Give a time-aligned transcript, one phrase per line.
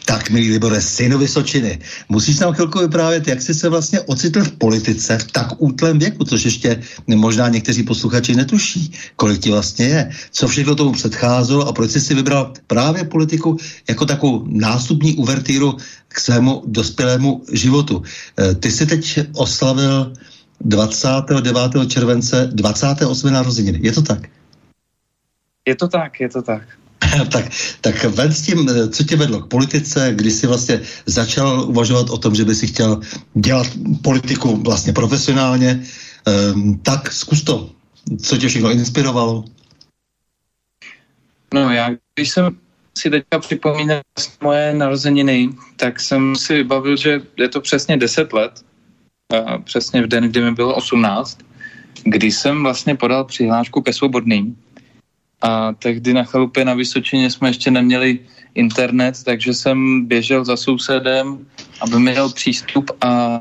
[0.04, 1.78] Tak, milý Libore, synu Vysočiny,
[2.08, 6.24] musíš nám chvilku vyprávět, jak jsi se vlastně ocitl v politice v tak útlém věku,
[6.24, 11.72] což ještě možná někteří posluchači netuší, kolik ti vlastně je, co všechno tomu předcházelo a
[11.72, 13.56] proč jsi si vybral právě politiku
[13.88, 15.76] jako takovou nástupní uvertíru
[16.08, 18.02] k svému dospělému životu.
[18.38, 20.12] E, ty jsi teď oslavil
[20.60, 21.90] 29.
[21.90, 23.32] července 28.
[23.32, 23.78] narozeniny.
[23.82, 24.28] Je to tak?
[25.66, 26.62] Je to tak, je to tak.
[27.32, 27.44] tak,
[27.80, 32.18] tak ven s tím, co tě vedlo k politice, kdy jsi vlastně začal uvažovat o
[32.18, 33.00] tom, že by si chtěl
[33.34, 33.66] dělat
[34.02, 35.82] politiku vlastně profesionálně,
[36.54, 37.70] um, tak zkus to.
[38.22, 39.44] Co tě všechno inspirovalo?
[41.54, 42.56] No já, když jsem
[42.98, 44.00] si teďka připomínal
[44.42, 48.64] moje narozeniny, tak jsem si vybavil, že je to přesně 10 let,
[49.34, 51.38] a přesně v den, kdy mi bylo 18,
[52.04, 54.56] kdy jsem vlastně podal přihlášku ke svobodným
[55.42, 58.18] a tehdy na chalupě na Vysočině jsme ještě neměli
[58.54, 61.46] internet, takže jsem běžel za sousedem,
[61.80, 63.40] aby měl přístup a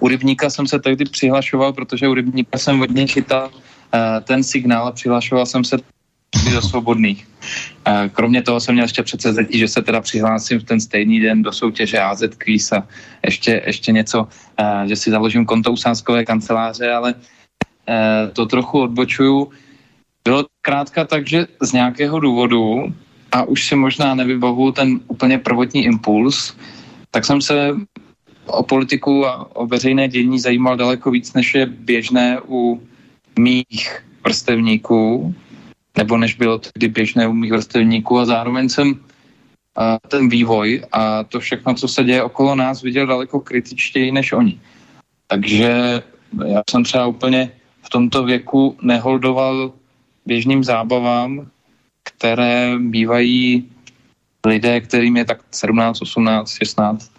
[0.00, 4.44] u rybníka jsem se tehdy přihlašoval, protože u rybníka jsem od něj chytal uh, ten
[4.44, 5.76] signál a přihlašoval jsem se
[6.52, 7.28] do svobodných.
[7.88, 11.20] Uh, kromě toho jsem měl ještě přece zetí, že se teda přihlásím v ten stejný
[11.20, 12.88] den do soutěže AZ Quiz a
[13.24, 15.76] ještě, ještě něco, uh, že si založím konto u
[16.24, 17.14] kanceláře, ale
[18.32, 19.50] to trochu odbočuju
[20.24, 22.92] bylo krátka tak, že z nějakého důvodu,
[23.32, 26.56] a už si možná nevybavu ten úplně prvotní impuls,
[27.10, 27.76] tak jsem se
[28.46, 32.82] o politiku a o veřejné dění zajímal daleko víc, než je běžné u
[33.38, 35.34] mých vrstevníků,
[35.96, 39.00] nebo než bylo tedy běžné u mých vrstevníků a zároveň jsem
[39.76, 44.32] a ten vývoj a to všechno, co se děje okolo nás, viděl daleko kritičtěji než
[44.32, 44.60] oni.
[45.26, 46.02] Takže
[46.46, 49.72] já jsem třeba úplně v tomto věku neholdoval
[50.28, 51.48] běžným zábavám,
[52.04, 53.64] které bývají
[54.44, 57.12] lidé, kterým je tak 17, 18, 16.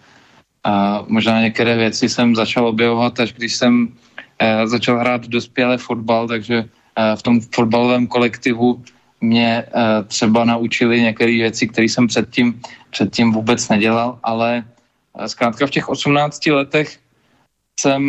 [0.63, 6.27] A možná některé věci jsem začal objevovat, až když jsem uh, začal hrát dospělé fotbal,
[6.27, 8.83] takže uh, v tom fotbalovém kolektivu
[9.21, 14.63] mě uh, třeba naučili některé věci, které jsem předtím, předtím vůbec nedělal, ale
[15.17, 16.99] uh, zkrátka v těch 18 letech
[17.79, 18.03] jsem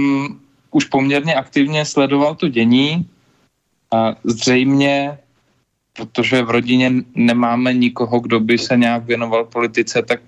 [0.71, 3.09] už poměrně aktivně sledoval to dění
[3.95, 5.19] a zřejmě,
[5.93, 10.21] protože v rodině nemáme nikoho, kdo by se nějak věnoval politice, tak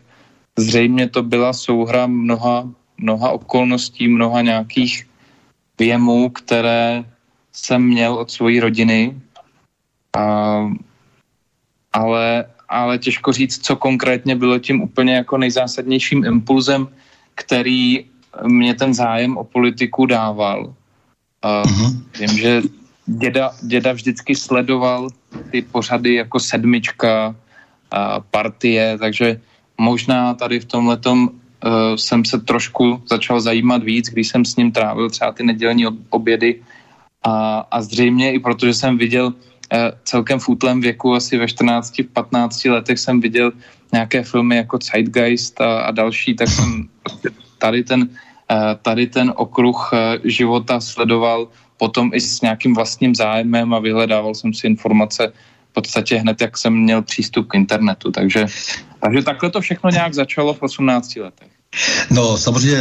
[0.59, 2.69] zřejmě to byla souhra mnoha,
[2.99, 5.09] mnoha okolností, mnoha nějakých
[5.79, 7.05] věmů, které
[7.53, 9.17] jsem měl od své rodiny.
[10.17, 10.25] A,
[11.93, 16.88] ale, ale těžko říct, co konkrétně bylo tím úplně jako nejzásadnějším impulzem,
[17.35, 18.05] který
[18.47, 20.75] mě ten zájem o politiku dával.
[21.43, 22.03] A uh-huh.
[22.20, 22.62] Vím, že
[23.06, 25.08] děda, děda vždycky sledoval
[25.50, 27.34] ty pořady jako sedmička,
[27.90, 29.40] a partie, takže
[29.78, 31.28] možná tady v tomhle uh,
[31.96, 36.62] jsem se trošku začal zajímat víc, když jsem s ním trávil třeba ty nedělní obědy.
[37.22, 39.34] A, a zřejmě i protože jsem viděl uh,
[40.04, 43.52] celkem v útlém věku, asi ve 14-15 letech jsem viděl
[43.93, 46.88] nějaké filmy jako Zeitgeist a, a další, tak jsem
[47.58, 48.08] tady ten,
[48.50, 51.49] eh, tady ten okruh eh, života sledoval
[51.82, 55.32] potom i s nějakým vlastním zájmem a vyhledával jsem si informace
[55.70, 58.11] v podstatě hned, jak jsem měl přístup k internetu.
[58.11, 58.46] Takže,
[59.00, 61.50] takže takhle to všechno nějak začalo v 18 letech.
[62.11, 62.79] No, samozřejmě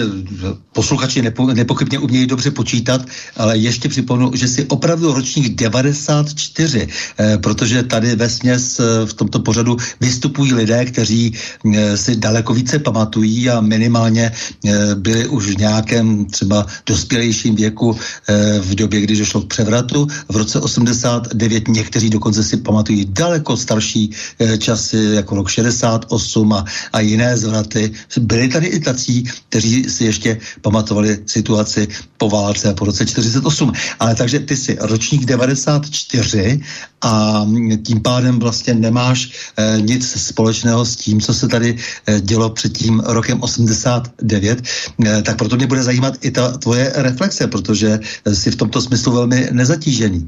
[0.73, 3.01] posluchači nepo, nepochybně umějí dobře počítat,
[3.37, 6.87] ale ještě připomenu, že si opravdu ročník 94,
[7.19, 11.33] eh, protože tady ve směs eh, v tomto pořadu vystupují lidé, kteří
[11.75, 17.95] eh, si daleko více pamatují a minimálně eh, byli už v nějakém třeba dospělejším věku
[17.95, 20.07] eh, v době, kdy došlo k převratu.
[20.29, 26.65] V roce 89 někteří dokonce si pamatují daleko starší eh, časy, jako rok 68 a,
[26.93, 27.91] a jiné zvraty.
[28.19, 31.87] Byli tady i tací, kteří si ještě pamatovali situaci
[32.17, 33.71] po válce a po roce 48.
[33.99, 36.61] Ale takže ty jsi ročník 94
[37.01, 37.45] a
[37.85, 41.77] tím pádem vlastně nemáš eh, nic společného s tím, co se tady
[42.07, 44.61] eh, dělo před tím rokem 89,
[45.05, 47.99] eh, tak proto mě bude zajímat i ta tvoje reflexe, protože
[48.33, 50.27] jsi v tomto smyslu velmi nezatížený.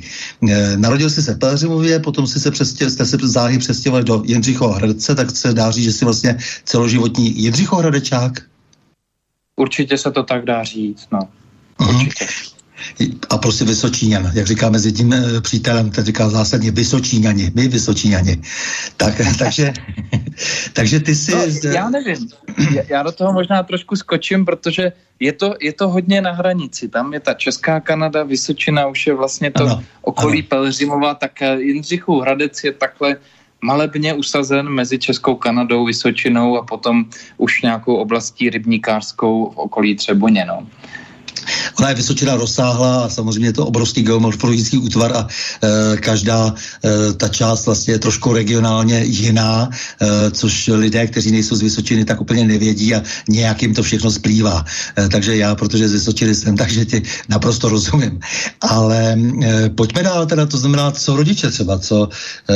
[0.75, 4.75] Narodil jsi se v Pelřimově, potom si se přestěl, jste se záhy přestěhovali do Jindřichova
[4.75, 8.33] Hradce, tak se dá říct, že jsi vlastně celoživotní Jindřichohradečák?
[9.55, 11.19] Určitě se to tak dá říct, no.
[11.79, 11.95] Uh-huh.
[11.95, 12.25] Určitě.
[13.29, 18.41] A prostě Vysočíňan, jak říkáme s jedním e, přítelem, ten říká zásadně Vysočíňani, my Vysočíňani.
[18.97, 19.73] Tak, takže,
[20.73, 21.31] takže ty si...
[21.31, 21.73] No, zde...
[21.73, 22.27] Já nevím,
[22.87, 26.89] já do toho možná trošku skočím, protože je to, je to hodně na hranici.
[26.89, 30.47] Tam je ta Česká Kanada, Vysočina, už je vlastně to ano, okolí ano.
[30.49, 33.17] Pelřimova, tak e, Jindřichů Hradec je takhle
[33.61, 37.05] malebně usazen mezi Českou Kanadou, Vysočinou a potom
[37.37, 40.45] už nějakou oblastí rybníkářskou v okolí Třeboně.
[40.45, 40.67] No.
[41.79, 47.13] Ona je Vysočina rozsáhla a samozřejmě je to obrovský geomorfologický útvar a e, každá e,
[47.13, 52.21] ta část vlastně je trošku regionálně jiná, e, což lidé, kteří nejsou z Vysočiny, tak
[52.21, 54.65] úplně nevědí a nějak jim to všechno splývá.
[54.97, 58.19] E, takže já, protože z Vysočiny jsem, takže ti naprosto rozumím.
[58.61, 62.09] Ale e, pojďme dál teda, to znamená, co rodiče třeba, co,
[62.49, 62.55] e,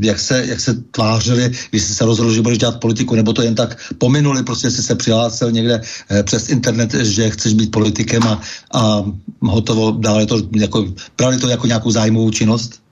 [0.00, 3.42] jak, se, jak se tvářili, když jsi se rozhodl, že budeš dělat politiku, nebo to
[3.42, 5.80] jen tak pominuli, prostě jsi se přihlásil někde
[6.10, 8.40] e, přes internet, že chceš být politikem a
[8.74, 9.04] a
[9.40, 10.86] hotovo, dále to jako,
[11.18, 12.82] brali to jako nějakou zájmovou činnost?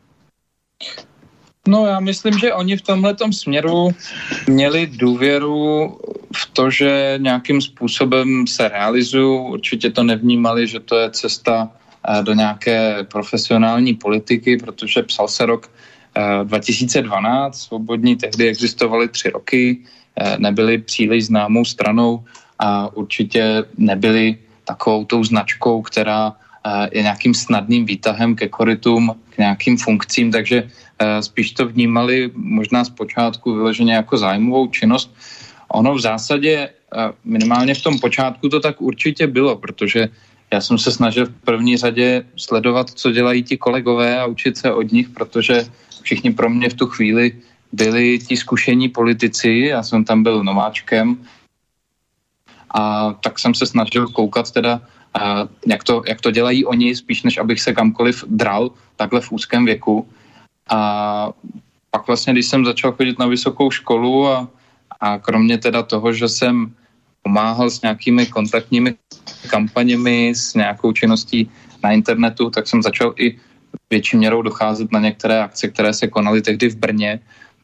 [1.69, 3.91] No já myslím, že oni v tomhle směru
[4.47, 5.99] měli důvěru
[6.37, 9.41] v to, že nějakým způsobem se realizují.
[9.41, 11.69] Určitě to nevnímali, že to je cesta
[12.09, 15.71] eh, do nějaké profesionální politiky, protože psal se rok
[16.45, 19.79] 2012, eh, svobodní tehdy existovaly tři roky,
[20.17, 22.25] eh, nebyly příliš známou stranou
[22.59, 29.39] a určitě nebyli takovou tou značkou, která eh, je nějakým snadným výtahem ke korytům, k
[29.39, 35.15] nějakým funkcím, takže eh, spíš to vnímali možná zpočátku vyloženě jako zájmovou činnost.
[35.71, 40.09] Ono v zásadě eh, minimálně v tom počátku to tak určitě bylo, protože
[40.53, 44.73] já jsem se snažil v první řadě sledovat, co dělají ti kolegové a učit se
[44.73, 45.67] od nich, protože
[46.03, 47.33] všichni pro mě v tu chvíli
[47.73, 51.19] byli ti zkušení politici, já jsem tam byl nováčkem,
[52.71, 54.81] a tak jsem se snažil koukat teda,
[55.15, 59.33] a jak, to, jak to dělají oni, spíš než abych se kamkoliv dral takhle v
[59.33, 60.09] úzkém věku.
[60.71, 61.31] A
[61.91, 64.49] pak vlastně, když jsem začal chodit na vysokou školu a,
[65.01, 66.75] a kromě teda toho, že jsem
[67.23, 68.95] pomáhal s nějakými kontaktními
[69.51, 71.51] kampaněmi, s nějakou činností
[71.83, 73.39] na internetu, tak jsem začal i
[73.91, 77.21] větší měrou docházet na některé akce, které se konaly tehdy v Brně.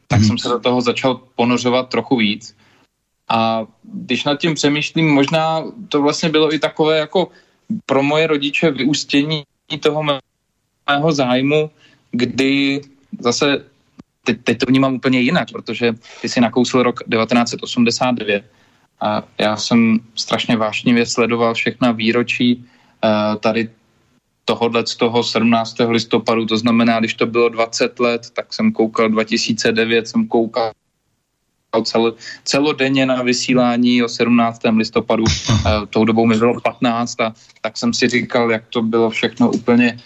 [0.07, 0.27] tak hmm.
[0.27, 2.55] jsem se do toho začal ponořovat trochu víc.
[3.29, 7.27] A když nad tím přemýšlím, možná to vlastně bylo i takové jako
[7.85, 9.43] pro moje rodiče vyústění
[9.79, 10.03] toho
[10.89, 11.71] mého zájmu,
[12.11, 12.81] kdy
[13.19, 13.65] zase,
[14.23, 18.43] teď, teď to vnímám úplně jinak, protože ty si nakousil rok 1989
[19.01, 23.69] a já jsem strašně vášnivě sledoval všechna výročí uh, tady
[24.45, 25.75] tohohle z toho 17.
[25.89, 30.71] listopadu, to znamená, když to bylo 20 let, tak jsem koukal 2009, jsem koukal
[31.81, 32.13] cel,
[32.43, 34.61] celodenně na vysílání o 17.
[34.77, 35.57] listopadu, uh,
[35.89, 39.97] tou dobou mi bylo 15 a tak jsem si říkal, jak to bylo všechno úplně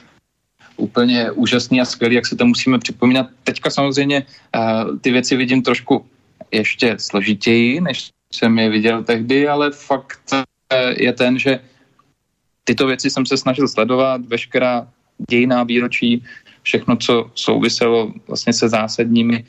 [0.77, 3.27] úplně úžasný a skvělý, jak se to musíme připomínat.
[3.43, 6.05] Teďka samozřejmě uh, ty věci vidím trošku
[6.51, 10.21] ještě složitěji, než jsem je viděl tehdy, ale fakt
[10.97, 11.59] je ten, že
[12.63, 14.87] tyto věci jsem se snažil sledovat, veškerá
[15.29, 16.23] dějiná výročí,
[16.63, 19.45] všechno, co souviselo vlastně se zásadními,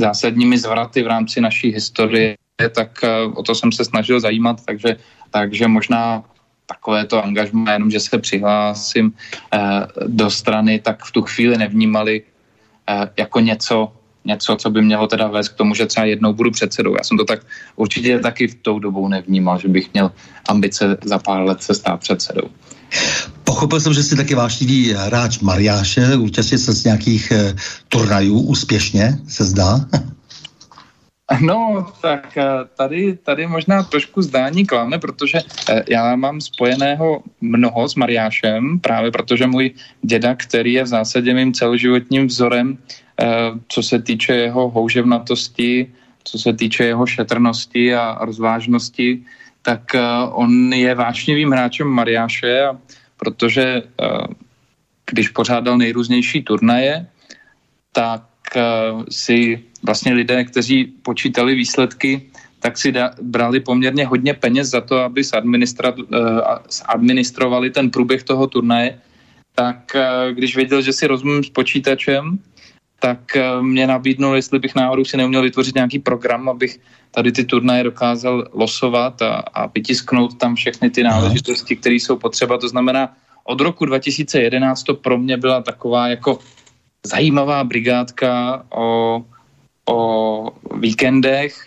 [0.00, 2.36] zásadními zvraty v rámci naší historie,
[2.74, 4.96] tak uh, o to jsem se snažil zajímat, takže,
[5.30, 6.24] takže možná
[6.66, 9.60] takové to angažma, jenom že se přihlásím uh,
[10.06, 13.92] do strany, tak v tu chvíli nevnímali uh, jako něco,
[14.24, 16.94] něco, co by mělo teda vést k tomu, že třeba jednou budu předsedou.
[16.96, 17.40] Já jsem to tak
[17.76, 20.12] určitě taky v tou dobou nevnímal, že bych měl
[20.48, 22.48] ambice za pár let se stát předsedou.
[23.44, 27.54] Pochopil jsem, že jsi taky vášnivý hráč Mariáše, účastnil se z nějakých eh,
[27.88, 29.80] turnajů úspěšně, se zdá?
[31.40, 32.44] No, tak eh,
[32.76, 39.10] tady, tady možná trošku zdání klame, protože eh, já mám spojeného mnoho s Mariášem, právě
[39.10, 39.70] protože můj
[40.02, 42.78] děda, který je v zásadě mým celoživotním vzorem,
[43.68, 45.92] co se týče jeho houževnatosti,
[46.24, 49.22] co se týče jeho šetrnosti a rozvážnosti,
[49.62, 52.68] tak eh, on je vášnivým hráčem Mariáše,
[53.16, 54.06] protože eh,
[55.10, 57.06] když pořádal nejrůznější turnaje,
[57.92, 58.24] tak
[59.08, 62.22] si vlastně lidé, kteří počítali výsledky,
[62.60, 65.22] tak si da, brali poměrně hodně peněz za to, aby
[66.86, 69.00] administrovali ten průběh toho turnaje.
[69.54, 69.96] Tak
[70.32, 72.38] když věděl, že si rozumím s počítačem,
[73.02, 76.78] tak eh, mě nabídnul, jestli bych náhodou si neuměl vytvořit nějaký program, abych
[77.10, 82.58] tady ty turnaje dokázal losovat a, a vytisknout tam všechny ty náležitosti, které jsou potřeba.
[82.58, 83.10] To znamená,
[83.44, 86.38] od roku 2011 to pro mě byla taková jako
[87.02, 89.18] zajímavá brigádka o,
[89.90, 89.98] o
[90.78, 91.66] víkendech,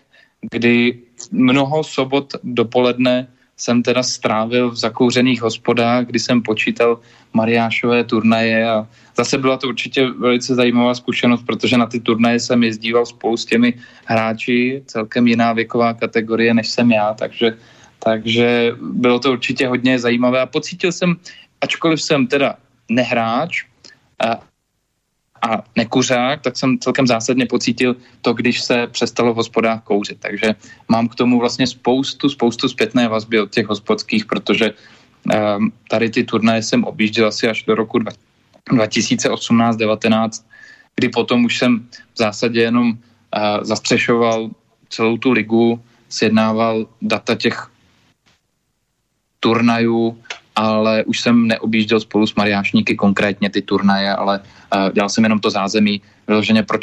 [0.52, 1.00] kdy
[1.32, 3.28] mnoho sobot dopoledne
[3.58, 7.00] jsem teda strávil v zakouřených hospodách, kdy jsem počítal
[7.34, 8.88] Mariášové turnaje a
[9.18, 13.46] zase byla to určitě velice zajímavá zkušenost, protože na ty turnaje jsem jezdíval spolu s
[13.46, 13.74] těmi
[14.06, 17.58] hráči, celkem jiná věková kategorie, než jsem já, takže,
[18.00, 21.16] takže bylo to určitě hodně zajímavé a pocítil jsem,
[21.62, 22.56] ačkoliv jsem teda
[22.90, 23.66] nehráč,
[24.20, 24.40] a,
[25.42, 30.20] a nekuřák, tak jsem celkem zásadně pocítil to, když se přestalo v hospodách kouřit.
[30.20, 30.56] Takže
[30.88, 36.24] mám k tomu vlastně spoustu, spoustu zpětné vazby od těch hospodských, protože um, tady ty
[36.24, 38.00] turnaje jsem objížděl asi až do roku
[38.72, 40.44] 2018-19,
[40.96, 41.80] kdy potom už jsem
[42.14, 42.98] v zásadě jenom uh,
[43.62, 44.50] zastřešoval
[44.90, 47.68] celou tu ligu, sjednával data těch
[49.40, 50.18] turnajů,
[50.56, 55.40] ale už jsem neobjížděl spolu s Mariášníky konkrétně ty turnaje, ale uh, dělal jsem jenom
[55.40, 56.80] to zázemí vyloženě pro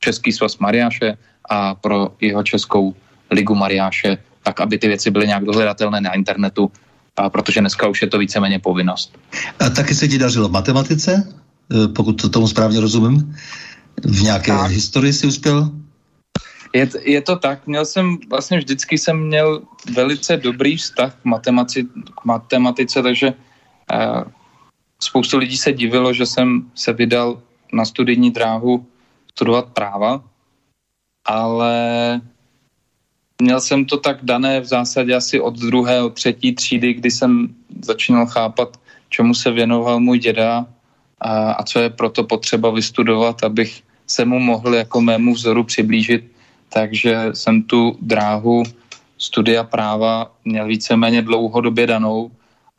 [0.00, 1.18] Český svaz Mariáše
[1.50, 2.94] a pro jeho Českou
[3.30, 6.70] ligu Mariáše, tak aby ty věci byly nějak dohledatelné na internetu,
[7.16, 9.18] a protože dneska už je to víceméně povinnost.
[9.60, 11.28] A taky se ti dařilo v matematice,
[11.84, 13.36] e, pokud to tomu správně rozumím?
[14.04, 14.70] V nějaké tak.
[14.70, 15.70] historii si uspěl?
[16.72, 19.62] Je, je to tak, měl jsem, vlastně vždycky jsem měl
[19.94, 21.88] velice dobrý vztah k, matematice,
[22.20, 23.28] k matematice takže
[23.92, 24.22] uh,
[25.00, 27.42] spoustu lidí se divilo, že jsem se vydal
[27.72, 28.86] na studijní dráhu
[29.30, 30.24] studovat práva,
[31.24, 32.20] ale
[33.42, 37.48] měl jsem to tak dané v zásadě asi od druhé, od třetí třídy, kdy jsem
[37.82, 40.66] začínal chápat, čemu se věnoval můj děda
[41.20, 46.24] a, a co je proto potřeba vystudovat, abych se mu mohl jako mému vzoru přiblížit.
[46.68, 48.62] Takže jsem tu dráhu
[49.18, 52.30] studia práva měl víceméně dlouhodobě danou,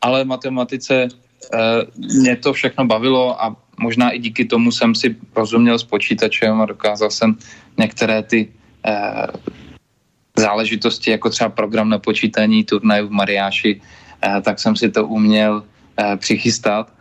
[0.01, 1.57] ale matematice eh,
[1.95, 6.65] mě to všechno bavilo a možná i díky tomu jsem si rozuměl s počítačem a
[6.65, 7.35] dokázal jsem
[7.77, 8.51] některé ty
[8.85, 9.27] eh,
[10.37, 13.81] záležitosti, jako třeba program na počítání turnajů v Mariáši,
[14.21, 15.63] eh, tak jsem si to uměl
[15.97, 16.93] eh, přichystat.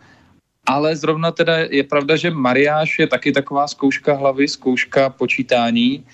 [0.65, 6.05] Ale zrovna teda je pravda, že Mariáš je taky taková zkouška hlavy, zkouška počítání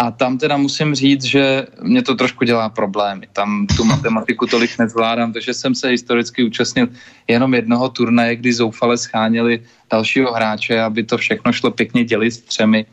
[0.00, 3.28] A tam teda musím říct, že mě to trošku dělá problémy.
[3.36, 6.88] Tam tu matematiku tolik nezvládám, takže jsem se historicky účastnil
[7.28, 9.60] jenom jednoho turnaje, kdy zoufale scháněli
[9.92, 12.86] dalšího hráče, aby to všechno šlo pěkně dělit s třemi.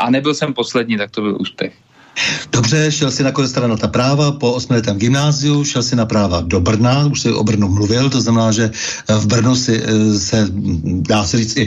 [0.00, 1.85] A nebyl jsem poslední, tak to byl úspěch.
[2.52, 6.40] Dobře, šel si nakonec teda na ta práva po osmiletém gymnáziu, šel si na práva
[6.40, 8.70] do Brna, už si o Brnu mluvil, to znamená, že
[9.08, 10.48] v Brnu si eh, se,
[10.84, 11.64] dá se říct, i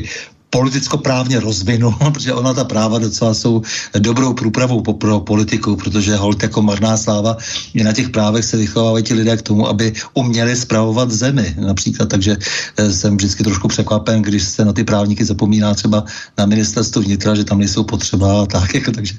[0.49, 3.61] politicko-právně rozvinu, protože ona ta práva docela jsou
[3.99, 7.37] dobrou průpravou pro politiku, protože hold jako marná sláva
[7.73, 12.09] je na těch právech se vychovávají ti lidé k tomu, aby uměli zpravovat zemi například,
[12.09, 12.37] takže
[12.77, 16.03] eh, jsem vždycky trošku překvapen, když se na ty právníky zapomíná třeba
[16.37, 19.13] na ministerstvu vnitra, že tam nejsou potřeba a tak, jako, takže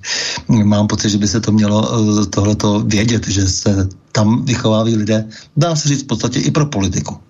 [0.64, 5.24] mám pocit, že by se to mělo eh, tohleto vědět, že se tam vychovávají lidé,
[5.56, 7.29] dá se říct v podstatě i pro politiku.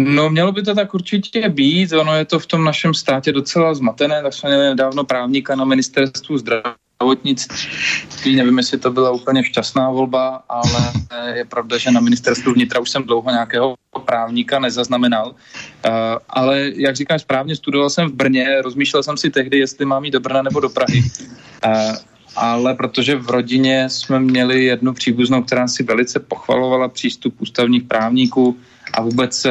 [0.00, 3.74] No, mělo by to tak určitě být, ono je to v tom našem státě docela
[3.74, 9.90] zmatené, tak jsme měli nedávno právníka na ministerstvu zdravotnictví, nevím, jestli to byla úplně šťastná
[9.90, 10.92] volba, ale
[11.34, 13.74] je pravda, že na ministerstvu vnitra už jsem dlouho nějakého
[14.04, 15.92] právníka nezaznamenal, uh,
[16.30, 20.10] ale jak říkám správně, studoval jsem v Brně, rozmýšlel jsem si tehdy, jestli mám jít
[20.10, 21.02] do Brna nebo do Prahy.
[21.66, 21.96] Uh,
[22.36, 28.56] ale protože v rodině jsme měli jednu příbuznou, která si velice pochvalovala přístup ústavních právníků
[28.92, 29.46] a vůbec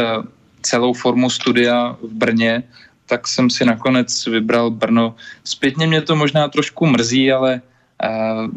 [0.62, 2.64] celou formu studia v Brně,
[3.06, 5.16] tak jsem si nakonec vybral Brno.
[5.44, 7.62] Zpětně mě to možná trošku mrzí, ale
[8.04, 8.48] uh,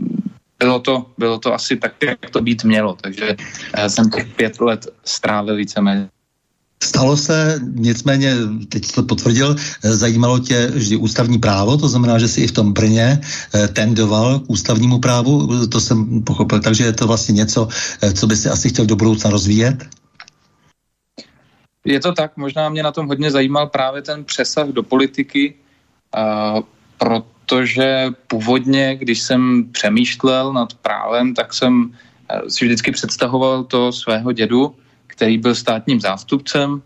[0.59, 4.61] bylo to, bylo to asi tak, jak to být mělo, takže uh, jsem těch pět
[4.61, 6.09] let strávil víceméně.
[6.83, 8.35] Stalo se, nicméně,
[8.69, 12.52] teď to potvrdil, eh, zajímalo tě vždy ústavní právo, to znamená, že si i v
[12.52, 13.21] tom Brně
[13.73, 17.69] tendoval k ústavnímu právu, to jsem pochopil, takže je to vlastně něco,
[18.14, 19.85] co by si asi chtěl do budoucna rozvíjet?
[21.85, 25.55] Je to tak, možná mě na tom hodně zajímal právě ten přesah do politiky,
[26.17, 26.61] uh,
[26.99, 34.33] protože původně, když jsem přemýšlel nad právem, tak jsem uh, si vždycky představoval to svého
[34.33, 34.75] dědu,
[35.07, 36.81] který byl státním zástupcem, uh,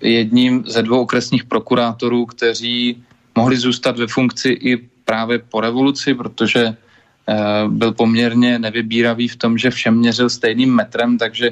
[0.00, 3.04] jedním ze dvou okresních prokurátorů, kteří
[3.36, 6.76] mohli zůstat ve funkci i právě po revoluci, protože
[7.68, 11.50] byl poměrně nevybíravý v tom, že všem měřil stejným metrem, takže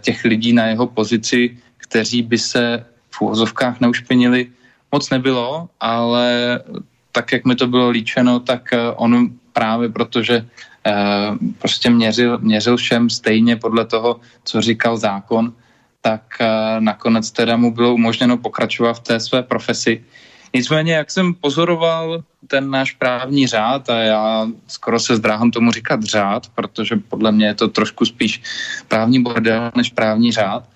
[0.00, 4.46] těch lidí na jeho pozici, kteří by se v úvozovkách neušpinili,
[4.92, 6.60] moc nebylo, ale
[7.12, 10.46] tak, jak mi to bylo líčeno, tak eh, on právě protože
[10.86, 10.92] eh,
[11.58, 15.52] prostě měřil, měřil všem stejně podle toho, co říkal zákon,
[16.00, 16.22] tak
[16.78, 20.04] nakonec teda mu bylo umožněno pokračovat v té své profesi.
[20.54, 26.02] Nicméně, jak jsem pozoroval ten náš právní řád, a já skoro se zdráhám tomu říkat
[26.02, 28.42] řád, protože podle mě je to trošku spíš
[28.88, 30.68] právní bordel než právní řád,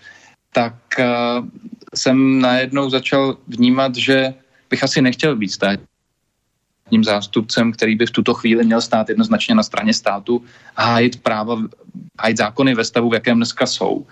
[0.52, 1.46] tak uh,
[1.94, 4.34] jsem najednou začal vnímat, že
[4.70, 9.62] bych asi nechtěl být státním zástupcem, který by v tuto chvíli měl stát jednoznačně na
[9.62, 10.44] straně státu
[10.76, 11.58] hájit práva,
[12.20, 14.06] hájit zákony ve stavu, v jakém dneska jsou.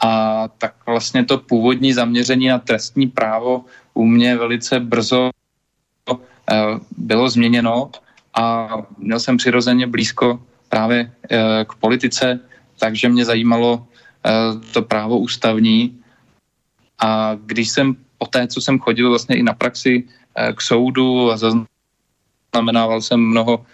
[0.00, 5.30] A tak vlastně to původní zaměření na trestní právo u mě velice brzo
[6.10, 6.54] eh,
[6.96, 7.90] bylo změněno
[8.34, 12.40] a měl jsem přirozeně blízko právě eh, k politice,
[12.78, 13.86] takže mě zajímalo
[14.26, 14.30] eh,
[14.72, 16.00] to právo ústavní.
[16.98, 20.04] A když jsem po té, co jsem chodil vlastně i na praxi
[20.56, 23.64] k soudu a zaznamenával jsem mnoho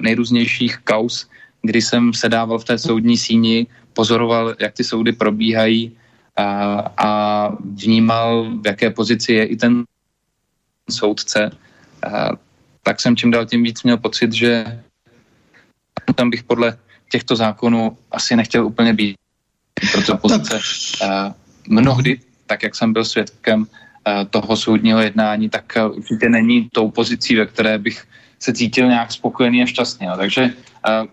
[0.00, 1.28] nejrůznějších kaus,
[1.62, 3.66] kdy jsem sedával v té soudní síni,
[4.00, 5.92] pozoroval, jak ty soudy probíhají
[6.36, 6.44] a,
[6.96, 7.10] a
[7.60, 9.84] vnímal, v jaké pozici je i ten
[10.88, 11.52] soudce,
[12.00, 12.32] a,
[12.80, 14.80] tak jsem čím dál tím víc měl pocit, že
[16.16, 16.80] tam bych podle
[17.12, 19.16] těchto zákonů asi nechtěl úplně být.
[19.92, 20.56] Proto pozice
[21.04, 21.36] a,
[21.68, 23.68] mnohdy, tak jak jsem byl svědkem
[24.04, 28.08] a, toho soudního jednání, tak určitě není tou pozicí, ve které bych
[28.42, 30.06] se cítil nějak spokojený a šťastný.
[30.16, 30.50] Takže uh,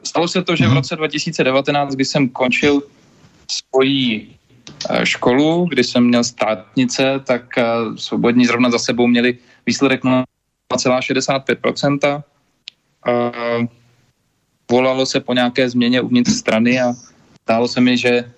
[0.04, 2.82] stalo se to, že v roce 2019, kdy jsem končil
[3.52, 4.28] svoji
[4.90, 7.64] uh, školu, kdy jsem měl státnice, tak uh,
[7.96, 12.24] svobodní zrovna za sebou měli výsledek 0,65%.
[13.08, 13.66] Uh,
[14.72, 16.94] volalo se po nějaké změně uvnitř strany a
[17.44, 18.30] stálo se mi, že uh,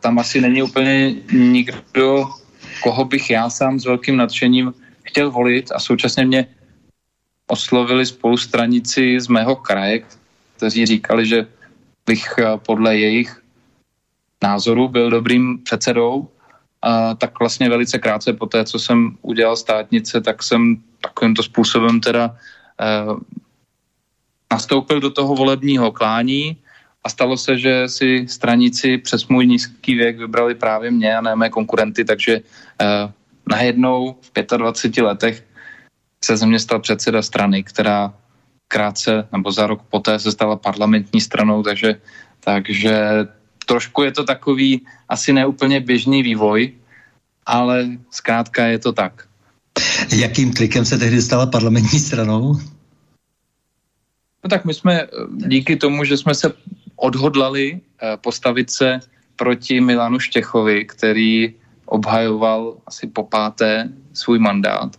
[0.00, 2.24] tam asi není úplně nikdo,
[2.82, 6.46] koho bych já sám s velkým nadšením chtěl volit a současně mě
[7.46, 10.02] oslovili spolustranici z mého kraje,
[10.56, 11.46] kteří říkali, že
[12.06, 13.42] bych eh, podle jejich
[14.42, 16.28] názoru byl dobrým předsedou,
[16.84, 22.00] a tak vlastně velice krátce po té, co jsem udělal státnice, tak jsem takovýmto způsobem
[22.00, 22.36] teda
[22.80, 23.16] eh,
[24.52, 26.56] nastoupil do toho volebního klání.
[27.04, 31.36] A stalo se, že si stranici přes můj nízký věk vybrali právě mě a ne
[31.36, 32.40] mé konkurenty, takže
[32.80, 33.12] eh,
[33.48, 35.44] najednou v 25 letech
[36.24, 38.14] se ze mě stal předseda strany, která
[38.68, 42.00] krátce nebo za rok poté se stala parlamentní stranou, takže,
[42.40, 42.98] takže
[43.66, 46.72] trošku je to takový asi neúplně běžný vývoj,
[47.46, 49.28] ale zkrátka je to tak.
[50.16, 52.56] Jakým klikem se tehdy stala parlamentní stranou?
[54.44, 55.06] No tak my jsme
[55.46, 56.52] díky tomu, že jsme se
[56.96, 59.00] odhodlali eh, postavit se
[59.36, 61.54] proti Milanu Štěchovi, který
[61.86, 64.96] obhajoval asi po páté svůj mandát,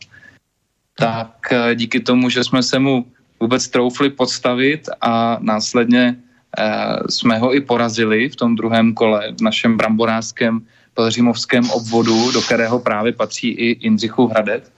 [0.95, 3.05] tak eh, díky tomu, že jsme se mu
[3.39, 6.15] vůbec troufli podstavit a následně
[6.57, 6.63] eh,
[7.09, 10.61] jsme ho i porazili v tom druhém kole v našem bramborářském
[10.93, 14.71] pelřimovském obvodu, do kterého právě patří i Jindřichův Hradec,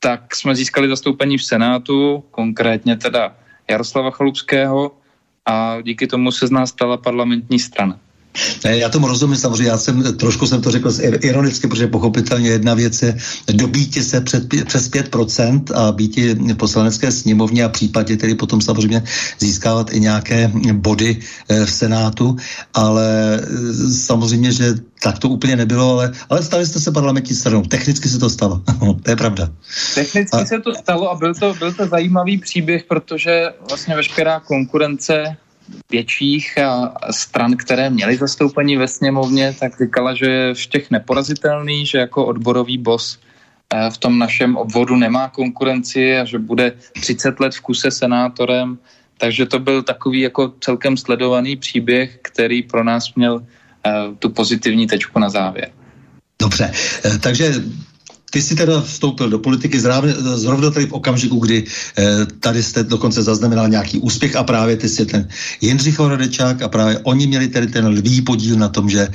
[0.00, 3.36] tak jsme získali zastoupení v Senátu, konkrétně teda
[3.70, 4.92] Jaroslava Chalupského
[5.46, 7.98] a díky tomu se z nás stala parlamentní strana.
[8.64, 13.02] Já tomu rozumím, samozřejmě, já jsem, trošku jsem to řekl ironicky, protože pochopitelně jedna věc
[13.02, 13.16] je
[13.52, 19.02] dobíti se před, přes 5% a být v poslanecké sněmovně a případně tedy potom samozřejmě
[19.38, 21.18] získávat i nějaké body
[21.48, 22.36] eh, v Senátu,
[22.74, 27.62] ale eh, samozřejmě, že tak to úplně nebylo, ale, ale stali jste se parlamentní stranou.
[27.62, 28.62] Technicky se to stalo.
[29.02, 29.48] to je pravda.
[29.94, 30.44] Technicky a...
[30.44, 35.36] se to stalo a byl to, byl to zajímavý příběh, protože vlastně veškerá konkurence
[35.90, 36.58] větších
[37.10, 42.26] stran, které měly zastoupení ve sněmovně, tak říkala, že je v těch neporazitelný, že jako
[42.26, 43.18] odborový bos
[43.74, 48.78] eh, v tom našem obvodu nemá konkurenci a že bude 30 let v kuse senátorem.
[49.18, 53.46] Takže to byl takový jako celkem sledovaný příběh, který pro nás měl
[53.86, 55.70] eh, tu pozitivní tečku na závěr.
[56.42, 56.72] Dobře,
[57.04, 57.54] eh, takže
[58.34, 59.80] ty jsi teda vstoupil do politiky
[60.34, 61.64] zrovna tady v okamžiku, kdy
[61.98, 65.28] eh, tady jste dokonce zaznamenal nějaký úspěch a právě ty jsi ten
[65.60, 69.08] Jindřich Horodečák a právě oni měli tedy ten lví podíl na tom, že,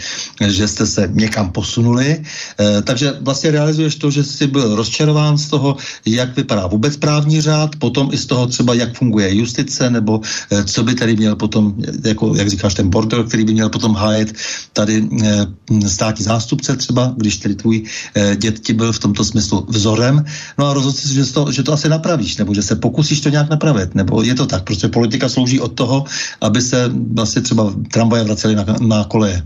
[0.48, 2.16] že jste se někam posunuli.
[2.16, 5.76] Eh, takže vlastně realizuješ to, že jsi byl rozčarován z toho,
[6.08, 10.64] jak vypadá vůbec právní řád, potom i z toho třeba, jak funguje justice, nebo eh,
[10.64, 11.76] co by tady měl potom,
[12.08, 14.32] jako, jak říkáš, ten bordel, který by měl potom hájet
[14.74, 15.48] tady eh,
[15.92, 17.84] státní zástupce třeba, když tedy tvůj
[18.16, 20.26] eh, dět ti byl v tom tomto smyslu vzorem,
[20.58, 23.30] no a rozhodl si, že to, že to asi napravíš, nebo že se pokusíš to
[23.30, 26.06] nějak napravit, nebo je to tak, prostě politika slouží od toho,
[26.42, 29.42] aby se vlastně třeba tramvaje vracely na, na koleje.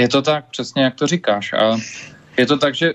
[0.00, 1.52] Je to tak, přesně jak to říkáš.
[1.52, 1.78] A
[2.36, 2.94] je to tak, že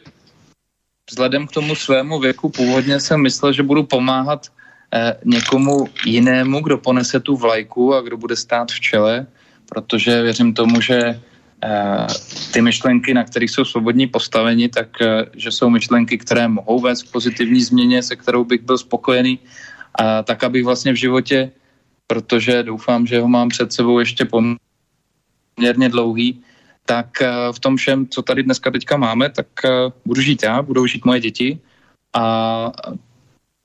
[1.12, 4.48] vzhledem k tomu svému věku původně jsem myslel, že budu pomáhat
[4.94, 9.26] eh, někomu jinému, kdo ponese tu vlajku a kdo bude stát v čele,
[9.70, 11.22] protože věřím tomu, že
[12.54, 17.04] ty myšlenky, na kterých jsou svobodní postaveni, tak eh, že jsou myšlenky, které mohou vést
[17.04, 19.40] k pozitivní změně, se kterou bych byl spokojený,
[19.96, 21.52] a tak abych vlastně v životě,
[22.08, 26.42] protože doufám, že ho mám před sebou ještě poměrně dlouhý,
[26.86, 29.48] tak eh, v tom všem, co tady dneska teďka máme, tak
[30.06, 31.60] budu žít já, budou žít moje děti
[32.16, 32.72] a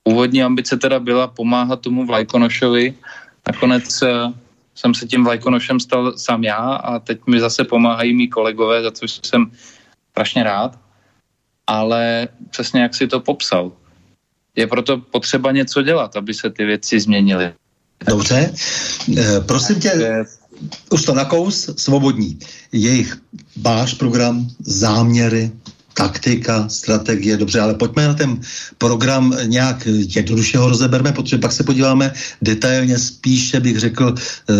[0.02, 2.94] původní ambice teda byla pomáhat tomu Vlajkonošovi.
[3.46, 4.02] Nakonec
[4.74, 8.90] jsem se tím vlajkonošem stal sám já a teď mi zase pomáhají mý kolegové, za
[8.90, 9.50] což jsem
[10.10, 10.78] strašně rád.
[11.66, 13.72] Ale přesně jak si to popsal,
[14.56, 17.52] je proto potřeba něco dělat, aby se ty věci změnily.
[18.08, 18.54] Dobře,
[19.18, 20.24] e, prosím tě,
[20.90, 22.38] už to nakous, svobodní.
[22.72, 23.16] Jejich
[23.56, 25.50] váš program, záměry,
[25.94, 28.40] taktika, strategie, dobře, ale pojďme na ten
[28.78, 34.54] program nějak jednoduše ho rozeberme, protože pak se podíváme detailně, spíše bych řekl, eh,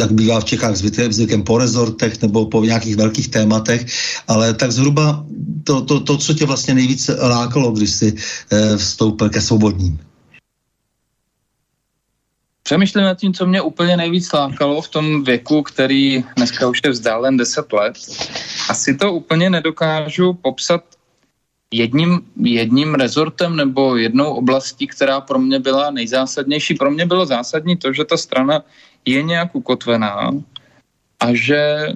[0.00, 0.76] jak bývá v Čechách
[1.10, 3.86] zvykem po rezortech nebo po nějakých velkých tématech,
[4.28, 5.24] ale tak zhruba
[5.64, 8.08] to, to, to co tě vlastně nejvíce lákalo, když jsi
[8.50, 10.09] eh, vstoupil ke svobodním.
[12.70, 16.90] Přemýšlím nad tím, co mě úplně nejvíc lákalo v tom věku, který dneska už je
[16.90, 17.94] vzdálen 10 let.
[18.70, 20.84] Asi to úplně nedokážu popsat
[21.74, 26.74] jedním, jedním rezortem nebo jednou oblastí, která pro mě byla nejzásadnější.
[26.74, 28.62] Pro mě bylo zásadní to, že ta strana
[29.04, 30.30] je nějak ukotvená
[31.20, 31.86] a že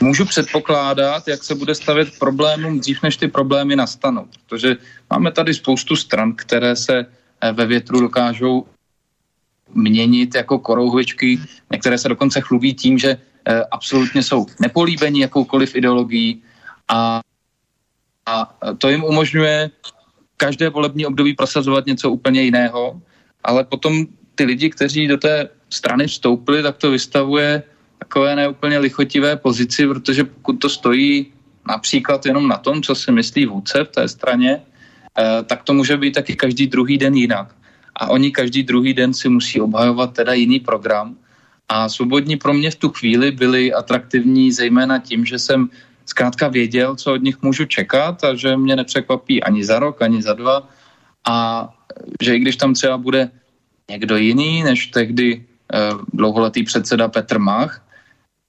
[0.00, 4.28] můžu předpokládat, jak se bude stavět problémům dřív, než ty problémy nastanou.
[4.46, 4.76] Protože
[5.10, 7.06] máme tady spoustu stran, které se
[7.52, 8.66] ve větru dokážou
[9.74, 11.40] měnit jako korouhvičky.
[11.72, 13.16] Některé se dokonce chlubí tím, že
[13.48, 16.42] eh, absolutně jsou nepolíbení jakoukoliv ideologií
[16.88, 17.20] a,
[18.26, 19.70] a to jim umožňuje
[20.36, 23.02] každé volební období prosazovat něco úplně jiného,
[23.44, 27.62] ale potom ty lidi, kteří do té strany vstoupili, tak to vystavuje
[27.98, 31.26] takové neúplně lichotivé pozici, protože pokud to stojí
[31.68, 34.62] například jenom na tom, co si myslí vůdce v té straně,
[35.18, 37.57] eh, tak to může být taky každý druhý den jinak
[37.98, 41.16] a oni každý druhý den si musí obhajovat teda jiný program.
[41.68, 45.68] A svobodní pro mě v tu chvíli byli atraktivní zejména tím, že jsem
[46.06, 50.22] zkrátka věděl, co od nich můžu čekat a že mě nepřekvapí ani za rok, ani
[50.22, 50.68] za dva
[51.28, 51.68] a
[52.22, 53.30] že i když tam třeba bude
[53.90, 55.44] někdo jiný než tehdy
[56.12, 57.84] dlouholetý předseda Petr Mach,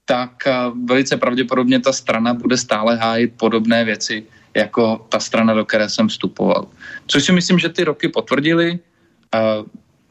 [0.05, 0.47] tak
[0.85, 4.23] velice pravděpodobně ta strana bude stále hájit podobné věci,
[4.55, 6.67] jako ta strana, do které jsem vstupoval.
[7.07, 8.79] Což si myslím, že ty roky potvrdili.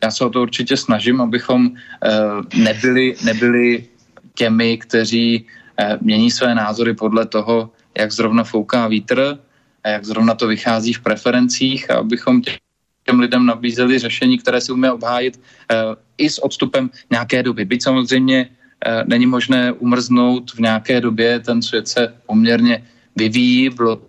[0.02, 1.70] Já se o to určitě snažím, abychom
[2.54, 3.86] nebyli, nebyli
[4.34, 5.46] těmi, kteří
[6.00, 9.38] mění své názory podle toho, jak zrovna fouká vítr
[9.84, 12.42] a jak zrovna to vychází v preferencích a abychom
[13.04, 15.40] těm lidem nabízeli řešení, které si umí obhájit
[16.18, 17.64] i s odstupem nějaké doby.
[17.64, 18.48] Byť samozřejmě
[18.86, 24.02] Eh, není možné umrznout v nějaké době, ten svět se poměrně vyvíjí, bylo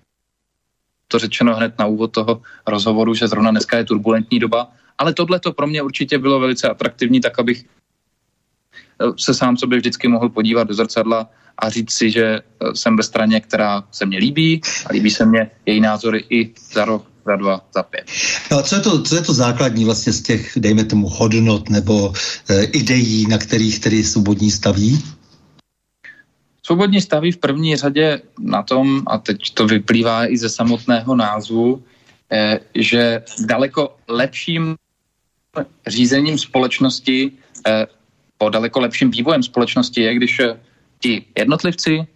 [1.07, 5.39] to řečeno hned na úvod toho rozhovoru, že zrovna dneska je turbulentní doba, ale tohle
[5.39, 10.29] to pro mě určitě bylo velice atraktivní, tak abych eh, se sám sobě vždycky mohl
[10.29, 14.61] podívat do zrcadla a říct si, že eh, jsem ve straně, která se mně líbí
[14.85, 18.11] a líbí se mně její názory i za rok, za dva, za pět.
[18.51, 21.69] No a co je to, co je to základní vlastně z těch, dejme tomu, hodnot
[21.69, 22.13] nebo
[22.49, 25.03] e, ideí, na kterých tedy svobodní staví?
[26.65, 31.83] Svobodní staví v první řadě na tom, a teď to vyplývá i ze samotného názvu,
[32.31, 34.75] e, že daleko lepším
[35.87, 37.31] řízením společnosti,
[37.67, 37.87] e,
[38.37, 40.41] po daleko lepším vývojem společnosti je, když
[40.99, 42.07] ti jednotlivci,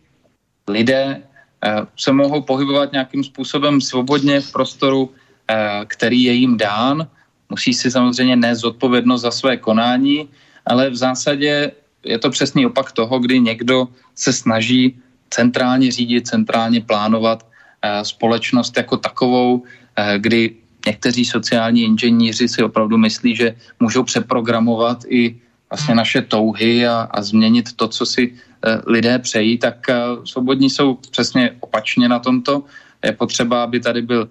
[0.68, 1.24] lidé
[1.64, 5.12] Eh, se mohou pohybovat nějakým způsobem svobodně v prostoru,
[5.48, 7.08] eh, který je jim dán.
[7.50, 10.28] Musí si samozřejmě nést zodpovědnost za své konání,
[10.66, 11.72] ale v zásadě
[12.04, 18.78] je to přesný opak toho, kdy někdo se snaží centrálně řídit, centrálně plánovat eh, společnost
[18.78, 25.36] jako takovou, kdy někteří sociální inženýři si opravdu myslí, že můžou přeprogramovat i
[25.70, 30.70] vlastně naše touhy a, a změnit to, co si Eh, lidé přejí, tak eh, svobodní
[30.70, 32.64] jsou přesně opačně na tomto.
[33.04, 34.30] Je potřeba, aby tady byl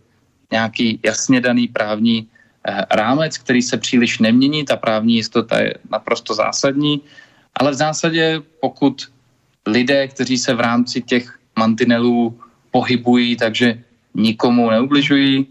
[0.52, 2.26] nějaký jasně daný právní
[2.64, 7.00] eh, rámec, který se příliš nemění, ta právní jistota je naprosto zásadní,
[7.60, 9.12] ale v zásadě pokud
[9.66, 13.84] lidé, kteří se v rámci těch mantinelů pohybují, takže
[14.14, 15.46] nikomu neubližují,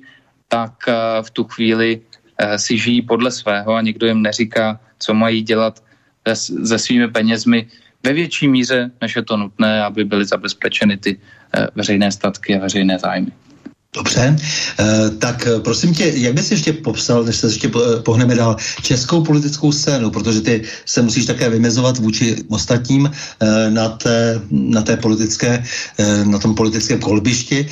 [0.51, 0.75] tak
[1.21, 2.01] v tu chvíli
[2.55, 5.83] si žijí podle svého a nikdo jim neříká, co mají dělat
[6.35, 7.67] se svými penězmi,
[8.03, 11.17] ve větší míře, než je to nutné, aby byly zabezpečeny ty
[11.53, 13.31] eh, veřejné statky a veřejné zájmy.
[13.95, 14.35] Dobře,
[14.79, 17.71] eh, tak eh, prosím tě, jak bys ještě popsal, než se ještě
[18.05, 23.11] pohneme dál, českou politickou scénu, protože ty se musíš také vymezovat vůči ostatním
[23.69, 25.63] na té, na té politické,
[26.23, 27.67] na tom politickém kolbišti,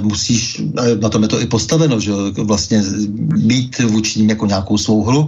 [0.00, 0.62] musíš,
[1.00, 2.82] na tom je to i postaveno, že vlastně
[3.36, 5.26] být vůči ním jako nějakou svou hru,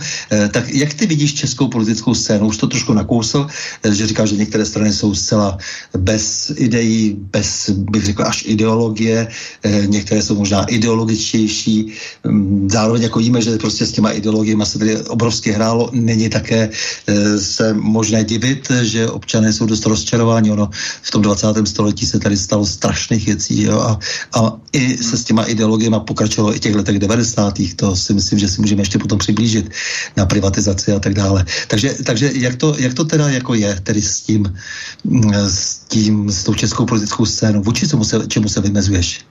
[0.50, 2.46] tak jak ty vidíš českou politickou scénu?
[2.46, 3.46] Už to trošku nakousl,
[3.90, 5.58] že říkáš, že některé strany jsou zcela
[5.98, 9.28] bez ideí, bez, bych řekl, až ideologie,
[9.86, 11.92] některé jsou možná ideologičtější.
[12.24, 15.90] Mm, zároveň jako víme, že prostě s těma ideologiemi se tady obrovsky hrálo.
[15.92, 20.50] Není také e, se možné divit, že občané jsou dost rozčarováni.
[20.50, 20.70] Ono
[21.02, 21.46] v tom 20.
[21.64, 23.80] století se tady stalo strašných věcí jo?
[23.80, 23.98] A,
[24.36, 27.54] a i se s těma ideologiemi pokračovalo i těch letech 90.
[27.76, 29.70] To si myslím, že si můžeme ještě potom přiblížit
[30.16, 31.44] na privatizaci a tak dále.
[31.68, 34.54] Takže, takže jak, to, jak to teda jako je tedy s tím,
[35.04, 37.62] mm, s tím, s tou českou politickou scénou?
[37.62, 39.24] Vůči čemu se, čemu se vymezuješ?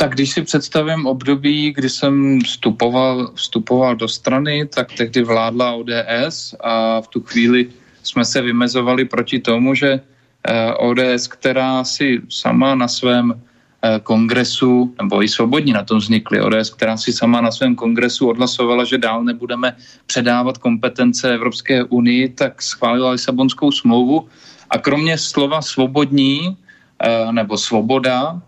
[0.00, 6.54] Tak když si představím období, kdy jsem vstupoval, vstupoval do strany, tak tehdy vládla ODS
[6.60, 7.66] a v tu chvíli
[8.02, 14.94] jsme se vymezovali proti tomu, že eh, ODS, která si sama na svém eh, kongresu,
[15.02, 19.02] nebo i svobodní na tom vznikly, ODS, která si sama na svém kongresu odhlasovala, že
[19.02, 24.28] dál nebudeme předávat kompetence Evropské unii, tak schválila Lisabonskou smlouvu.
[24.70, 26.54] A kromě slova svobodní
[27.02, 28.38] eh, nebo svoboda,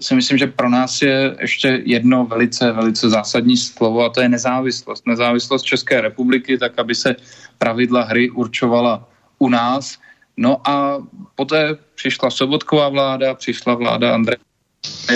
[0.00, 4.28] si myslím, že pro nás je ještě jedno velice, velice zásadní slovo a to je
[4.28, 5.06] nezávislost.
[5.06, 7.16] Nezávislost České republiky, tak aby se
[7.58, 9.08] pravidla hry určovala
[9.38, 9.98] u nás.
[10.36, 11.02] No a
[11.34, 14.38] poté přišla Sobotková vláda, přišla vláda Andreje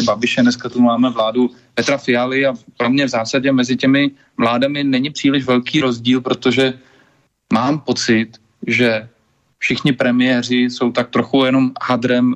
[0.05, 4.85] Babiše, dneska tu máme vládu Petra Fialy a pro mě v zásadě mezi těmi vládami
[4.85, 6.79] není příliš velký rozdíl, protože
[7.53, 9.09] mám pocit, že
[9.59, 12.35] všichni premiéři jsou tak trochu jenom hadrem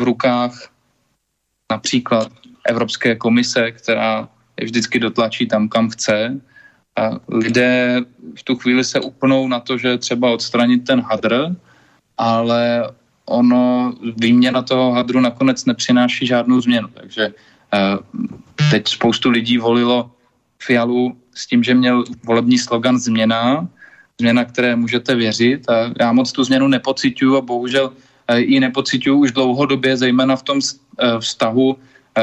[0.00, 0.73] v rukách
[1.72, 2.32] například
[2.68, 4.28] Evropské komise, která
[4.60, 6.40] je vždycky dotlačí tam, kam chce.
[6.96, 8.00] A lidé
[8.38, 11.56] v tu chvíli se upnou na to, že třeba odstranit ten hadr,
[12.18, 12.90] ale
[13.26, 16.88] ono, výměna toho hadru nakonec nepřináší žádnou změnu.
[16.94, 17.34] Takže
[17.74, 17.98] eh,
[18.70, 20.10] teď spoustu lidí volilo
[20.62, 23.68] Fialu s tím, že měl volební slogan změna,
[24.20, 27.92] změna, které můžete věřit a já moc tu změnu nepocituju a bohužel
[28.32, 30.60] ji nepocituju už dlouhodobě, zejména v tom
[30.98, 31.78] Eh, vztahu
[32.18, 32.22] eh,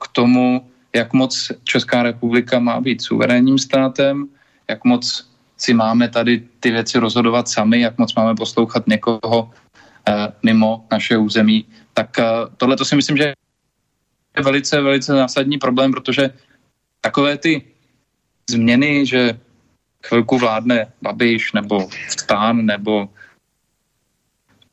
[0.00, 4.28] k tomu, jak moc Česká republika má být suverénním státem,
[4.68, 9.50] jak moc si máme tady ty věci rozhodovat sami, jak moc máme poslouchat někoho
[10.08, 12.24] eh, mimo naše území, tak eh,
[12.56, 13.32] tohle to si myslím, že
[14.36, 16.30] je velice, velice zásadní problém, protože
[17.00, 17.62] takové ty
[18.50, 19.40] změny, že
[20.06, 23.08] chvilku vládne Babiš nebo Stán nebo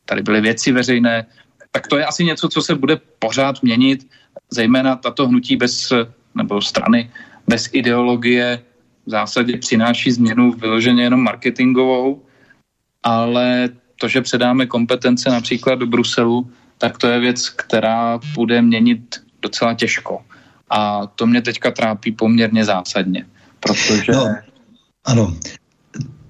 [0.07, 1.25] tady byly věci veřejné,
[1.71, 4.07] tak to je asi něco, co se bude pořád měnit,
[4.49, 5.93] zejména tato hnutí bez,
[6.35, 7.11] nebo strany
[7.47, 8.63] bez ideologie
[9.05, 12.23] v zásadě přináší změnu vyloženě jenom marketingovou,
[13.03, 19.21] ale to, že předáme kompetence například do Bruselu, tak to je věc, která bude měnit
[19.41, 20.25] docela těžko.
[20.69, 23.25] A to mě teďka trápí poměrně zásadně,
[23.59, 24.11] protože...
[24.11, 24.35] No,
[25.05, 25.37] ano,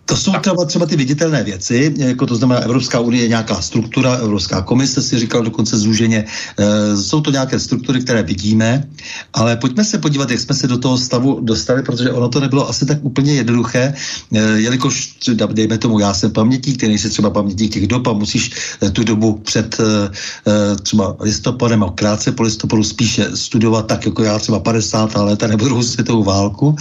[0.07, 4.13] to jsou třeba, třeba ty viditelné věci, jako to znamená Evropská unie je nějaká struktura,
[4.13, 6.25] Evropská komise si říkal dokonce zúženě,
[6.57, 8.87] e, jsou to nějaké struktury, které vidíme,
[9.33, 12.69] ale pojďme se podívat, jak jsme se do toho stavu dostali, protože ono to nebylo
[12.69, 13.93] asi tak úplně jednoduché,
[14.33, 15.17] e, jelikož,
[15.51, 18.51] dejme tomu, já jsem pamětník, který nejsi třeba pamětník těch dob a musíš
[18.83, 24.23] e, tu dobu před e, třeba listopadem a krátce po listopadu spíše studovat tak, jako
[24.23, 25.15] já třeba 50.
[25.15, 26.75] let nebo druhou světovou válku.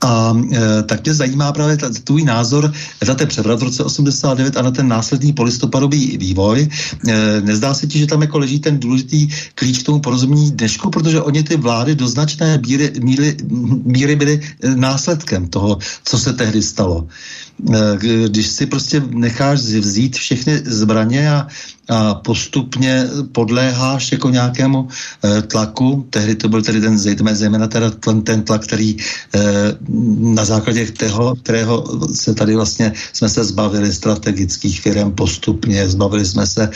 [0.00, 2.71] A e, tak mě zajímá právě tvůj názor
[3.08, 6.68] na ten převrat v roce 89 a na ten následný polistopadový vývoj.
[7.08, 10.90] E, nezdá se ti, že tam jako leží ten důležitý klíč k tomu porozumění dnešku,
[10.90, 13.36] protože oni ty vlády do značné míry, míry,
[13.84, 17.06] míry byly e, následkem toho, co se tehdy stalo.
[17.74, 21.46] E, když si prostě necháš vzít všechny zbraně a
[21.88, 24.88] a postupně podléháš jako nějakému
[25.24, 26.06] e, tlaku.
[26.10, 26.98] Tehdy to byl tedy ten
[27.34, 28.98] zejména teda ten, ten tlak, který e,
[30.18, 36.46] na základě toho, kterého se tady vlastně jsme se zbavili strategických firm postupně, zbavili jsme
[36.46, 36.70] se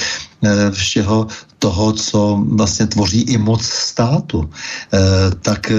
[0.70, 1.26] všeho
[1.58, 4.44] toho, co vlastně tvoří i moc státu.
[4.44, 4.98] E,
[5.42, 5.74] tak e,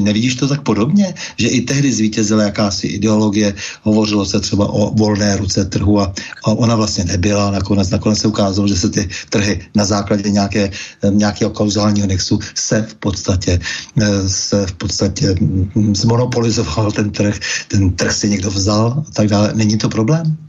[0.00, 5.36] nevidíš to tak podobně, že i tehdy zvítězila jakási ideologie, hovořilo se třeba o volné
[5.36, 6.12] ruce trhu a,
[6.46, 11.10] ona vlastně nebyla, nakonec, nakonec se ukázalo, že se ty trhy na základě nějaké, eh,
[11.10, 17.90] nějakého kauzálního nexu se v podstatě eh, se v podstatě mm, zmonopolizoval ten trh, ten
[17.90, 19.52] trh si někdo vzal a tak dále.
[19.54, 20.41] Není to problém?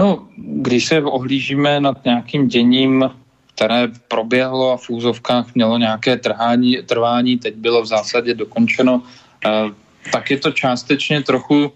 [0.00, 3.10] No, když se ohlížíme nad nějakým děním,
[3.54, 9.02] které proběhlo a v úzovkách mělo nějaké trhání, trvání, teď bylo v zásadě dokončeno,
[9.46, 9.70] eh,
[10.12, 11.72] tak je to částečně trochu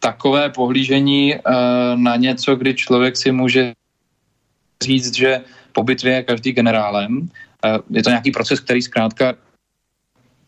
[0.00, 1.42] takové pohlížení uh,
[1.94, 3.72] na něco, kdy člověk si může
[4.82, 5.40] říct, že
[5.72, 7.18] po bitvě je každý generálem.
[7.18, 9.34] Uh, je to nějaký proces, který zkrátka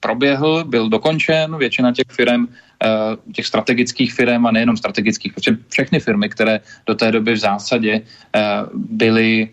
[0.01, 6.01] proběhl, byl dokončen, většina těch firm, uh, těch strategických firm a nejenom strategických, protože všechny
[6.01, 8.41] firmy, které do té doby v zásadě uh,
[8.75, 9.51] byly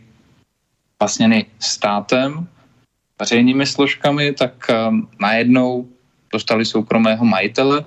[0.99, 2.47] vlastněny státem,
[3.19, 5.87] veřejnými složkami, tak um, najednou
[6.33, 7.85] dostali soukromého majitele,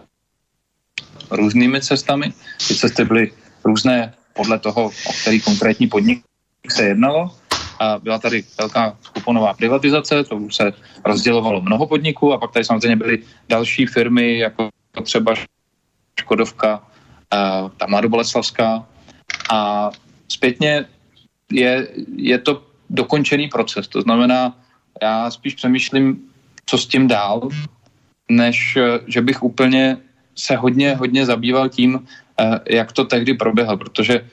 [1.31, 2.33] různými cestami.
[2.69, 3.33] Ty cesty byly
[3.65, 6.25] různé podle toho, o který konkrétní podnik
[6.69, 7.37] se jednalo.
[7.81, 10.73] A byla tady velká kuponová privatizace, to se
[11.05, 14.69] rozdělovalo mnoho podniků a pak tady samozřejmě byly další firmy, jako
[15.03, 15.35] třeba
[16.21, 16.83] Škodovka,
[17.77, 18.87] ta Mladoboleslavská.
[19.51, 19.91] A
[20.29, 20.85] zpětně
[21.53, 23.89] je, je to dokončený proces.
[23.89, 24.57] To znamená,
[25.03, 26.31] já spíš přemýšlím,
[26.67, 27.49] co s tím dál,
[28.29, 29.97] než že bych úplně
[30.35, 32.07] se hodně, hodně zabýval tím,
[32.41, 34.29] eh, jak to tehdy proběhlo, protože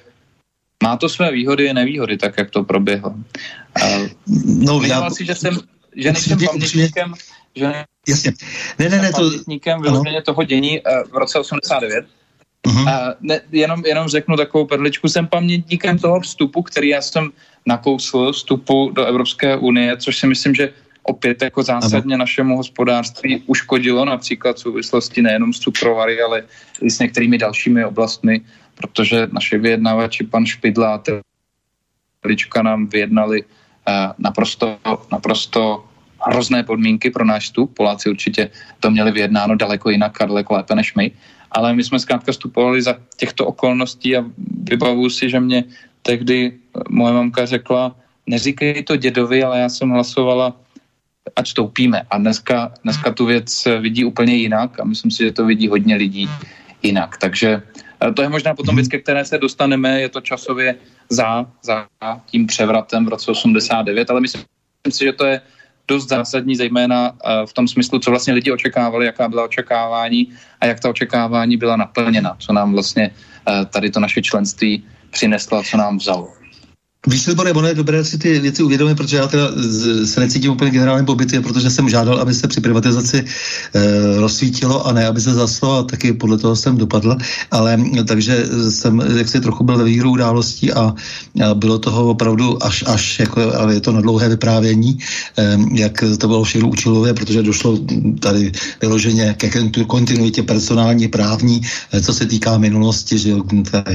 [0.86, 3.14] má to své výhody a nevýhody, tak jak to proběhlo.
[4.46, 5.10] No, já...
[5.10, 5.58] si, že jsem,
[5.96, 7.14] že nejsem pamětníkem,
[7.56, 8.32] že Jasně.
[8.80, 9.18] Ne, ne, ne, to...
[9.18, 12.06] pamětníkem vyloženě toho dění eh, v roce 89.
[12.68, 12.72] Uh-huh.
[12.74, 12.86] Mhm.
[13.22, 17.30] ne, jenom, jenom řeknu takovou perličku, jsem pamětníkem toho vstupu, který já jsem
[17.66, 24.06] nakousl, vstupu do Evropské unie, což si myslím, že opět jako zásadně našemu hospodářství uškodilo
[24.06, 26.44] například v souvislosti nejenom s cukrovary, ale
[26.82, 28.42] i s některými dalšími oblastmi,
[28.76, 31.02] protože naše vyjednávači, pan Špidla a
[32.22, 33.50] Telička nám vyjednali uh,
[34.18, 34.78] naprosto,
[35.12, 35.86] naprosto
[36.26, 37.74] hrozné podmínky pro náš vstup.
[37.74, 41.12] Poláci určitě to měli vyjednáno daleko jinak a daleko lépe než my.
[41.52, 44.26] Ale my jsme zkrátka vstupovali za těchto okolností a
[44.64, 45.64] vybavuju si, že mě
[46.02, 46.52] tehdy
[46.90, 47.96] moje mamka řekla,
[48.28, 50.54] neříkej to dědovi, ale já jsem hlasovala
[51.36, 52.02] ať stoupíme.
[52.10, 55.96] A dneska, dneska tu věc vidí úplně jinak a myslím si, že to vidí hodně
[55.96, 56.30] lidí
[56.84, 57.18] jinak.
[57.18, 57.85] Takže eh,
[58.16, 60.76] to je možná potom věc, ke které se dostaneme, je to časově
[61.10, 61.88] za, za
[62.26, 64.44] tím převratem v roce 89, ale myslím
[64.90, 65.42] si, že to je
[65.88, 70.66] dost zásadní, zejména eh, v tom smyslu, co vlastně lidi očekávali, jaká byla očekávání a
[70.66, 73.12] jak ta očekávání byla naplněna, co nám vlastně
[73.50, 76.34] eh, tady to naše členství přineslo co nám vzalo.
[77.08, 79.48] Víš, Libore, ono je dobré si ty věci uvědomit, protože já teda
[80.06, 83.26] se necítím úplně generálním pobytě, protože jsem žádal, aby se při privatizaci
[83.74, 87.18] e, rozsvítilo a ne, aby se zaslo a taky podle toho jsem dopadl,
[87.52, 87.78] ale
[88.08, 90.94] takže jsem jak si trochu byl ve výhru událostí a,
[91.46, 94.98] a bylo toho opravdu až, až jako, ale je to na dlouhé vyprávění,
[95.38, 97.80] e, jak to bylo všechno účelové, protože došlo
[98.20, 98.52] tady
[98.82, 99.50] vyloženě ke
[99.88, 101.62] kontinuitě personální, právní,
[101.94, 103.44] e, co se týká minulosti, že jo,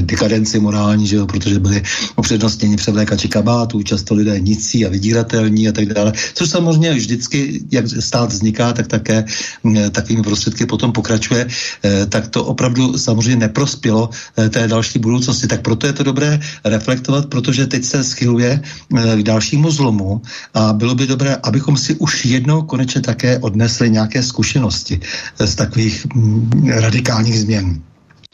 [0.00, 1.82] dekadenci morální, že jo, protože byly
[2.16, 7.64] upřednostněni před vlékači kabátů, často lidé nicí a vydíratelní a tak dále, což samozřejmě vždycky,
[7.72, 9.24] jak stát vzniká, tak také
[9.64, 15.48] mm, takovými prostředky potom pokračuje, eh, tak to opravdu samozřejmě neprospělo eh, té další budoucnosti.
[15.48, 20.20] Tak proto je to dobré reflektovat, protože teď se schyluje eh, k dalšímu zlomu
[20.54, 25.00] a bylo by dobré, abychom si už jednou konečně také odnesli nějaké zkušenosti
[25.40, 27.89] z takových mm, radikálních změn.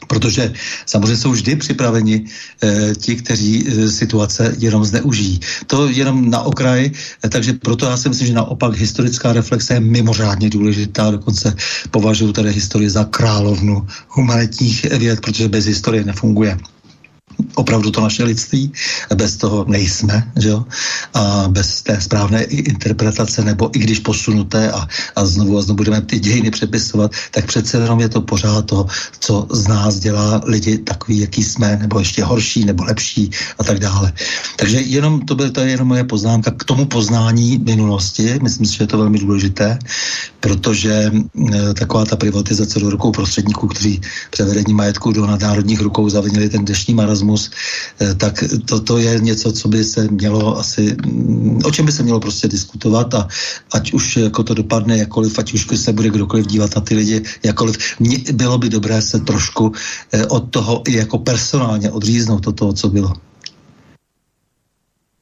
[0.07, 0.53] Protože
[0.85, 2.25] samozřejmě jsou vždy připraveni
[2.63, 5.39] e, ti, kteří e, situace jenom zneužijí.
[5.67, 6.91] To jenom na okraj,
[7.25, 11.55] e, takže proto já si myslím, že naopak historická reflexe je mimořádně důležitá, dokonce
[11.91, 16.57] považuji tady historii za královnu humanitních věd, protože bez historie nefunguje
[17.55, 18.71] opravdu to naše lidství,
[19.15, 20.65] bez toho nejsme, že jo?
[21.13, 26.01] A bez té správné interpretace, nebo i když posunuté a, a znovu a znovu budeme
[26.01, 28.85] ty dějiny přepisovat, tak přece jenom je to pořád to,
[29.19, 33.79] co z nás dělá lidi takový, jaký jsme, nebo ještě horší, nebo lepší a tak
[33.79, 34.13] dále.
[34.55, 38.39] Takže jenom to, by, to je jenom moje poznámka k tomu poznání minulosti.
[38.41, 39.79] Myslím si, že je to velmi důležité,
[40.39, 46.49] protože e, taková ta privatizace do rukou prostředníků, kteří převedení majetku do nadnárodních rukou zavinili
[46.49, 51.71] ten dnešní marazmus, e, tak toto je něco, co by se mělo asi, mm, o
[51.71, 53.27] čem by se mělo prostě diskutovat a
[53.73, 57.23] ať už jako to dopadne jakoliv, ať už se bude kdokoliv dívat na ty lidi
[57.43, 59.71] jakoliv, mě, bylo by dobré se trošku
[60.11, 63.13] e, od toho i jako personálně odříznout od toho, co bylo.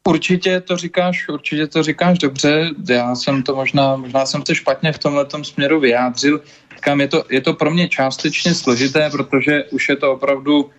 [0.07, 2.69] Určitě to říkáš, určitě to říkáš dobře.
[2.89, 6.41] Já jsem to možná, možná jsem se špatně v tomhle směru vyjádřil.
[6.75, 10.69] Říkám, je to, je to pro mě částečně složité, protože už je to opravdu,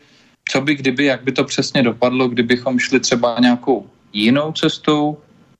[0.49, 5.19] co by kdyby, jak by to přesně dopadlo, kdybychom šli třeba nějakou jinou cestou,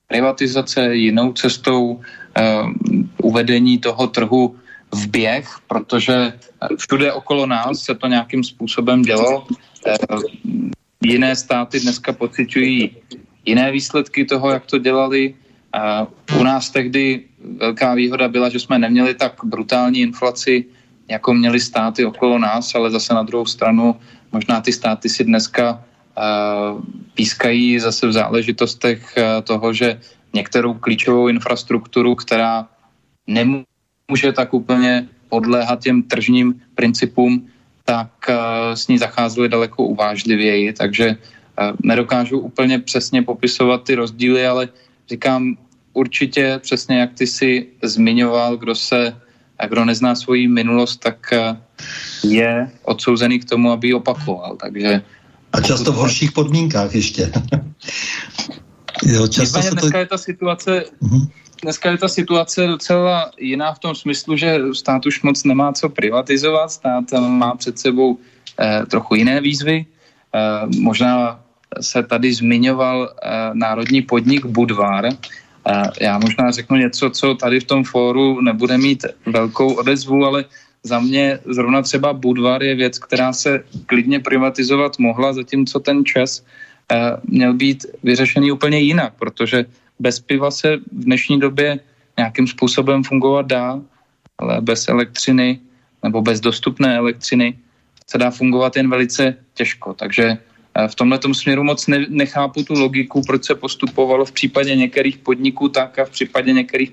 [0.09, 2.03] privatizace, jinou cestou uh,
[3.23, 4.57] uvedení toho trhu
[4.95, 6.33] v běh, protože
[6.79, 9.47] všude okolo nás se to nějakým způsobem dělo.
[9.47, 10.23] Uh,
[11.03, 12.91] jiné státy dneska pocitují
[13.47, 15.35] jiné výsledky toho, jak to dělali.
[15.73, 16.07] A
[16.39, 17.25] u nás tehdy
[17.59, 20.65] velká výhoda byla, že jsme neměli tak brutální inflaci,
[21.09, 23.97] jako měli státy okolo nás, ale zase na druhou stranu
[24.37, 26.81] možná ty státy si dneska uh,
[27.15, 30.01] pískají zase v záležitostech uh, toho, že
[30.35, 32.69] některou klíčovou infrastrukturu, která
[33.27, 37.49] nemůže tak úplně podléhat těm tržním principům,
[37.85, 38.37] tak uh,
[38.77, 41.17] s ní zacházeli daleko uvážlivěji, takže
[41.83, 44.69] Nedokážu úplně přesně popisovat ty rozdíly, ale
[45.09, 45.57] říkám
[45.93, 49.21] určitě přesně, jak ty si zmiňoval, kdo se,
[49.69, 51.57] kdo nezná svoji minulost, tak eh,
[52.25, 54.57] je odsouzený k tomu, aby ji opakoval.
[54.57, 55.03] Takže
[55.53, 57.33] a často v horších podmínkách ještě.
[59.05, 59.75] jo, často to...
[59.75, 61.29] dneska je ta situace, uh-huh.
[61.63, 65.89] dneska je ta situace docela jiná v tom smyslu, že stát už moc nemá co
[65.89, 68.19] privatizovat, stát má před sebou
[68.61, 69.87] eh, trochu jiné výzvy.
[70.35, 71.41] Eh, možná
[71.81, 73.09] se tady zmiňoval uh,
[73.53, 75.05] národní podnik Budvar.
[75.05, 75.13] Uh,
[76.01, 80.45] já možná řeknu něco, co tady v tom fóru nebude mít velkou odezvu, ale
[80.87, 86.41] za mě zrovna třeba Budvar je věc, která se klidně privatizovat mohla, zatímco ten čas
[86.41, 89.67] uh, měl být vyřešený úplně jinak, protože
[89.99, 91.81] bez piva se v dnešní době
[92.17, 93.81] nějakým způsobem fungovat dá,
[94.39, 95.59] ale bez elektřiny
[96.03, 97.59] nebo bez dostupné elektřiny
[98.07, 99.95] se dá fungovat jen velice těžko.
[99.95, 100.39] Takže
[100.87, 105.69] v tomhle směru moc ne, nechápu tu logiku, proč se postupovalo v případě některých podniků
[105.69, 106.93] tak a v případě některých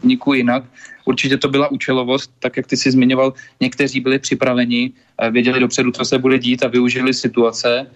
[0.00, 0.64] podniků jinak.
[1.04, 5.90] Určitě to byla účelovost, tak jak ty si zmiňoval, někteří byli připraveni, eh, věděli dopředu,
[5.90, 7.86] co se bude dít a využili situace.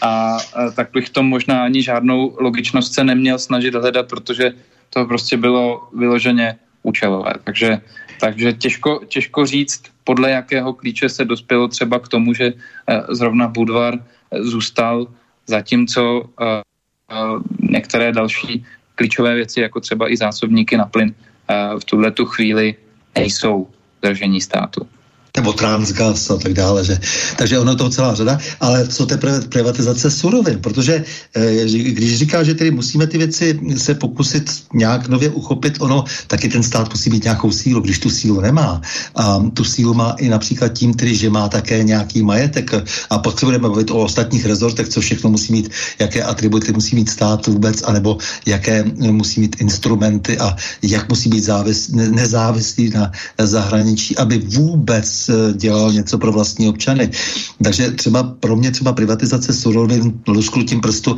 [0.00, 4.54] A, a tak bych tom možná ani žádnou logičnost se neměl snažit hledat, protože
[4.90, 7.32] to prostě bylo vyloženě účelové.
[7.44, 7.80] Takže,
[8.20, 13.48] takže těžko, těžko říct, podle jakého klíče se dospělo třeba k tomu, že eh, zrovna
[13.48, 15.06] Budvar eh, zůstal,
[15.46, 16.62] zatímco eh,
[17.60, 21.14] některé další klíčové věci, jako třeba i zásobníky na plyn,
[21.80, 22.74] v tuhle tu chvíli
[23.14, 23.68] nejsou
[24.02, 24.88] držení státu.
[25.36, 26.84] Nebo Transgas a tak dále.
[26.84, 27.00] Že?
[27.36, 31.04] Takže ono to celá řada, ale co teprve privatizace surovin, protože
[31.34, 36.48] eh, když říká, že tedy musíme ty věci se pokusit nějak nově uchopit, ono taky
[36.48, 38.82] ten stát musí mít nějakou sílu, když tu sílu nemá.
[39.16, 42.70] A tu sílu má i například tím, tedy, že má také nějaký majetek
[43.10, 46.96] a pak se budeme bavit o ostatních rezortech, co všechno musí mít, jaké atributy musí
[46.96, 53.12] mít stát vůbec, anebo jaké musí mít instrumenty a jak musí být závis, nezávislý na
[53.38, 57.10] zahraničí, aby vůbec Eh, dělal něco pro vlastní občany.
[57.64, 61.16] Takže třeba pro mě třeba privatizace surovin lusknutím prstu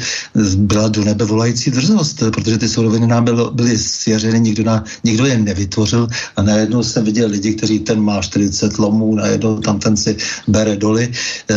[0.56, 5.26] byla do nebe volající drzost, protože ty suroviny nám bylo, byly svěřeny, nikdo, na, nikdo
[5.26, 9.96] je nevytvořil a najednou jsem viděl lidi, kteří ten má 40 lomů, najednou tam ten
[9.96, 10.16] si
[10.48, 11.12] bere doly.
[11.50, 11.54] E,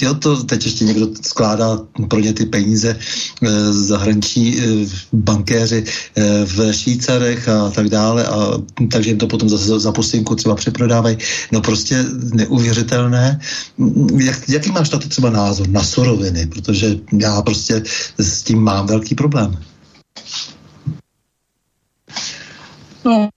[0.00, 1.78] jo, to teď ještě někdo skládá
[2.08, 4.62] pro ně ty peníze e, zahraniční e,
[5.12, 8.58] bankéři e, v Švýcarech a tak dále a
[8.90, 11.18] takže jim to potom zase za postinku třeba přeprodávají.
[11.52, 13.40] No prostě prostě neuvěřitelné.
[14.18, 16.46] Jak, jaký máš na to třeba názor, na suroviny?
[16.46, 17.82] Protože já prostě
[18.18, 19.58] s tím mám velký problém.
[23.04, 23.28] No,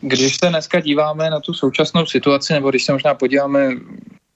[0.00, 3.68] když se dneska díváme na tu současnou situaci, nebo když se možná podíváme,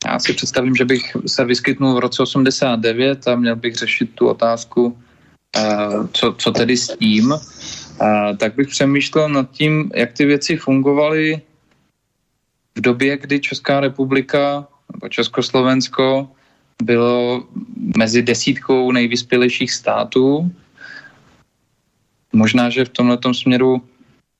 [0.07, 4.29] já si představím, že bych se vyskytnul v roce 89 a měl bych řešit tu
[4.29, 4.97] otázku,
[5.57, 7.39] uh, co, co tedy s tím, uh,
[8.37, 11.41] tak bych přemýšlel nad tím, jak ty věci fungovaly
[12.75, 16.29] v době, kdy Česká republika nebo Československo
[16.83, 17.45] bylo
[17.99, 20.53] mezi desítkou nejvyspělejších států.
[22.33, 23.83] Možná, že v tomhle směru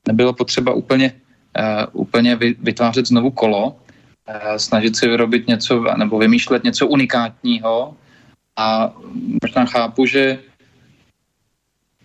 [0.09, 1.13] nebylo potřeba úplně,
[1.59, 7.97] uh, úplně vytvářet znovu kolo, uh, snažit se vyrobit něco nebo vymýšlet něco unikátního
[8.57, 8.93] a
[9.43, 10.39] možná chápu, že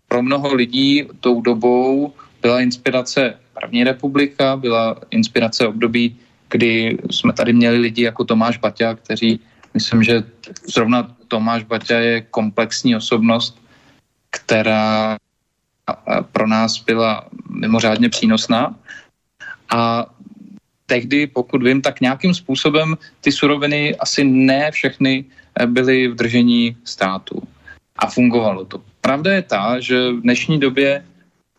[0.07, 6.15] pro mnoho lidí tou dobou byla inspirace první republika, byla inspirace období,
[6.49, 9.39] kdy jsme tady měli lidi jako Tomáš Baťa, kteří,
[9.73, 10.23] myslím, že
[10.65, 13.59] zrovna Tomáš Baťa je komplexní osobnost,
[14.29, 15.17] která
[16.31, 18.75] pro nás byla mimořádně přínosná.
[19.69, 20.05] A
[20.85, 25.25] tehdy, pokud vím, tak nějakým způsobem ty suroviny asi ne všechny
[25.65, 27.41] byly v držení státu.
[27.97, 28.81] A fungovalo to.
[29.01, 31.05] Pravda je ta, že v dnešní době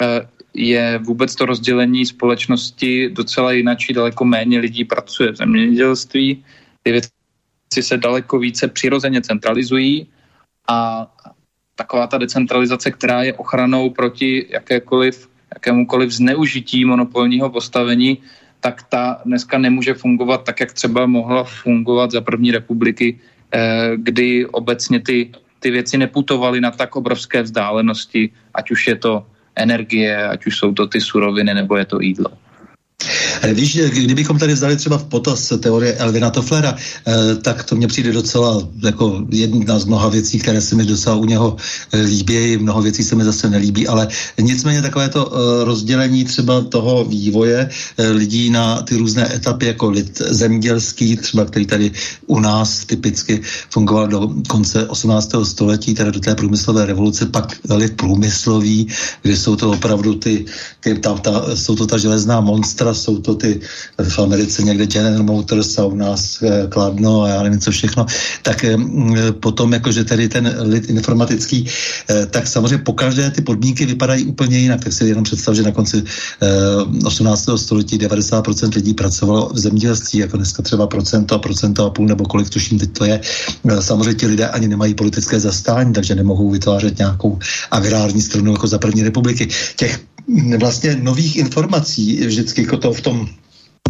[0.03, 6.45] eh, je vůbec to rozdělení společnosti docela jinačí, daleko méně lidí pracuje v zemědělství,
[6.83, 7.11] ty věci
[7.81, 10.07] se daleko více přirozeně centralizují
[10.69, 11.07] a
[11.75, 18.19] taková ta decentralizace, která je ochranou proti jakékoliv, jakémukoliv zneužití monopolního postavení,
[18.61, 24.47] tak ta dneska nemůže fungovat tak, jak třeba mohla fungovat za první republiky, eh, kdy
[24.47, 29.27] obecně ty, ty věci neputovaly na tak obrovské vzdálenosti, ať už je to
[29.61, 32.31] energie, ať už jsou to ty suroviny nebo je to jídlo.
[33.55, 38.13] Víš, kdybychom tady vzali třeba v potaz teorie Elvina Tofflera, eh, tak to mně přijde
[38.13, 41.57] docela jako jedna z mnoha věcí, které se mi docela u něho
[41.93, 44.09] eh, líbí, mnoho věcí se mi zase nelíbí, ale
[44.41, 50.23] nicméně takové to eh, rozdělení třeba toho vývoje lidí na ty různé etapy, jako lid
[50.29, 51.91] zemědělský, třeba který tady
[52.27, 53.41] u nás typicky
[53.71, 55.31] fungoval do konce 18.
[55.45, 58.89] století, teda do té průmyslové revoluce, pak lid průmyslový,
[59.23, 60.45] kde jsou to opravdu ty,
[60.81, 63.61] ty tam ta, jsou to ta železná monstra, jsou to ty
[63.99, 68.07] v Americe někde General Motors a u nás eh, Kladno a já nevím co všechno,
[68.43, 68.77] tak eh,
[69.41, 71.67] potom jakože tady ten lid informatický,
[72.11, 75.63] eh, tak samozřejmě po každé ty podmínky vypadají úplně jinak, tak si jenom představ, že
[75.63, 76.03] na konci
[77.05, 77.59] 18.
[77.59, 82.25] století 90% lidí pracovalo v zemědělství, jako dneska třeba procento a procento a půl, nebo
[82.25, 83.21] kolik tuším teď to je.
[83.81, 87.39] Samozřejmě ti lidé ani nemají politické zastání, takže nemohou vytvářet nějakou
[87.71, 89.49] agrární stranu jako za první republiky.
[89.77, 90.01] Těch
[90.59, 93.29] vlastně nových informací vždycky jako to v tom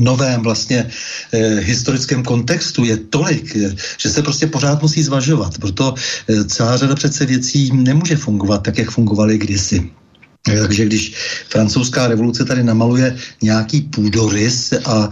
[0.00, 0.90] novém vlastně
[1.32, 5.58] eh, historickém kontextu je tolik, eh, že se prostě pořád musí zvažovat.
[5.58, 9.90] Proto eh, celá řada přece věcí nemůže fungovat tak, jak fungovaly kdysi.
[10.40, 11.12] Takže když
[11.48, 15.10] francouzská revoluce tady namaluje nějaký půdorys a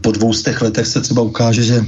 [0.00, 1.86] po dvoustech letech se třeba ukáže, že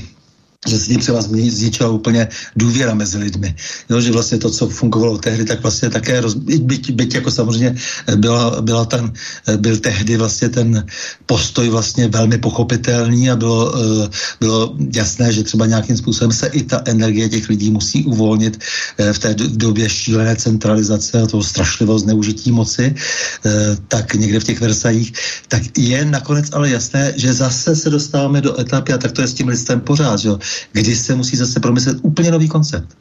[0.66, 3.54] že se tím třeba zničila úplně důvěra mezi lidmi.
[3.90, 7.76] Jo, že vlastně to, co fungovalo tehdy, tak vlastně také, roz, byť, byť jako samozřejmě
[8.16, 9.12] byla, byla ten,
[9.56, 10.86] byl tehdy vlastně ten
[11.26, 14.08] postoj vlastně velmi pochopitelný a bylo, eh,
[14.40, 18.58] bylo jasné, že třeba nějakým způsobem se i ta energie těch lidí musí uvolnit
[18.98, 24.44] eh, v té době šílené centralizace a toho strašlivého zneužití moci, eh, tak někde v
[24.44, 25.12] těch Versajích,
[25.48, 29.28] tak je nakonec ale jasné, že zase se dostáváme do etapy, a tak to je
[29.28, 30.30] s tím listem pořád, že?
[30.72, 32.96] Kdy se musí zase promyslet úplně nový koncept.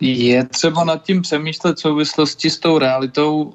[0.00, 3.54] Je třeba nad tím přemýšlet v souvislosti s tou realitou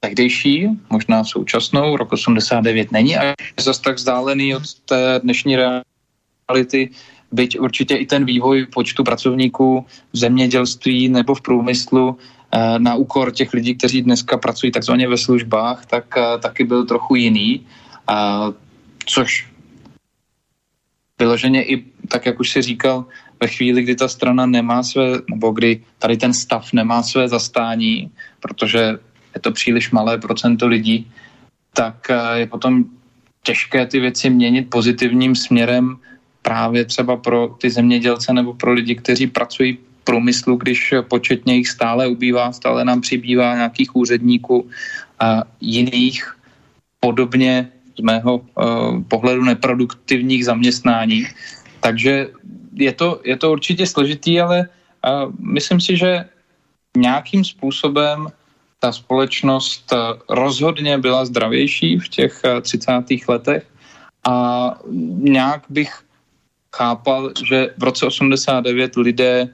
[0.00, 6.90] tehdejší, možná současnou, rok 89 není a zase tak vzdálený od té dnešní reality,
[7.32, 13.32] byť určitě i ten vývoj počtu pracovníků v zemědělství nebo v průmyslu eh, na úkor
[13.32, 17.66] těch lidí, kteří dneska pracují takzvaně ve službách, tak eh, taky byl trochu jiný,
[19.06, 19.51] což
[21.22, 21.74] vyloženě i,
[22.10, 23.06] tak jak už si říkal,
[23.40, 28.10] ve chvíli, kdy ta strana nemá své, nebo kdy tady ten stav nemá své zastání,
[28.42, 28.98] protože
[29.34, 31.06] je to příliš malé procento lidí,
[31.74, 32.84] tak eh, je potom
[33.42, 35.98] těžké ty věci měnit pozitivním směrem
[36.42, 41.68] právě třeba pro ty zemědělce nebo pro lidi, kteří pracují v průmyslu, když početně jich
[41.70, 44.66] stále ubývá, stále nám přibývá nějakých úředníků
[45.18, 46.34] a jiných.
[47.00, 51.26] Podobně z mého uh, pohledu neproduktivních zaměstnání.
[51.80, 52.28] Takže
[52.74, 56.24] je to, je to určitě složitý, ale uh, myslím si, že
[56.96, 58.26] nějakým způsobem
[58.78, 62.92] ta společnost uh, rozhodně byla zdravější v těch uh, 30.
[63.28, 63.66] letech
[64.28, 64.34] a
[65.18, 65.92] nějak bych
[66.76, 69.48] chápal, že v roce 89 lidé,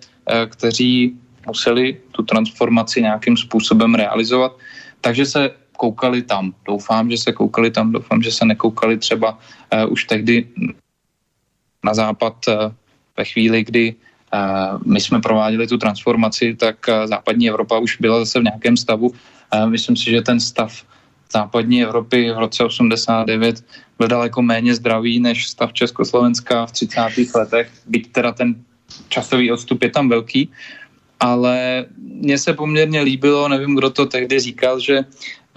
[0.47, 1.16] kteří
[1.47, 4.53] museli tu transformaci nějakým způsobem realizovat,
[5.01, 6.51] takže se koukali tam.
[6.66, 10.47] Doufám, že se koukali tam, doufám, že se nekoukali třeba uh, už tehdy
[11.85, 12.55] na západ uh,
[13.16, 18.18] ve chvíli, kdy uh, my jsme prováděli tu transformaci, tak uh, západní Evropa už byla
[18.18, 19.09] zase v nějakém stavu.
[19.09, 20.74] Uh, myslím si, že ten stav
[21.33, 23.64] západní Evropy v roce 89
[23.99, 27.01] byl daleko méně zdravý než stav Československa v 30.
[27.35, 28.55] letech, byť teda ten
[29.09, 30.49] časový odstup je tam velký,
[31.20, 35.05] ale mně se poměrně líbilo, nevím, kdo to tehdy říkal, že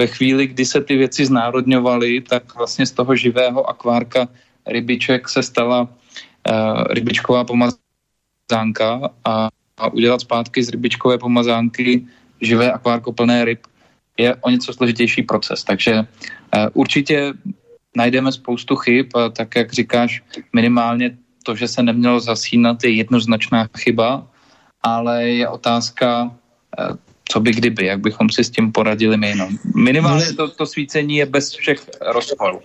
[0.02, 4.26] ve chvíli, kdy se ty věci znárodňovaly, tak vlastně z toho živého akvárka
[4.66, 8.90] rybiček se stala uh, rybičková pomazánka
[9.26, 12.02] a, a udělat zpátky z rybičkové pomazánky
[12.42, 13.62] živé akvárko plné ryb
[14.18, 15.62] je o něco složitější proces.
[15.64, 16.06] Takže uh,
[16.74, 17.38] určitě
[17.94, 21.14] najdeme spoustu chyb, a tak jak říkáš, minimálně
[21.46, 24.26] to, že se nemělo zasínat, je jednoznačná chyba,
[24.82, 26.98] ale je otázka, uh,
[27.32, 29.36] co by kdyby, jak bychom si s tím poradili my.
[29.36, 29.50] No.
[29.76, 31.80] Minimálně to, to svícení je bez všech
[32.12, 32.60] rozporů.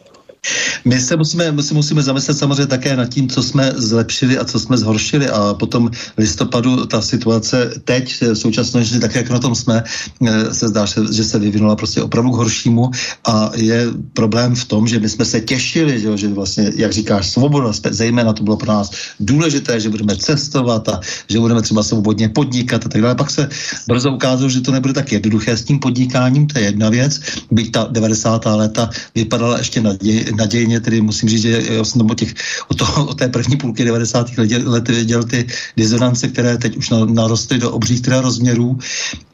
[0.84, 4.60] My se musíme, my musíme zamyslet samozřejmě také nad tím, co jsme zlepšili a co
[4.60, 9.82] jsme zhoršili a potom listopadu ta situace teď v současnosti, tak jak na tom jsme,
[10.26, 12.90] eh, se zdá, že se vyvinula prostě opravdu k horšímu
[13.26, 17.30] a je problém v tom, že my jsme se těšili, že, že vlastně, jak říkáš,
[17.30, 18.90] svoboda, zejména to bylo pro nás
[19.20, 23.14] důležité, že budeme cestovat a že budeme třeba svobodně podnikat a tak dále.
[23.14, 23.48] Pak se
[23.88, 27.20] brzo ukázalo, že to nebude tak jednoduché s tím podnikáním, to je jedna věc,
[27.50, 28.44] byť ta 90.
[28.56, 32.34] léta vypadala ještě naděj, nadějně, tedy musím říct, že já jsem o, těch,
[32.68, 34.26] o, toho, o té první půlky 90.
[34.64, 38.78] let viděl ty dizonance, které teď už narostly do obřích teda rozměrů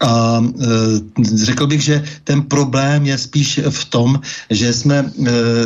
[0.00, 0.66] a e,
[1.36, 5.10] řekl bych, že ten problém je spíš v tom, že jsme e,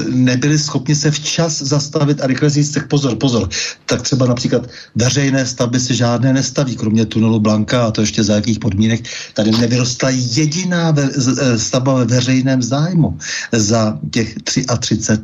[0.09, 3.49] nebyli schopni se včas zastavit a rychle říct, tak pozor, pozor,
[3.87, 8.35] tak třeba například veřejné stavby se žádné nestaví, kromě tunelu Blanka a to ještě za
[8.35, 11.11] jakých podmínek, tady nevyrostla jediná ve,
[11.59, 13.19] stavba ve veřejném zájmu
[13.53, 14.65] za těch 33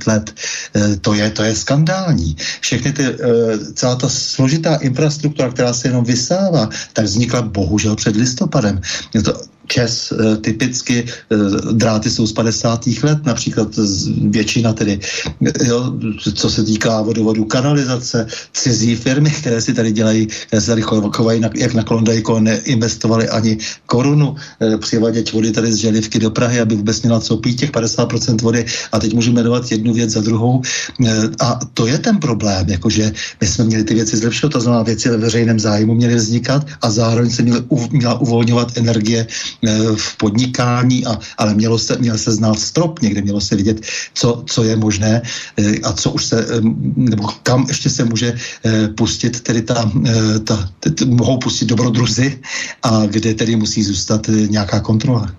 [0.07, 0.35] let.
[0.75, 2.37] Eh, to je, to je skandální.
[2.61, 3.17] Všechny ty, eh,
[3.75, 8.81] celá ta složitá infrastruktura, která se jenom vysává, tak vznikla bohužel před listopadem.
[9.25, 9.33] To,
[9.67, 11.37] Čes eh, typicky eh,
[11.73, 12.87] dráty jsou z 50.
[13.03, 13.69] let, například
[14.31, 15.01] většina tedy,
[15.65, 15.95] jo,
[16.35, 21.41] co se týká vodovodu kanalizace, cizí firmy, které si tady dělají, které se tady chovají
[21.55, 26.75] jak na Klondajko, neinvestovali ani korunu, eh, přivadět vody tady z Želivky do Prahy, aby
[26.75, 30.63] vůbec měla co pít těch 50% vody a teď můžeme jmenovat jednu věc za druhou
[31.41, 35.09] a to je ten problém, jakože my jsme měli ty věci zlepšovat, to znamená věci
[35.09, 37.43] ve veřejném zájmu měly vznikat a zároveň se
[37.91, 39.52] měla uvolňovat energie Eh,
[39.97, 44.45] v podnikání, a, ale mělo se, měl se znát strop, někde mělo se vidět, co,
[44.47, 45.23] co je možné
[45.59, 46.47] eh, a co už se,
[46.97, 48.35] nebo kam ještě se může
[48.65, 49.91] eh, pustit, tedy ta,
[50.45, 52.43] ta, ta mohou pustit dobrodruzy
[52.83, 55.35] a kde tedy musí zůstat nějaká kontrola.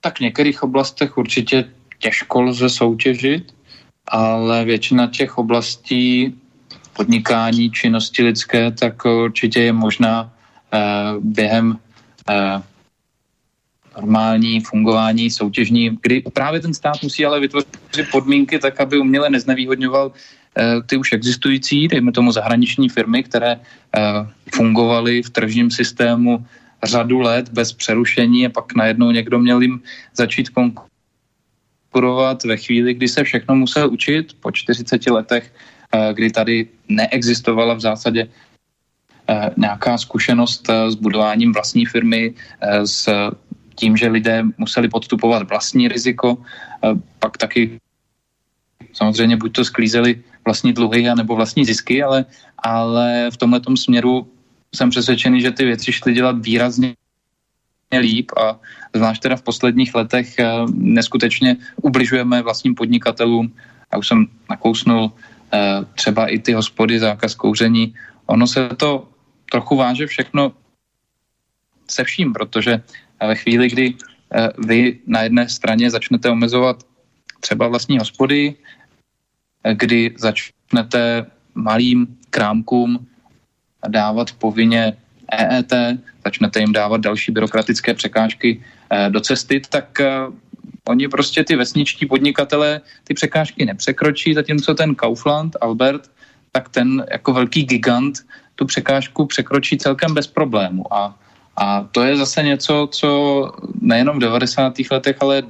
[0.00, 1.64] Tak v některých oblastech určitě
[1.98, 3.54] těžko lze soutěžit,
[4.08, 6.34] ale většina těch oblastí
[6.92, 10.37] podnikání, činnosti lidské, tak určitě je možná Eh,
[11.20, 11.78] během
[12.30, 12.62] eh,
[13.96, 17.78] normální fungování soutěžní, kdy právě ten stát musí ale vytvořit
[18.12, 23.60] podmínky tak, aby uměle neznevýhodňoval eh, ty už existující, dejme tomu zahraniční firmy, které
[24.54, 26.46] fungovaly v tržním systému
[26.84, 29.80] řadu let bez přerušení a pak najednou někdo měl jim
[30.14, 35.52] začít konkurovat ve chvíli, kdy se všechno musel učit po 40 letech,
[36.12, 38.28] kdy tady neexistovala v zásadě Eh,
[39.56, 43.08] nějaká zkušenost eh, s budováním vlastní firmy, eh, s
[43.74, 46.38] tím, že lidé museli podstupovat vlastní riziko,
[47.18, 47.78] pak taky
[48.92, 52.24] samozřejmě buď to sklízeli vlastní dluhy nebo vlastní zisky, ale,
[52.58, 54.26] ale v tomhle směru
[54.74, 56.94] jsem přesvědčený, že ty věci šly dělat výrazně
[57.96, 58.60] líp a
[58.94, 63.52] zvlášť teda v posledních letech eh, neskutečně ubližujeme vlastním podnikatelům.
[63.92, 65.12] Já už jsem nakousnul
[65.52, 67.94] eh, třeba i ty hospody, zákaz kouření.
[68.26, 69.08] Ono se to
[69.50, 70.52] trochu váže všechno
[71.90, 72.82] se vším, protože
[73.26, 73.94] ve chvíli, kdy
[74.34, 76.84] eh, vy na jedné straně začnete omezovat
[77.40, 78.54] třeba vlastní hospody,
[79.72, 83.06] kdy začnete malým krámkům
[83.88, 84.96] dávat povinně
[85.32, 85.72] EET,
[86.24, 90.08] začnete jim dávat další byrokratické překážky eh, do cesty, tak eh,
[90.88, 96.10] oni prostě ty vesničtí podnikatelé ty překážky nepřekročí, zatímco ten Kaufland, Albert,
[96.52, 98.24] tak ten jako velký gigant
[98.58, 100.82] tu překážku překročí celkem bez problému.
[100.90, 101.14] A,
[101.56, 103.08] a to je zase něco, co
[103.80, 104.74] nejenom v 90.
[104.90, 105.42] letech, ale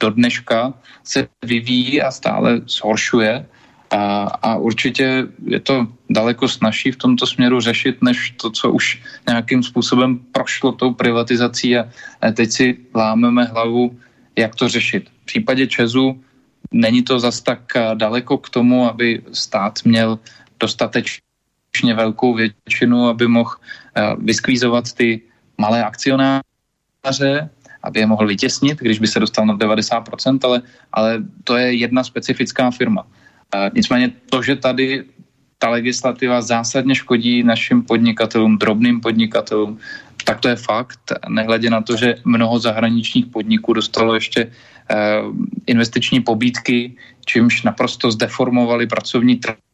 [0.00, 3.46] do dneška se vyvíjí a stále zhoršuje.
[3.90, 9.02] A, a určitě je to daleko snažší v tomto směru řešit, než to, co už
[9.28, 11.86] nějakým způsobem prošlo tou privatizací a,
[12.34, 13.94] teď si lámeme hlavu,
[14.36, 15.06] jak to řešit.
[15.22, 16.18] V případě Česu
[16.74, 17.60] není to zas tak
[17.94, 20.18] daleko k tomu, aby stát měl
[21.76, 23.50] dostatečně velkou většinu, aby mohl
[24.18, 25.20] vyskvízovat ty
[25.58, 27.50] malé akcionáře,
[27.82, 30.62] aby je mohl vytěsnit, když by se dostal na 90%, ale,
[30.92, 33.06] ale to je jedna specifická firma.
[33.74, 35.04] Nicméně to, že tady
[35.58, 39.78] ta legislativa zásadně škodí našim podnikatelům, drobným podnikatelům,
[40.24, 45.32] tak to je fakt, nehledě na to, že mnoho zahraničních podniků dostalo ještě uh,
[45.66, 49.65] investiční pobídky, čímž naprosto zdeformovali pracovní trh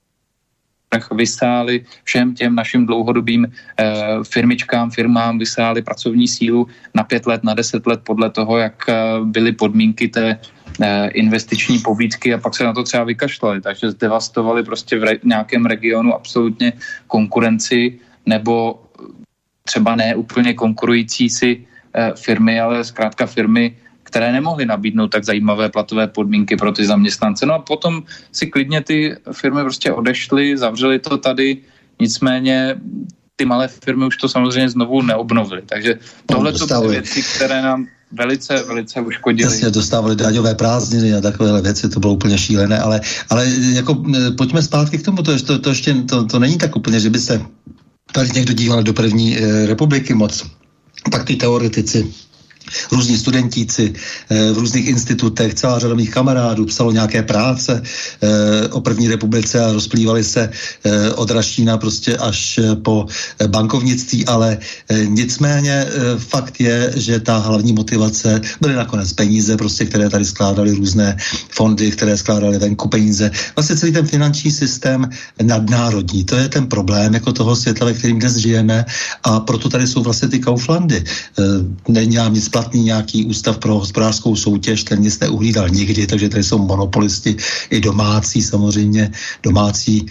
[1.12, 7.54] vysáli všem těm našim dlouhodobým eh, firmičkám, firmám, vysáli pracovní sílu na pět let, na
[7.54, 10.38] deset let podle toho, jak eh, byly podmínky té
[10.80, 15.14] eh, investiční pobídky a pak se na to třeba vykašlali, takže zdevastovali prostě v re,
[15.24, 16.72] nějakém regionu absolutně
[17.06, 18.82] konkurenci nebo
[19.64, 21.66] třeba ne úplně konkurující si
[22.16, 23.76] firmy, ale zkrátka firmy,
[24.12, 27.46] které nemohly nabídnout tak zajímavé platové podmínky pro ty zaměstnance.
[27.48, 31.64] No a potom si klidně ty firmy prostě odešly, zavřely to tady,
[32.00, 32.76] nicméně
[33.36, 35.62] ty malé firmy už to samozřejmě znovu neobnovily.
[35.64, 35.98] Takže
[36.28, 39.48] tohle jsou no, věci, které nám velice, velice uškodili.
[39.48, 43.00] Jasně, dostávali daňové prázdniny a takovéhle věci, to bylo úplně šílené, ale,
[43.32, 44.04] ale jako
[44.36, 47.18] pojďme zpátky k tomu, to, to, to ještě to, to není tak úplně, že by
[47.18, 47.40] se
[48.12, 50.44] tady někdo díval do první e, republiky moc.
[51.10, 52.12] Pak ty teoretici
[52.92, 53.92] různí studentíci
[54.30, 59.64] eh, v různých institutech, celá řada mých kamarádů psalo nějaké práce eh, o první republice
[59.64, 63.06] a rozplývali se eh, od Raštína prostě až po
[63.46, 64.58] bankovnictví, ale
[65.04, 65.86] nicméně
[66.18, 71.16] fakt je, že ta hlavní motivace byly nakonec peníze, prostě, které tady skládaly různé
[71.50, 73.30] fondy, které skládaly venku peníze.
[73.56, 75.08] Vlastně celý ten finanční systém
[75.42, 78.84] nadnárodní, to je ten problém jako toho světa, ve kterým dnes žijeme
[79.22, 81.04] a proto tady jsou vlastně ty Kauflandy.
[81.88, 86.44] Není nám nic platný nějaký ústav pro hospodářskou soutěž, ten nic neuhlídal nikdy, takže tady
[86.44, 87.36] jsou monopolisti
[87.70, 89.10] i domácí samozřejmě,
[89.42, 90.06] domácí,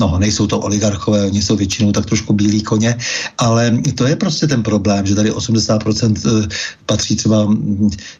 [0.00, 2.98] no nejsou to oligarchové, oni jsou většinou tak trošku bílí koně,
[3.38, 6.48] ale to je prostě ten problém, že tady 80% eh,
[6.86, 7.46] patří třeba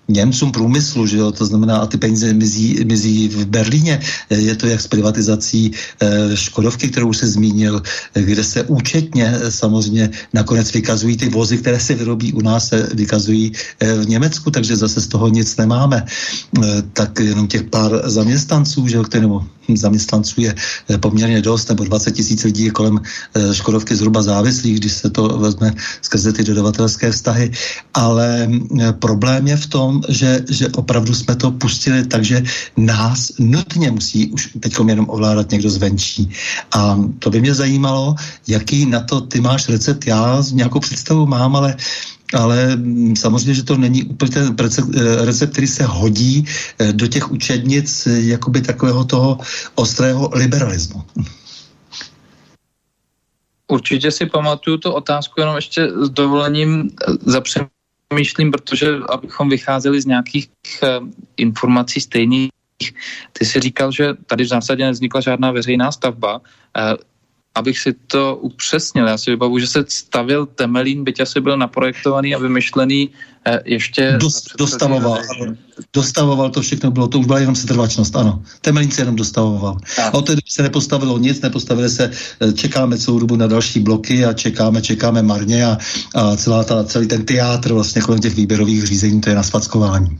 [0.08, 3.98] Němcům průmyslu, že jo, to znamená, a ty peníze mizí, mizí v Berlíně.
[4.30, 7.82] Je to jak s privatizací eh, Škodovky, kterou se zmínil,
[8.14, 13.32] kde se účetně samozřejmě nakonec vykazují ty vozy, které se vyrobí u nás, se vykazují
[13.42, 16.04] Eh, v Německu, takže zase z toho nic nemáme.
[16.04, 19.44] Eh, tak jenom těch pár zaměstnanců, že, nebo
[19.74, 23.00] zaměstnanců je eh, poměrně dost, nebo 20 tisíc lidí je kolem
[23.52, 27.50] Škodovky zhruba závislých, když se to vezme skrze ty dodavatelské vztahy.
[27.94, 28.48] Ale
[28.98, 32.42] problém je v tom, že, že opravdu jsme to pustili tak, že
[32.76, 36.30] nás nutně musí už teď jenom ovládat někdo zvenčí.
[36.72, 38.14] A to by mě zajímalo,
[38.46, 40.06] jaký na to ty máš recept.
[40.06, 41.76] Já nějakou představu mám, ale
[42.34, 44.56] ale mm, samozřejmě, že to není úplně ten
[44.96, 46.44] eh, recept, který se hodí
[46.78, 49.38] eh, do těch učednic eh, jakoby takového toho
[49.74, 51.02] ostrého liberalismu.
[53.68, 56.90] Určitě si pamatuju tu otázku, jenom ještě s dovolením
[57.26, 60.48] zapřemýšlím, protože abychom vycházeli z nějakých
[61.36, 62.50] informací stejných,
[63.32, 66.40] ty si říkal, že tady v zásadě nevznikla žádná veřejná stavba.
[67.54, 72.34] Abych si to upřesnil, já si vybavu, že se stavil Temelín, byť asi byl naprojektovaný
[72.34, 73.10] a vymyšlený
[73.44, 74.16] eh, ještě...
[74.20, 75.54] Dost, dostavoval, ano.
[75.92, 78.42] dostavoval to všechno, bylo to už byla jenom setrvačnost, ano.
[78.60, 79.76] Temelín se jenom dostavoval.
[80.02, 83.80] A od té doby se nepostavilo nic, nepostavili se, eh, čekáme celou dobu na další
[83.80, 85.78] bloky a čekáme, čekáme marně a,
[86.14, 90.18] a celá ta, celý ten teátr vlastně kolem těch výběrových řízení, to je na spackování.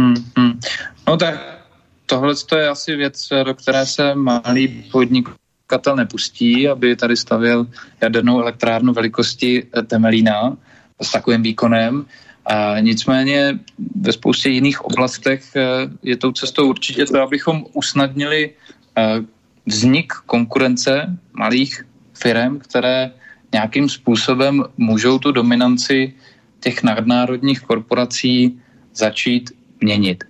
[0.00, 0.60] Hmm, hmm.
[1.08, 1.58] No tak
[2.06, 5.28] tohle je asi věc, do které se malý podnik
[5.68, 7.66] podnikatel nepustí, aby tady stavěl
[8.00, 10.56] jadernou elektrárnu velikosti eh, Temelína
[11.02, 12.06] s takovým výkonem.
[12.46, 13.58] A nicméně
[14.00, 15.62] ve spoustě jiných oblastech eh,
[16.02, 18.50] je tou cestou určitě to, abychom usnadnili
[18.96, 19.20] eh,
[19.66, 23.12] vznik konkurence malých firm, které
[23.52, 26.14] nějakým způsobem můžou tu dominanci
[26.60, 28.60] těch nadnárodních korporací
[28.94, 30.24] začít měnit.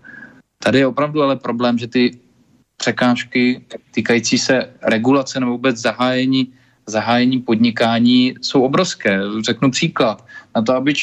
[0.59, 2.19] Tady je opravdu ale problém, že ty
[2.79, 6.53] překážky týkající se regulace nebo vůbec zahájení,
[6.87, 9.21] zahájení podnikání jsou obrovské.
[9.41, 10.25] Řeknu příklad.
[10.57, 10.95] Na to, aby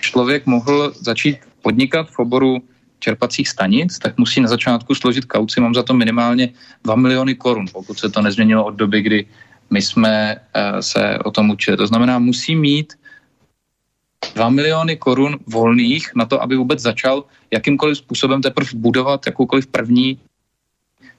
[0.00, 2.62] člověk mohl začít podnikat v oboru
[2.98, 6.52] čerpacích stanic, tak musí na začátku složit kauci, mám za to minimálně
[6.84, 9.26] 2 miliony korun, pokud se to nezměnilo od doby, kdy
[9.70, 11.76] my jsme uh, se o tom učili.
[11.76, 12.94] To znamená, musí mít
[14.34, 20.20] 2 miliony korun volných na to, aby vůbec začal jakýmkoliv způsobem teprve budovat jakoukoliv první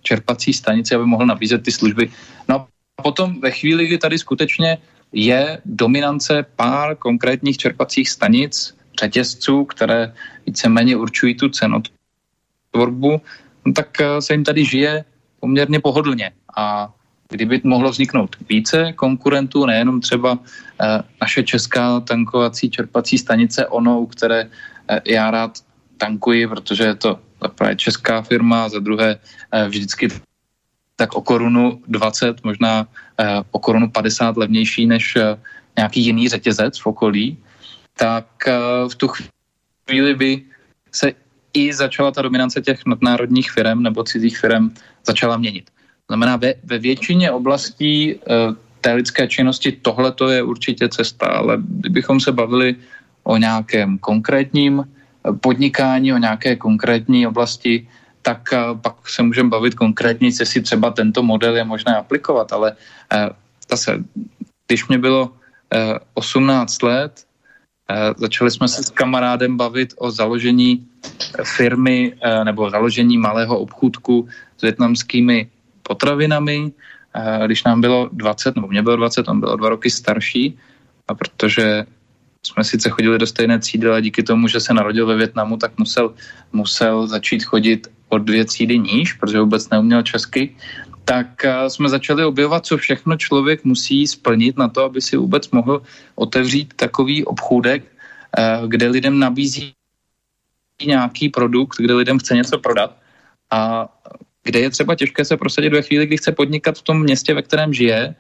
[0.03, 2.11] čerpací stanici, aby mohl nabízet ty služby.
[2.49, 4.77] No a potom ve chvíli, kdy tady skutečně
[5.13, 10.13] je dominance pár konkrétních čerpacích stanic, řetězců, které
[10.45, 13.21] víceméně určují tu cenotvorbu,
[13.65, 15.05] no tak eh, se jim tady žije
[15.39, 16.31] poměrně pohodlně.
[16.57, 16.93] A
[17.29, 20.39] kdyby mohlo vzniknout více konkurentů, nejenom třeba
[20.81, 24.49] eh, naše česká tankovací čerpací stanice ONO, které
[24.89, 25.57] eh, já rád
[25.97, 27.19] tankuji, protože je to
[27.55, 29.19] právě česká firma, za druhé
[29.51, 30.07] eh, vždycky
[30.95, 32.87] tak o korunu 20, možná
[33.19, 35.39] eh, o korunu 50 levnější než eh,
[35.77, 37.37] nějaký jiný řetězec v okolí,
[37.97, 38.25] tak
[38.89, 39.07] v tu
[39.85, 40.41] chvíli by
[40.91, 41.11] se
[41.53, 44.73] i začala ta dominance těch nadnárodních firm nebo cizích firm
[45.05, 45.69] začala měnit.
[46.09, 48.15] Znamená, ve, ve většině oblastí
[48.81, 52.75] té lidské činnosti tohle to je určitě cesta, ale kdybychom se bavili
[53.23, 54.83] o nějakém konkrétním
[55.31, 57.87] podnikání, o nějaké konkrétní oblasti,
[58.23, 62.75] tak eh, pak se můžeme bavit konkrétně, jestli třeba tento model je možné aplikovat, ale
[63.13, 63.29] eh,
[63.69, 64.03] zase,
[64.67, 65.31] když mě bylo
[66.13, 67.25] 18 eh, let,
[68.17, 70.87] začali jsme se s kamarádem bavit o založení
[71.43, 75.49] firmy nebo založení malého obchůdku s větnamskými
[75.83, 76.71] potravinami,
[77.45, 80.57] když nám bylo 20, nebo mě bylo 20, on bylo dva roky starší,
[81.07, 81.85] a protože
[82.47, 85.77] jsme sice chodili do stejné třídy, ale díky tomu, že se narodil ve Větnamu, tak
[85.77, 86.13] musel,
[86.53, 90.55] musel začít chodit o dvě třídy níž, protože vůbec neuměl česky,
[91.05, 95.49] tak eh, jsme začali objevovat, co všechno člověk musí splnit na to, aby si vůbec
[95.51, 95.81] mohl
[96.15, 97.83] otevřít takový obchůdek,
[98.37, 99.73] eh, kde lidem nabízí
[100.85, 102.97] nějaký produkt, kde lidem chce něco prodat
[103.51, 103.87] a
[104.43, 107.41] kde je třeba těžké se prosadit ve chvíli, kdy chce podnikat v tom městě, ve
[107.41, 108.15] kterém žije,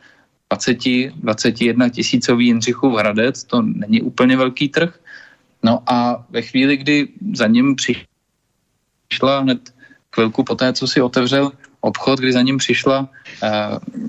[0.53, 0.77] 20,
[1.15, 4.99] 21 tisícový Jindřichův Hradec, to není úplně velký trh.
[5.63, 9.73] No a ve chvíli, kdy za ním přišla hned
[10.15, 11.51] chvilku po té, co si otevřel
[11.81, 13.07] obchod, kdy za ním přišla uh,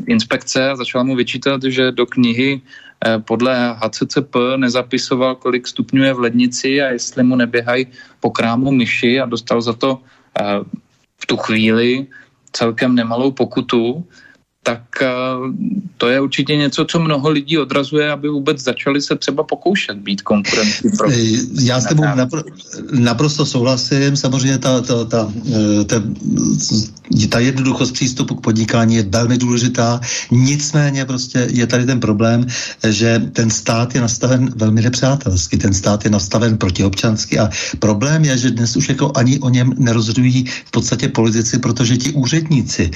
[0.07, 6.13] inspekce a začala mu vyčítat, že do knihy uh, podle HCCP nezapisoval, kolik stupňů je
[6.15, 7.87] v lednici a jestli mu neběhají
[8.21, 10.63] po krámu myši a dostal za to uh,
[11.19, 12.07] v tu chvíli
[12.53, 14.07] celkem nemalou pokutu,
[14.65, 15.09] tak eh,
[15.97, 20.23] to je určitě něco, co mnoho lidí odrazuje, aby vůbec začali se třeba pokoušet být
[20.23, 20.91] konkurenty.
[20.97, 21.11] Pro...
[21.13, 21.17] Eh,
[21.61, 22.45] já s tebou napr-
[22.93, 24.17] naprosto souhlasím.
[24.17, 25.97] Samozřejmě ta, ta, ta, eh, ta,
[27.29, 30.01] ta jednoduchost přístupu k podnikání je velmi důležitá.
[30.31, 32.47] Nicméně prostě je tady ten problém,
[32.89, 35.57] že ten stát je nastaven velmi nepřátelsky.
[35.57, 39.75] Ten stát je nastaven protiobčansky a problém je, že dnes už jako ani o něm
[39.79, 42.91] nerozhodují v podstatě politici, protože ti úředníci,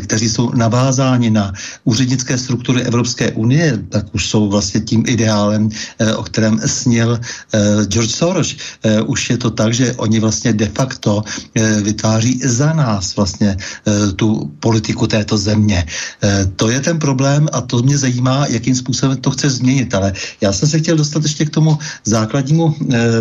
[0.00, 1.52] kteří jsou navázáni navázáni na
[1.84, 7.84] úřednické struktury Evropské unie, tak už jsou vlastně tím ideálem, eh, o kterém sněl eh,
[7.90, 8.54] George Soros.
[8.82, 11.24] Eh, už je to tak, že oni vlastně de facto
[11.82, 13.56] vytváří za nás vlastně
[14.16, 15.84] tu politiku této země.
[16.56, 19.94] To je ten problém a to mě zajímá, jakým způsobem to chce změnit.
[19.94, 22.74] Ale já jsem se chtěl dostat ještě k tomu základnímu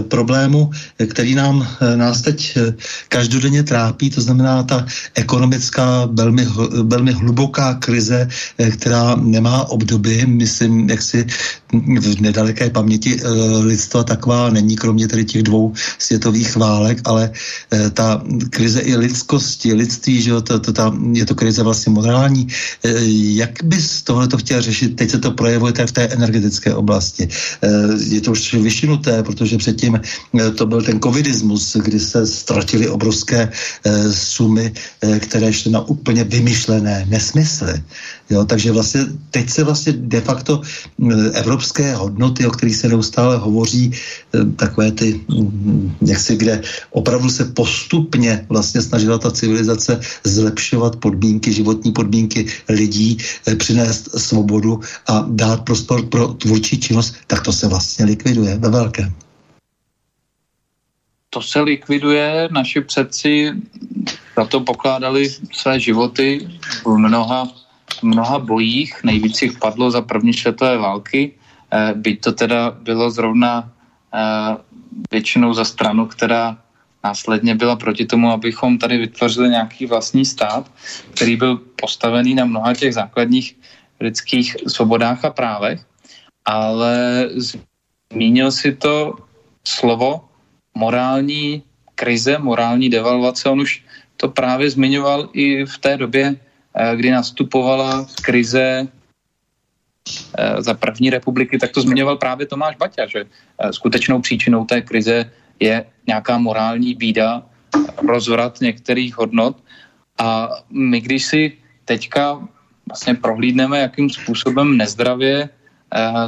[0.07, 0.71] problému,
[1.07, 2.57] který nám nás teď
[3.07, 6.47] každodenně trápí, to znamená ta ekonomická, velmi,
[6.83, 11.25] velmi hluboká krize, eh, která nemá obdoby, myslím, jak si
[11.99, 13.27] v nedaleké paměti eh,
[13.63, 17.31] lidstva taková není, kromě tedy těch dvou světových válek, ale
[17.71, 22.47] eh, ta krize i lidskosti, lidství že to, to, ta, je to krize vlastně morální.
[23.35, 24.95] Jak bys tohle to chtěl řešit?
[24.95, 27.27] Teď se to projevuje v té energetické oblasti.
[28.09, 30.01] Je to už vyšinuté, protože předtím
[30.55, 33.49] to byl ten covidismus, kdy se ztratily obrovské
[34.11, 34.73] sumy,
[35.19, 37.05] které šly na úplně vymyšlené
[37.61, 37.83] nesmysly.
[38.29, 40.61] Jo, takže vlastně teď se vlastně de facto
[41.33, 43.91] evropské hodnoty, o kterých se neustále hovoří,
[44.55, 45.21] takové ty,
[46.01, 53.17] jak si kde opravdu se postupně vlastně snažila ta civilizace zlepšovat podmínky, životní podmínky lidí,
[53.47, 58.69] eh, přinést svobodu a dát prostor pro tvůrčí činnost, tak to se vlastně likviduje ve
[58.69, 59.13] velkém.
[61.33, 63.51] To se likviduje, naši předci
[64.35, 66.49] za to pokládali své životy
[66.83, 67.47] v mnoha,
[68.01, 71.31] mnoha bojích, nejvíc jich padlo za první světové války,
[71.71, 73.71] eh, byť to teda bylo zrovna
[74.13, 74.57] eh,
[75.11, 76.57] většinou za stranu, která
[77.03, 80.67] následně byla proti tomu, abychom tady vytvořili nějaký vlastní stát,
[81.15, 83.55] který byl postavený na mnoha těch základních
[83.99, 85.79] lidských svobodách a právech,
[86.45, 87.25] ale
[88.11, 89.15] zmínil si to
[89.63, 90.30] slovo
[90.75, 91.63] morální
[91.95, 93.49] krize, morální devalvace.
[93.49, 93.83] On už
[94.17, 101.57] to právě zmiňoval i v té době, eh, kdy nastupovala krize eh, za první republiky,
[101.57, 105.29] tak to zmiňoval právě Tomáš Baťa, že eh, skutečnou příčinou té krize
[105.61, 107.45] je nějaká morální bída,
[108.01, 109.57] rozvrat některých hodnot.
[110.17, 111.41] A my, když si
[111.85, 112.41] teďka
[112.89, 115.49] vlastně prohlídneme, jakým způsobem nezdravě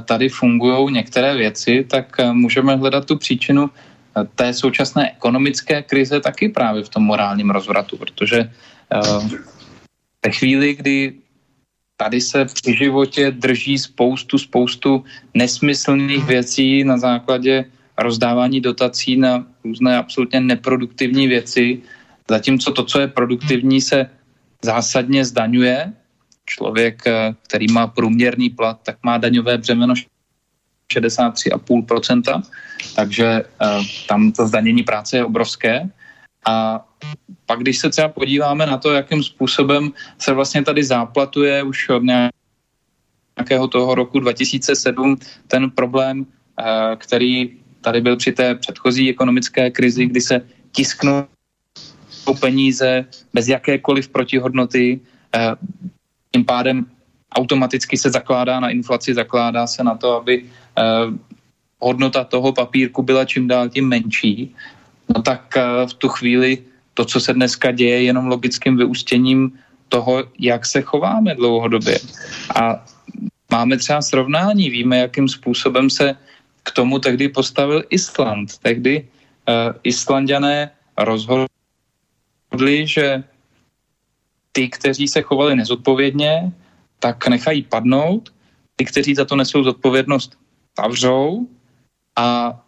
[0.06, 3.72] tady fungují některé věci, tak můžeme hledat tu příčinu
[4.36, 8.51] té současné ekonomické krize taky právě v tom morálním rozvratu, protože
[10.26, 11.14] ve chvíli, kdy
[11.97, 15.03] tady se při životě drží spoustu, spoustu
[15.34, 17.66] nesmyslných věcí na základě
[17.97, 21.82] rozdávání dotací na různé absolutně neproduktivní věci,
[22.30, 24.09] zatímco to, co je produktivní, se
[24.61, 25.93] zásadně zdaňuje.
[26.45, 29.93] Člověk, eh, který má průměrný plat, tak má daňové břemeno
[30.88, 32.43] 63,5%,
[32.96, 35.90] takže uh, tam to zdanění práce je obrovské.
[36.46, 36.86] A
[37.46, 42.04] pak, když se třeba podíváme na to, jakým způsobem se vlastně tady záplatuje už od
[42.04, 45.18] nějakého toho roku 2007
[45.48, 46.26] ten problém, uh,
[46.98, 51.28] který tady byl při té předchozí ekonomické krizi, kdy se tisknou
[52.40, 55.00] peníze bez jakékoliv protihodnoty,
[55.36, 55.56] eh,
[56.32, 56.86] tím pádem
[57.36, 60.46] automaticky se zakládá na inflaci, zakládá se na to, aby
[60.78, 60.82] eh,
[61.84, 64.56] hodnota toho papírku byla čím dál tím menší,
[65.16, 66.58] no tak eh, v tu chvíli
[66.94, 69.60] to, co se dneska děje, je jenom logickým vyústěním
[69.90, 72.00] toho, jak se chováme dlouhodobě.
[72.56, 72.86] A
[73.52, 76.16] máme třeba srovnání, víme, jakým způsobem se
[76.64, 78.58] k tomu tehdy postavil Island.
[78.58, 83.24] Tehdy uh, Islandiané rozhodli, že
[84.52, 86.54] ty, kteří se chovali nezodpovědně,
[87.00, 88.34] tak nechají padnout,
[88.76, 90.38] ty, kteří za to nesou zodpovědnost,
[90.78, 91.48] zavřou
[92.16, 92.59] a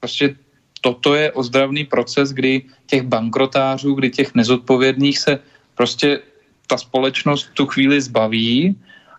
[0.00, 0.36] prostě
[0.80, 5.38] toto je ozdravný proces, kdy těch bankrotářů, kdy těch nezodpovědných se
[5.74, 6.20] prostě
[6.66, 8.76] ta společnost tu chvíli zbaví.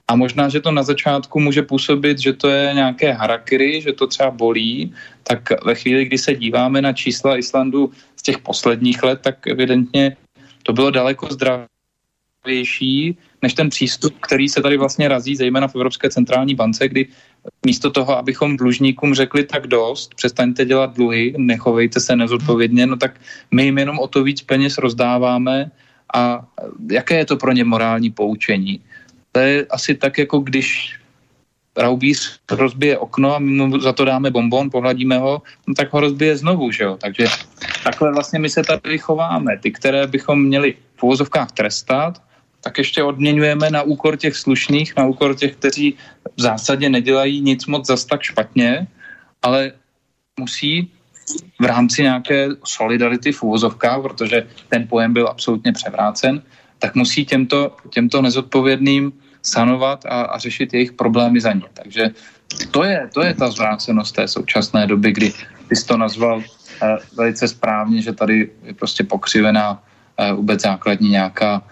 [0.08, 4.08] A možná, že to na začátku může působit, že to je nějaké harakiri, že to
[4.08, 9.20] třeba bolí, tak ve chvíli, kdy se díváme na čísla Islandu z těch posledních let,
[9.22, 10.16] tak evidentně
[10.64, 16.10] to bylo daleko zdravější než ten přístup, který se tady vlastně razí, zejména v Evropské
[16.10, 17.08] centrální bance, kdy
[17.66, 23.20] místo toho, abychom dlužníkům řekli tak dost, přestaňte dělat dluhy, nechovejte se nezodpovědně, no tak
[23.52, 25.72] my jim jenom o to víc peněz rozdáváme
[26.14, 26.46] a
[26.92, 28.82] jaké je to pro ně morální poučení?
[29.32, 30.98] To je asi tak, jako když
[31.78, 36.00] raubíř rozbije okno a my mu za to dáme bonbon, pohladíme ho, no tak ho
[36.00, 36.98] rozbije znovu, že jo.
[37.02, 37.26] Takže
[37.84, 39.58] takhle vlastně my se tady chováme.
[39.58, 42.22] Ty, které bychom měli v úvozovkách trestat,
[42.68, 45.96] tak ještě odměňujeme na úkor těch slušných, na úkor těch, kteří
[46.36, 48.88] v zásadě nedělají nic moc zas tak špatně,
[49.40, 49.72] ale
[50.36, 50.92] musí
[51.60, 56.44] v rámci nějaké solidarity v úvozovkách, protože ten pojem byl absolutně převrácen,
[56.80, 61.72] tak musí těmto, těmto nezodpovědným sanovat a, a řešit jejich problémy za ně.
[61.74, 62.12] Takže
[62.72, 65.34] to je, to je ta zvrácenost té současné doby, kdy
[65.72, 66.44] ty jsi to nazval uh,
[67.16, 71.64] velice správně, že tady je prostě pokřivená uh, vůbec základní nějaká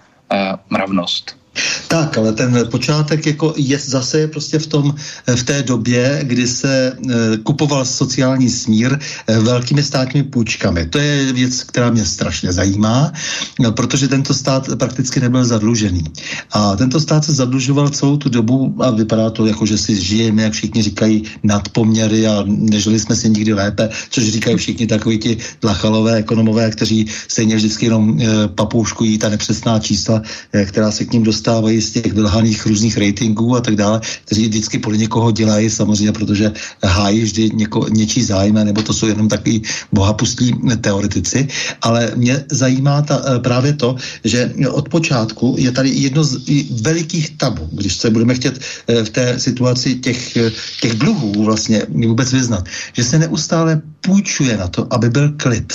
[0.70, 1.38] mravnost.
[1.88, 4.96] Tak, ale ten počátek jako je zase prostě v tom,
[5.36, 10.86] v té době, kdy se e, kupoval sociální smír e, velkými státními půjčkami.
[10.86, 13.14] To je věc, která mě strašně zajímá,
[13.60, 16.04] no, protože tento stát prakticky nebyl zadlužený.
[16.52, 20.44] A tento stát se zadlužoval celou tu dobu a vypadá to jako, že si žijeme,
[20.44, 25.38] jak všichni říkají, nadpoměry a nežili jsme si nikdy lépe, což říkají všichni takoví ti
[25.62, 28.20] dlachalové ekonomové, kteří stejně vždycky jenom
[28.56, 30.22] papouškují ta nepřesná čísla,
[30.66, 31.45] která se k ním dostávají
[31.80, 36.52] z těch vylhaných různých ratingů a tak dále, kteří vždycky podle někoho dělají, samozřejmě, protože
[36.84, 41.48] hájí vždy něko, něčí zájem, nebo to jsou jenom takový bohapustí teoretici,
[41.82, 46.38] ale mě zajímá ta, eh, právě to, že od počátku je tady jedno z
[46.82, 51.84] velikých tabu, když se budeme chtět eh, v té situaci těch, eh, těch dluhů vlastně
[51.90, 55.74] vůbec vyznat, že se neustále půjčuje na to, aby byl klid.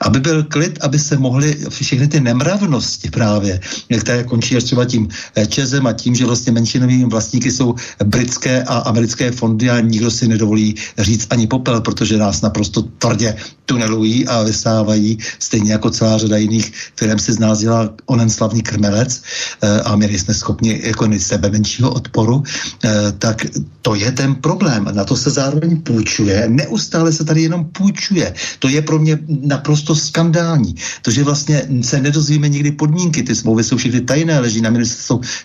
[0.00, 3.60] Aby byl klid, aby se mohly všechny ty nemravnosti právě,
[4.00, 7.74] které končí až třeba tím eh, Čezem a tím, že vlastně menšinovými vlastníky jsou
[8.04, 13.36] britské a americké fondy a nikdo si nedovolí říct ani popel, protože nás naprosto tvrdě
[13.70, 18.62] tunelují a vysávají, stejně jako celá řada jiných firm si z nás dělá onen slavný
[18.62, 19.22] krmelec
[19.62, 22.42] eh, a my nejsme schopni jako sebe menšího odporu,
[22.84, 23.46] eh, tak
[23.82, 24.90] to je ten problém.
[24.92, 26.48] Na to se zároveň půjčuje.
[26.48, 28.34] Neustále se tady jenom půjčuje.
[28.58, 30.74] To je pro mě naprosto skandální.
[31.02, 34.89] To, že vlastně se nedozvíme nikdy podmínky, ty smlouvy jsou všechny tajné, leží na ministerstvu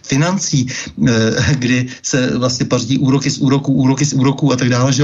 [0.04, 4.94] financí, eh, kdy se vlastně paří úroky z úroků, úroky z úroků a tak dále.
[4.94, 5.04] Že?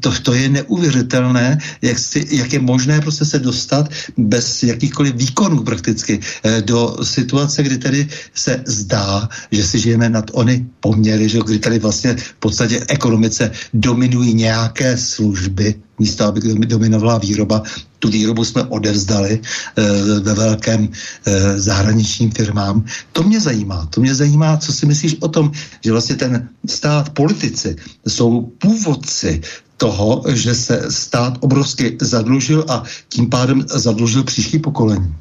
[0.00, 5.62] To, to je neuvěřitelné, jak si, jak je možné prostě se dostat bez jakýchkoliv výkonů
[5.62, 11.40] prakticky eh, do situace, kdy tedy se zdá, že si žijeme nad ony poměry, že
[11.44, 17.62] kdy tady vlastně v podstatě ekonomice dominují nějaké služby, místo aby dominovala výroba.
[17.98, 19.82] Tu výrobu jsme odevzdali e,
[20.20, 22.84] ve velkém e, zahraničním firmám.
[23.12, 23.86] To mě zajímá.
[23.86, 25.52] To mě zajímá, co si myslíš o tom,
[25.84, 27.76] že vlastně ten stát, politici
[28.06, 29.40] jsou původci
[29.76, 35.14] toho, že se stát obrovsky zadlužil a tím pádem zadlužil příští pokolení?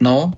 [0.00, 0.32] No,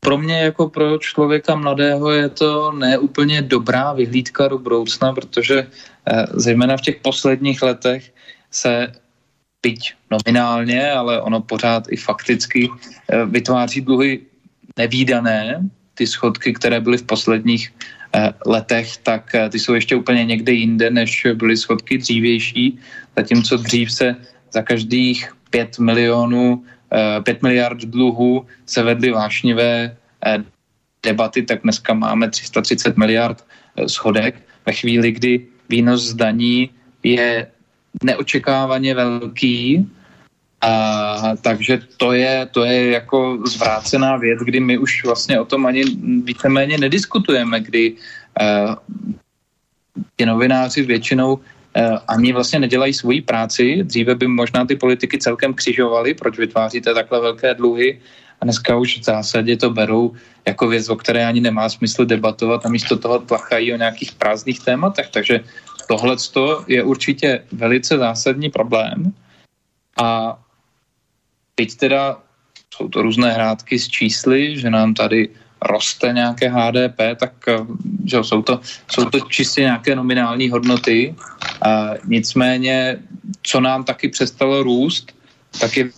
[0.00, 6.26] pro mě jako pro člověka mladého je to neúplně dobrá vyhlídka do budoucna, protože eh,
[6.32, 8.12] zejména v těch posledních letech
[8.50, 8.92] se
[9.62, 14.20] byť nominálně, ale ono pořád i fakticky eh, vytváří dluhy
[14.76, 15.60] nevýdané,
[15.94, 17.72] ty schodky, které byly v posledních
[18.14, 22.78] Eh, letech, tak ty jsou ještě úplně někde jinde, než byly schodky dřívější,
[23.16, 24.16] zatímco dřív se
[24.52, 26.64] za každých 5 milionů,
[27.22, 29.96] 5 eh, miliard dluhů se vedly vášnivé
[31.02, 33.44] debaty, tak dneska máme 330 miliard
[33.86, 34.42] schodek.
[34.66, 36.70] Ve chvíli, kdy výnos z daní
[37.02, 37.46] je
[38.02, 39.86] neočekávaně velký,
[40.60, 45.66] a, takže to je, to je jako zvrácená věc, kdy my už vlastně o tom
[45.66, 45.84] ani
[46.24, 48.74] víceméně nediskutujeme, kdy uh,
[50.16, 51.38] ti novináři většinou
[52.08, 53.82] ani vlastně nedělají svoji práci.
[53.82, 58.00] Dříve by možná ty politiky celkem křižovali, proč vytváříte takhle velké dluhy
[58.40, 60.14] a dneska už v zásadě to berou
[60.46, 64.60] jako věc, o které ani nemá smysl debatovat a místo toho tlachají o nějakých prázdných
[64.60, 65.08] tématech.
[65.10, 65.40] Takže
[65.88, 66.16] tohle
[66.66, 69.12] je určitě velice zásadní problém.
[70.02, 70.38] A
[71.58, 72.22] Teď teda
[72.74, 75.28] jsou to různé hrádky s čísly, že nám tady
[75.62, 77.58] roste nějaké HDP, tak eh,
[78.04, 81.14] že jsou, to, jsou to čistě nějaké nominální hodnoty.
[81.62, 82.98] A nicméně,
[83.42, 85.12] co nám taky přestalo růst,
[85.60, 85.90] tak je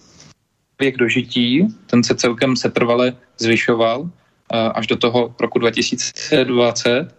[0.80, 1.68] věk dožití.
[1.86, 7.14] Ten se celkem setrvale zvyšoval eh, až do toho roku 2020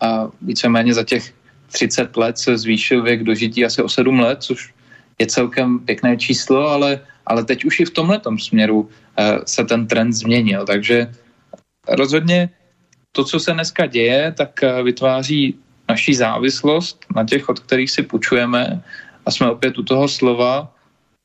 [0.00, 1.34] a víceméně za těch
[1.72, 4.74] 30 let se zvýšil věk dožití asi o 7 let, což
[5.18, 9.86] je celkem pěkné číslo, ale ale teď už i v tomhle směru eh, se ten
[9.86, 10.64] trend změnil.
[10.66, 11.10] Takže
[11.88, 12.50] rozhodně
[13.12, 15.54] to, co se dneska děje, tak eh, vytváří
[15.88, 18.82] naší závislost na těch, od kterých si půjčujeme.
[19.26, 20.72] A jsme opět u toho slova.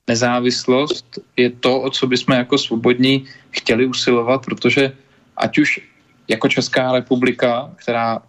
[0.09, 4.91] Nezávislost je to, o co bychom jako svobodní chtěli usilovat, protože
[5.37, 5.79] ať už
[6.27, 8.21] jako Česká republika, která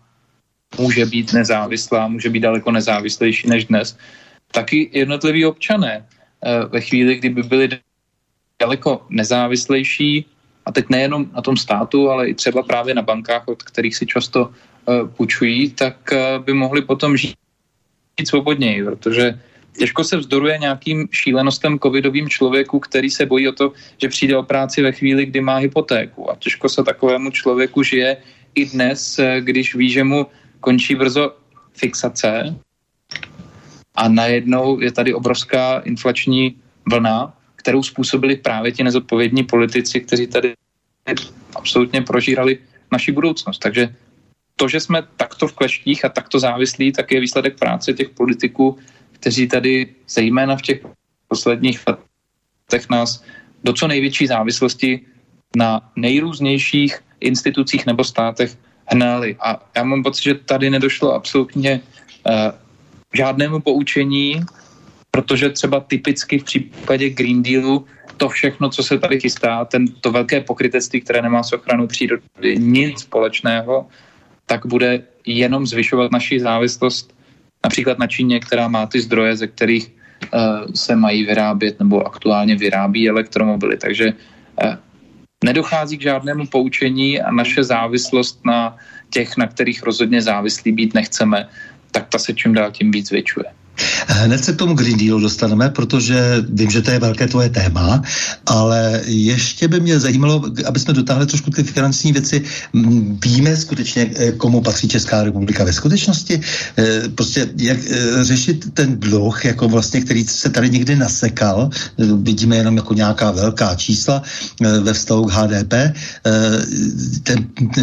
[0.79, 3.97] může být nezávislá, může být daleko nezávislejší než dnes,
[4.53, 6.05] taky jednotliví občané
[6.43, 7.69] Eh, ve chvíli, kdyby byli
[8.61, 10.27] daleko nezávislejší,
[10.67, 14.07] a teď nejenom na tom státu, ale i třeba právě na bankách, od kterých si
[14.07, 17.37] často uh, půjčují, tak uh, by mohli potom žít
[18.29, 19.41] svobodněji, protože
[19.79, 24.43] těžko se vzdoruje nějakým šílenostem covidovým člověku, který se bojí o to, že přijde o
[24.43, 26.31] práci ve chvíli, kdy má hypotéku.
[26.31, 28.17] A těžko se takovému člověku žije
[28.55, 30.27] i dnes, když ví, že mu
[30.61, 31.33] končí brzo
[31.73, 32.57] fixace
[33.95, 36.57] a najednou je tady obrovská inflační
[36.91, 40.55] vlna, kterou způsobili právě ti nezodpovědní politici, kteří tady
[41.55, 42.59] absolutně prožírali
[42.93, 43.59] naši budoucnost.
[43.59, 43.95] Takže
[44.57, 48.79] to, že jsme takto v kleštích a takto závislí, tak je výsledek práce těch politiků,
[49.13, 50.79] kteří tady zejména v těch
[51.29, 53.23] posledních letech nás
[53.65, 55.01] do co největší závislosti
[55.57, 59.37] na nejrůznějších institucích nebo státech hnali.
[59.41, 61.81] A já mám pocit, že tady nedošlo absolutně
[62.27, 62.53] uh,
[63.15, 64.43] žádnému poučení,
[65.13, 67.85] protože třeba typicky v případě Green Dealu
[68.17, 72.59] to všechno, co se tady chystá, ten, to velké pokrytectví, které nemá s ochranou přírody
[72.59, 73.87] nic společného,
[74.47, 77.15] tak bude jenom zvyšovat naši závislost
[77.65, 82.57] například na Číně, která má ty zdroje, ze kterých uh, se mají vyrábět nebo aktuálně
[82.57, 83.77] vyrábí elektromobily.
[83.77, 84.13] Takže
[84.65, 84.75] uh,
[85.45, 88.77] nedochází k žádnému poučení a naše závislost na
[89.11, 91.49] těch, na kterých rozhodně závislí být nechceme,
[91.91, 93.62] tak ta se čím dál tím víc zvětšuje.
[94.07, 98.03] Hned se k tomu Green Dealu dostaneme, protože vím, že to je velké tvoje téma,
[98.47, 102.43] ale ještě by mě zajímalo, aby jsme dotáhli trošku ty finanční věci.
[103.25, 106.41] Víme skutečně, eh, komu patří Česká republika ve skutečnosti?
[106.79, 112.57] Eh, prostě jak eh, řešit ten dluh, jako vlastně, který se tady někdy nasekal, vidíme
[112.57, 114.23] jenom jako nějaká velká čísla
[114.61, 115.75] ve vztahu k HDP.
[117.23, 117.39] Ten,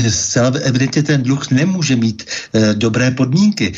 [0.10, 2.24] zcela evidentně ten dluh nemůže mít
[2.74, 3.74] dobré podmínky.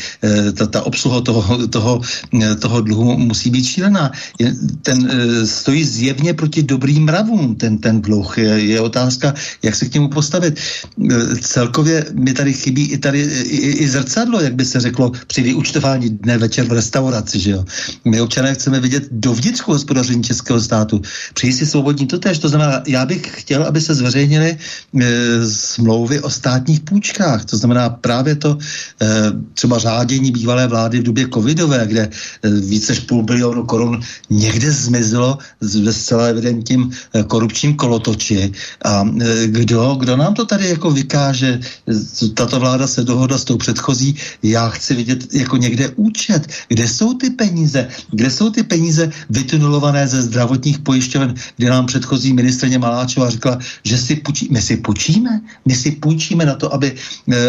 [0.54, 2.01] Ta, ta obsluha toho, toho
[2.60, 4.10] toho dluhu musí být šílená.
[4.82, 8.38] Ten eh, stojí zjevně proti dobrým mravům, ten, ten dluh.
[8.38, 10.60] Je, je otázka, jak se k němu postavit.
[11.10, 15.42] Eh, celkově mi tady chybí i tady i, i zrcadlo, jak by se řeklo, při
[15.42, 17.64] vyučtování dne večer v restauraci, že jo.
[18.04, 21.02] My občané chceme vidět dovnitř hospodaření českého státu.
[21.34, 22.38] Přeji si svobodní to tež.
[22.38, 24.58] To znamená, já bych chtěl, aby se zveřejnily e,
[25.46, 27.44] smlouvy o státních půjčkách.
[27.44, 29.06] To znamená právě to e,
[29.54, 34.00] třeba řádění bývalé vlády v době covidové, kde eh, více než půl bilionu korun
[34.30, 38.52] někde zmizelo ve zcela evidentním eh, korupčním kolotoči.
[38.84, 41.60] A eh, kdo, kdo nám to tady jako vykáže?
[42.34, 44.16] Tato vláda se dohodla s tou předchozí.
[44.42, 46.48] Já chci vidět jako někde účet.
[46.68, 47.88] Kde jsou ty peníze?
[48.10, 53.98] Kde jsou ty peníze vytunulované ze zdravotních pojišťoven, kde nám předchozí ministrně Maláčová řekla, že
[53.98, 55.40] si půjčí, my si půjčíme?
[55.68, 56.94] My si půjčíme na to, aby,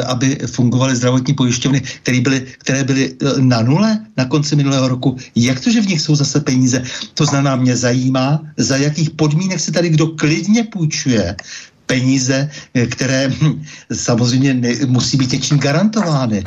[0.05, 5.13] aby fungovaly zdravotní pojišťovny, které byly, které byly na nule na konci minulého roku.
[5.37, 6.81] Jak to, že v nich jsou zase peníze?
[7.13, 11.37] To znamená, mě zajímá, za jakých podmínek se tady kdo klidně půjčuje
[11.85, 13.61] peníze, eh, které hm,
[13.93, 16.41] samozřejmě ne, musí být něčím garantovány.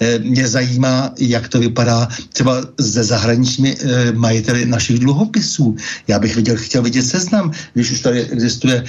[0.00, 5.76] Eh, mě zajímá, jak to vypadá třeba se zahraničními eh, majiteli našich dluhopisů.
[6.08, 8.84] Já bych viděl, chtěl vidět seznam, když už tady existuje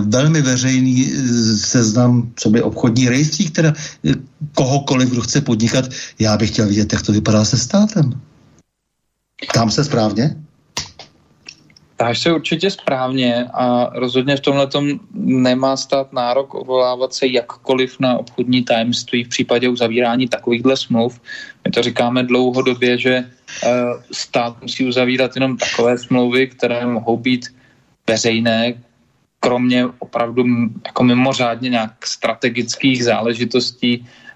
[0.00, 1.12] velmi veřejný
[1.56, 3.72] seznam, co by obchodní rejstřík, teda
[4.54, 5.84] kohokoliv, kdo chce podnikat,
[6.18, 8.20] já bych chtěl vidět, jak to vypadá se státem.
[9.54, 10.36] Tam se správně?
[11.98, 14.68] Ptáš se určitě správně a rozhodně v tomhle
[15.14, 21.20] nemá stát nárok ovolávat se jakkoliv na obchodní tajemství v případě uzavírání takovýchhle smluv.
[21.64, 23.70] My to říkáme dlouhodobě, že uh,
[24.12, 27.46] stát musí uzavírat jenom takové smlouvy, které mohou být
[28.06, 28.74] veřejné,
[29.40, 30.44] kromě opravdu
[30.86, 34.27] jako mimořádně nějak strategických záležitostí, Eh,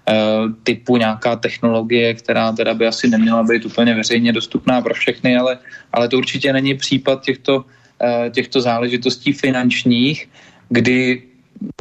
[0.63, 5.57] typu nějaká technologie, která teda by asi neměla být úplně veřejně dostupná pro všechny, ale,
[5.93, 7.65] ale to určitě není případ těchto,
[8.01, 10.29] eh, těchto záležitostí finančních,
[10.69, 11.23] kdy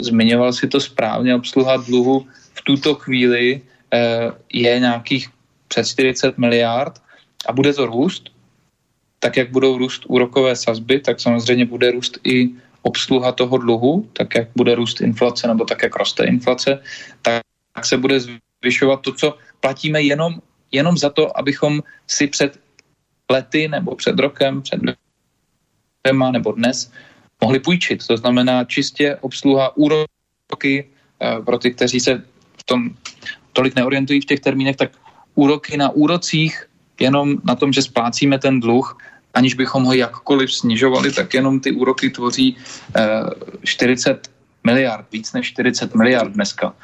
[0.01, 3.61] zmiňoval si to správně, obsluha dluhu v tuto chvíli
[3.93, 5.29] eh, je nějakých
[5.69, 7.03] přes 40 miliard.
[7.47, 8.31] A bude to růst,
[9.19, 14.35] tak jak budou růst úrokové sazby, tak samozřejmě bude růst i obsluha toho dluhu, tak
[14.35, 16.79] jak bude růst inflace nebo tak jak roste inflace,
[17.23, 17.43] tak
[17.73, 20.35] tak se bude zvyšovat to, co platíme jenom,
[20.73, 22.61] jenom za to, abychom si před
[23.31, 24.81] lety nebo před rokem, před
[26.05, 26.93] dvěma nebo dnes
[27.41, 28.07] mohli půjčit.
[28.07, 30.87] To znamená čistě obsluha úroky
[31.21, 32.23] eh, pro ty, kteří se
[32.57, 32.91] v tom
[33.53, 34.91] tolik neorientují v těch termínech, tak
[35.35, 36.69] úroky na úrocích,
[37.01, 38.99] jenom na tom, že splácíme ten dluh,
[39.35, 42.57] aniž bychom ho jakkoliv snižovali, tak jenom ty úroky tvoří
[43.65, 44.31] 40 eh,
[44.65, 46.75] miliard, víc než 40 miliard dneska.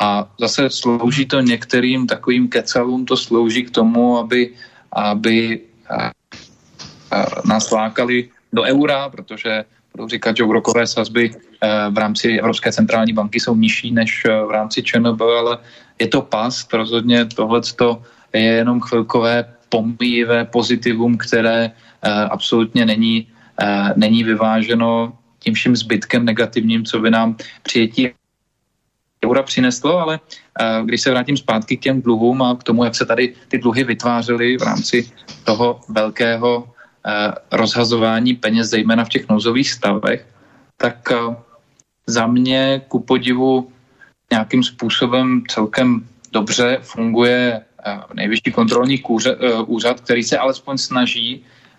[0.00, 4.50] A zase slouží to některým takovým kecalům, to slouží k tomu, aby,
[4.92, 5.60] aby
[5.90, 6.10] a,
[7.10, 12.72] a nás lákali do eura, protože budou říkat, že úrokové sazby e, v rámci Evropské
[12.72, 15.58] centrální banky jsou nižší než e, v rámci ČNB, ale
[15.98, 17.60] je to past, rozhodně tohle
[18.32, 21.70] je jenom chvilkové pomíjivé pozitivum, které e,
[22.10, 23.26] absolutně není,
[23.96, 28.10] není vyváženo tím vším zbytkem negativním, co by nám přijetí
[29.24, 32.94] eura přineslo, ale uh, když se vrátím zpátky k těm dluhům a k tomu, jak
[32.94, 35.10] se tady ty dluhy vytvářely v rámci
[35.44, 36.68] toho velkého uh,
[37.52, 40.26] rozhazování peněz, zejména v těch nouzových stavech,
[40.76, 41.34] tak uh,
[42.06, 43.72] za mě ku podivu
[44.30, 51.30] nějakým způsobem celkem dobře funguje eh, nejvyšší kontrolní kůře, eh, úřad, který se alespoň snaží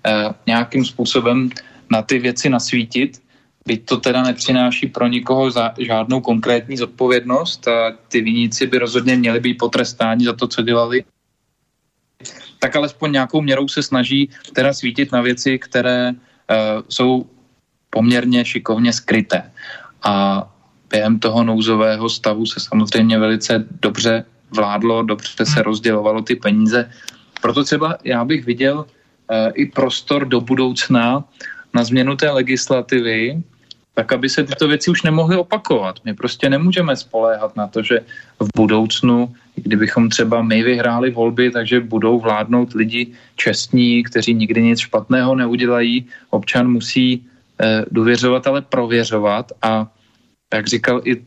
[0.05, 1.49] eh, nějakým způsobem
[1.91, 3.21] na ty věci nasvítit,
[3.65, 9.15] byť to teda nepřináší pro nikoho za žádnou konkrétní zodpovědnost a ty viníci by rozhodně
[9.15, 11.03] měli být potrestáni za to, co dělali,
[12.59, 16.17] tak alespoň nějakou měrou se snaží teda svítit na věci, které uh,
[16.89, 17.25] jsou
[17.89, 19.51] poměrně šikovně skryté.
[20.03, 20.45] A
[20.89, 26.89] během toho nouzového stavu se samozřejmě velice dobře vládlo, dobře se rozdělovalo ty peníze.
[27.41, 28.85] Proto třeba já bych viděl uh,
[29.53, 31.23] i prostor do budoucna
[31.73, 33.43] na změnu té legislativy,
[33.95, 35.99] tak aby se tyto věci už nemohly opakovat.
[36.05, 37.99] My prostě nemůžeme spoléhat na to, že
[38.39, 44.79] v budoucnu, kdybychom třeba my vyhráli volby, takže budou vládnout lidi čestní, kteří nikdy nic
[44.79, 46.05] špatného neudělají.
[46.29, 49.87] Občan musí eh, důvěřovat, ale prověřovat a
[50.53, 51.23] jak říkal i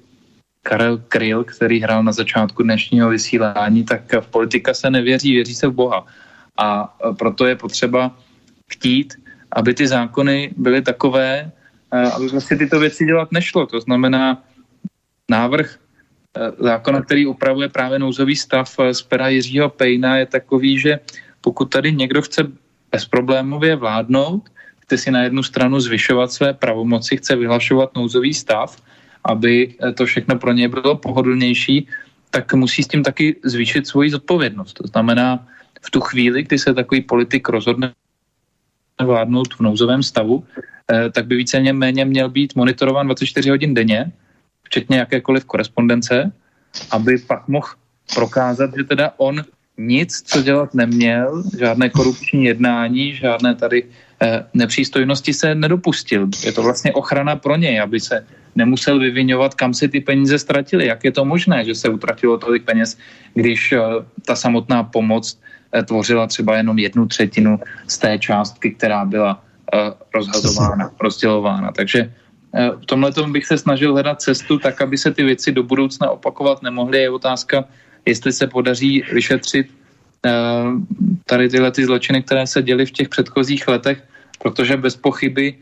[0.63, 5.67] Karel Kryl, který hrál na začátku dnešního vysílání, tak v politika se nevěří, věří se
[5.69, 6.07] v Boha.
[6.61, 8.13] A proto je potřeba
[8.71, 9.17] chtít,
[9.53, 11.58] aby ty zákony byly takové, eh,
[11.91, 13.67] aby vlastně tyto věci dělat nešlo.
[13.67, 14.43] To znamená,
[15.31, 15.79] návrh
[16.37, 20.99] eh, zákona, který upravuje právě nouzový stav eh, z pera Jiřího Pejna, je takový, že
[21.41, 22.53] pokud tady někdo chce
[22.93, 24.49] bezproblémově vládnout,
[24.81, 28.77] chce si na jednu stranu zvyšovat své pravomoci, chce vyhlašovat nouzový stav,
[29.25, 31.89] aby to všechno pro ně bylo pohodlnější,
[32.31, 34.73] tak musí s tím taky zvýšit svoji zodpovědnost.
[34.73, 35.47] To znamená,
[35.83, 37.93] v tu chvíli, kdy se takový politik rozhodne
[39.05, 40.45] vládnout v nouzovém stavu,
[40.93, 44.13] eh, tak by víceméně méně měl být monitorován 24 hodin denně,
[44.63, 46.33] včetně jakékoliv korespondence,
[46.91, 47.69] aby pak mohl
[48.15, 49.45] prokázat, že teda on
[49.79, 53.85] nic, co dělat neměl, žádné korupční jednání, žádné tady
[54.23, 56.29] eh, nepřístojnosti se nedopustil.
[56.45, 58.27] Je to vlastně ochrana pro něj, aby se
[58.57, 60.87] nemusel vyvinovat, kam se ty peníze ztratily.
[60.87, 62.99] Jak je to možné, že se utratilo tolik peněz,
[63.35, 63.79] když eh,
[64.27, 65.39] ta samotná pomoc
[65.87, 69.43] tvořila třeba jenom jednu třetinu z té částky, která byla
[69.75, 69.79] eh,
[70.15, 71.73] rozhazována, rozdělována.
[71.73, 72.13] Takže
[72.55, 76.11] eh, v tomhle bych se snažil hledat cestu tak, aby se ty věci do budoucna
[76.11, 76.99] opakovat nemohly.
[76.99, 77.65] Je otázka,
[78.07, 79.79] jestli se podaří vyšetřit
[81.27, 84.03] tady tyhle ty zločiny, které se děly v těch předchozích letech,
[84.43, 85.55] protože bez pochyby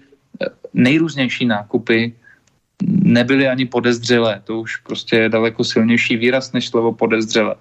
[0.74, 2.14] nejrůznější nákupy
[2.88, 4.40] nebyly ani podezřelé.
[4.44, 7.54] To už prostě je daleko silnější výraz než slovo podezřelé.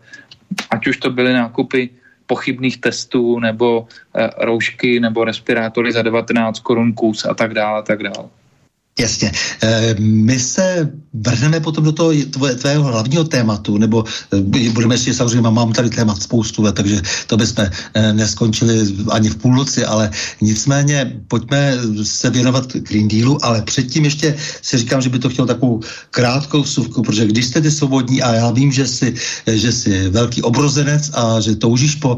[0.70, 1.90] Ať už to byly nákupy
[2.28, 7.82] pochybných testů nebo e, roušky nebo respirátory za 19 korun kus a tak dále, a
[7.82, 8.30] tak dále.
[9.00, 9.32] Jasně.
[9.62, 12.12] Eh, my se vrhneme potom do toho
[12.56, 14.04] tvého hlavního tématu, nebo
[14.34, 19.36] eh, budeme ještě samozřejmě, mám tady témat spoustu, takže to bychom eh, neskončili ani v
[19.36, 20.12] půlnoci, ale
[20.42, 21.74] nicméně pojďme
[22.04, 25.80] se věnovat Green Dealu, ale předtím ještě si říkám, že by to chtělo takovou
[26.12, 29.14] krátkou vsuvku, protože když jste ty svobodní a já vím, že jsi,
[29.48, 32.18] že jsi velký obrozenec a že toužíš po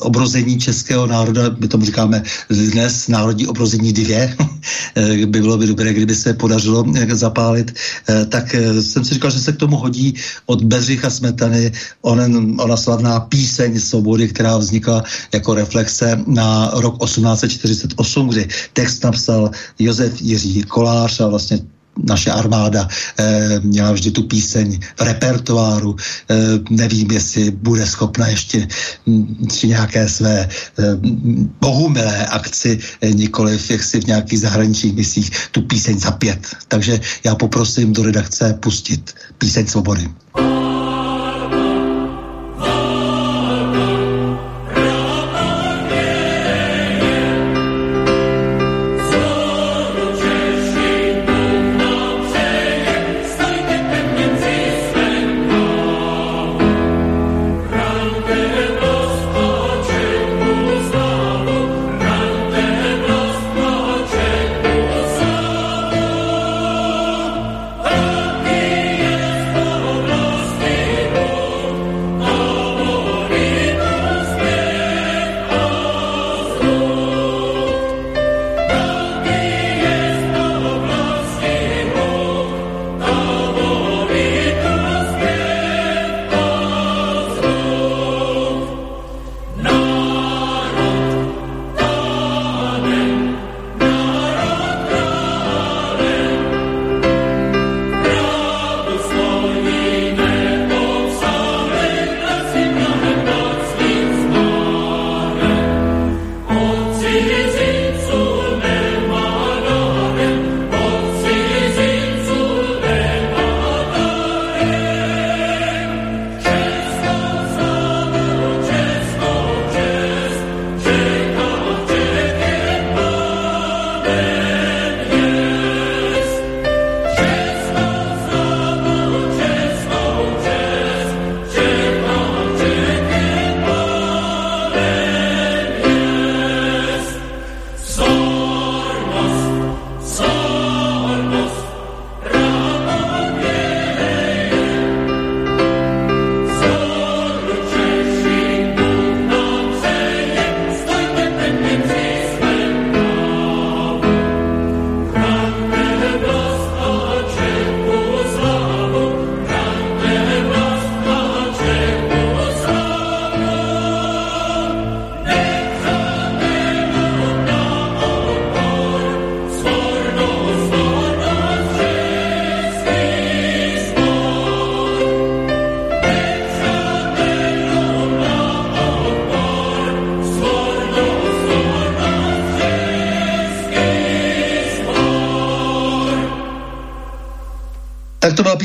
[0.00, 4.36] obrození českého národa, my tomu říkáme dnes národní obrození dvě,
[5.26, 7.70] by bylo by dobré, kdyby se podařilo zapálit
[8.08, 10.14] Eh, tak eh, jsem si říkal, že se k tomu hodí
[10.46, 11.72] od Bedřicha Smetany
[12.02, 19.50] onen, ona slavná píseň svobody, která vznikla jako reflexe na rok 1848, kdy text napsal
[19.78, 21.58] Josef Jiří Kolář a vlastně
[21.98, 22.88] naše armáda
[23.18, 25.96] eh, měla vždy tu píseň v repertoáru.
[26.30, 26.36] Eh,
[26.70, 28.68] nevím, jestli bude schopna ještě
[29.06, 30.82] hm, při nějaké své eh,
[31.60, 36.56] bohumilé akci, eh, nikoliv jaksi v nějakých zahraničních misích, tu píseň zapět.
[36.68, 40.08] Takže já poprosím do redakce pustit píseň svobody.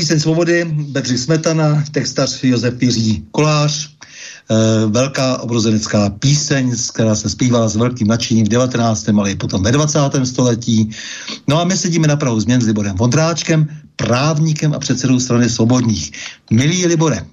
[0.06, 7.68] Píseň Svobody, Bedřich Smetana, textař Josef Jiří Kolář, e, velká obrozenecká píseň, která se zpívala
[7.68, 9.18] s velkým nadšením v 19.
[9.18, 9.98] ale i potom ve 20.
[10.26, 10.90] století.
[11.48, 13.66] No a my sedíme na Prahu změn s Liborem Vondráčkem,
[13.96, 16.12] právníkem a předsedou strany Svobodných.
[16.50, 17.26] Milý Libore,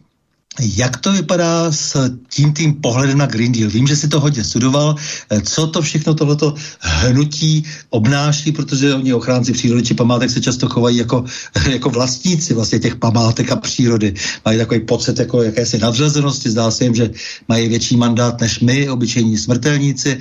[0.59, 3.69] jak to vypadá s tím tým pohledem na Green Deal?
[3.69, 4.95] Vím, že si to hodně studoval.
[5.29, 6.55] Eh, co to všechno tohleto
[7.03, 11.25] hnutí obnáší, protože oni ochránci přírody či památek se často chovají jako,
[11.69, 14.13] jako vlastníci vlastně těch památek a přírody.
[14.45, 16.49] Mají takový pocit jako jakési nadřazenosti.
[16.49, 17.09] Zdá se jim, že
[17.47, 20.17] mají větší mandát než my, obyčejní smrtelníci.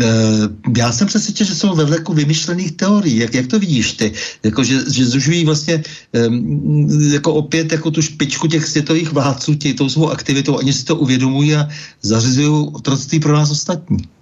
[0.00, 0.04] Eh,
[0.76, 3.16] já jsem přesvědčen, že jsou ve vleku vymyšlených teorií.
[3.16, 4.12] Jak, jak to vidíš ty?
[4.42, 5.82] Jako, že, že zužují vlastně
[7.12, 10.96] jako opět jako tu špičku těch světových vládců, tě, tou svou aktivitou, oni si to
[10.96, 11.68] uvědomují a
[12.02, 14.15] zařizují otroctví pro nás ostatní.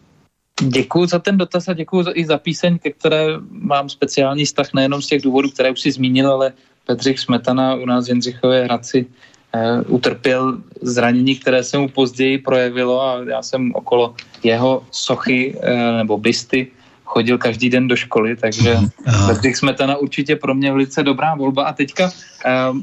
[0.62, 5.02] Děkuji za ten dotaz a děkuji i za píseň, ke které mám speciální vztah nejenom
[5.02, 6.52] z těch důvodů, které už si zmínil, ale
[6.86, 13.02] Petřich Smetana u nás v Jindřichově Hradci uh, utrpěl zranění, které se mu později projevilo
[13.02, 16.70] a já jsem okolo jeho sochy uh, nebo bysty
[17.04, 18.76] chodil každý den do školy, takže
[19.26, 21.64] Bedřich Smetana určitě pro mě velice dobrá volba.
[21.64, 22.78] A teďka uh,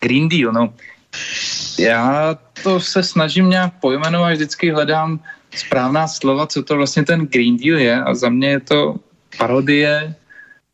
[0.00, 0.72] Green Deal, no.
[1.78, 5.20] Já to se snažím nějak pojmenovat, vždycky hledám
[5.54, 8.96] správná slova, co to vlastně ten Green Deal je a za mě je to
[9.38, 10.14] parodie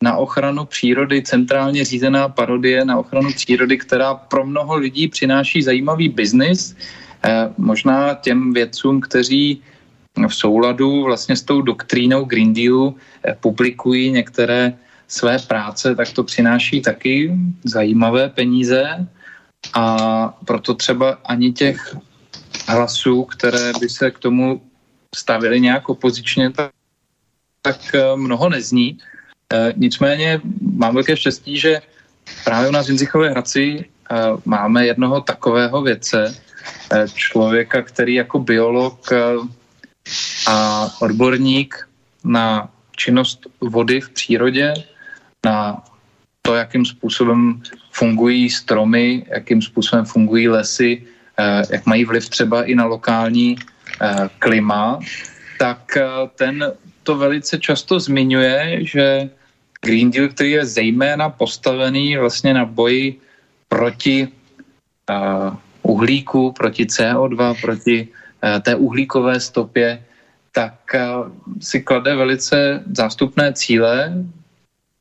[0.03, 6.09] na ochranu přírody, centrálně řízená parodie na ochranu přírody, která pro mnoho lidí přináší zajímavý
[6.09, 6.77] biznis,
[7.25, 9.63] eh, možná těm vědcům, kteří
[10.29, 14.73] v souladu vlastně s tou doktrínou Green Dealu eh, publikují některé
[15.09, 17.33] své práce, tak to přináší taky
[17.65, 19.07] zajímavé peníze.
[19.75, 19.85] A
[20.45, 21.97] proto třeba ani těch
[22.69, 24.61] hlasů, které by se k tomu
[25.17, 26.71] stavili nějak opozičně, tak,
[27.63, 28.99] tak eh, mnoho nezní.
[29.53, 30.41] E, nicméně
[30.77, 31.83] mám velké štěstí, že
[32.45, 33.85] právě u nás v Jindřichově Hradci e,
[34.45, 36.35] máme jednoho takového věce,
[37.15, 39.13] člověka, který jako biolog
[40.47, 41.89] a odborník
[42.25, 44.75] na činnost vody v přírodě,
[45.45, 45.83] na
[46.43, 51.03] to, jakým způsobem fungují stromy, jakým způsobem fungují lesy,
[51.39, 53.65] eh, jak mají vliv třeba i na lokální eh,
[54.39, 55.01] klima,
[55.59, 56.05] tak eh,
[56.35, 59.31] ten to velice často zmiňuje, že
[59.81, 63.21] Green Deal, který je zejména postavený vlastně na boji
[63.69, 64.29] proti
[65.83, 68.09] uhlíku, proti CO2, proti
[68.63, 70.03] té uhlíkové stopě,
[70.53, 70.75] tak
[71.61, 74.25] si klade velice zástupné cíle,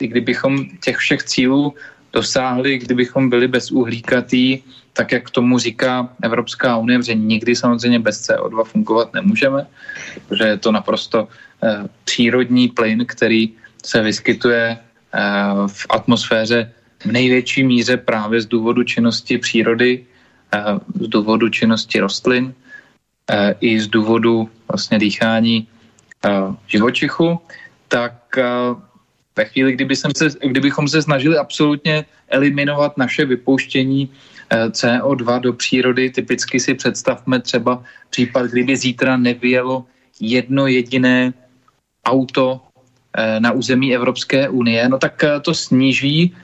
[0.01, 1.73] i kdybychom těch všech cílů
[2.13, 4.61] dosáhli, kdybychom byli bezuhlíkatý,
[4.95, 9.67] tak jak tomu říká Evropská unie, že nikdy samozřejmě bez CO2 fungovat nemůžeme,
[10.27, 13.51] protože je to naprosto eh, přírodní plyn, který
[13.83, 14.79] se vyskytuje eh,
[15.67, 20.05] v atmosféře v největší míře právě z důvodu činnosti přírody,
[20.55, 20.63] eh,
[20.99, 22.53] z důvodu činnosti rostlin
[23.59, 25.67] i z důvodu vlastně dýchání
[26.69, 27.41] živočichu,
[27.89, 28.37] tak
[29.35, 30.07] ve chvíli, kdyby se,
[30.45, 34.13] kdybychom se snažili absolutně eliminovat naše vypouštění
[34.51, 39.85] CO2 do přírody, typicky si představme třeba případ, kdyby zítra nevyjelo
[40.19, 41.33] jedno jediné
[42.05, 42.61] auto
[43.17, 46.35] eh, na území Evropské unie, no tak eh, to sníží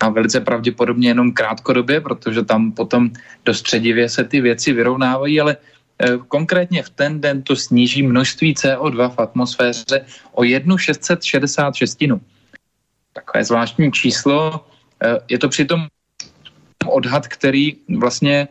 [0.00, 3.10] a velice pravděpodobně jenom krátkodobě, protože tam potom
[3.44, 5.56] dostředivě se ty věci vyrovnávají, ale
[6.28, 11.98] konkrétně v ten den to sníží množství CO2 v atmosféře o jednu 666
[13.12, 14.66] takové zvláštní číslo.
[15.02, 15.86] Eh, je to přitom
[16.88, 18.48] odhad, který vlastně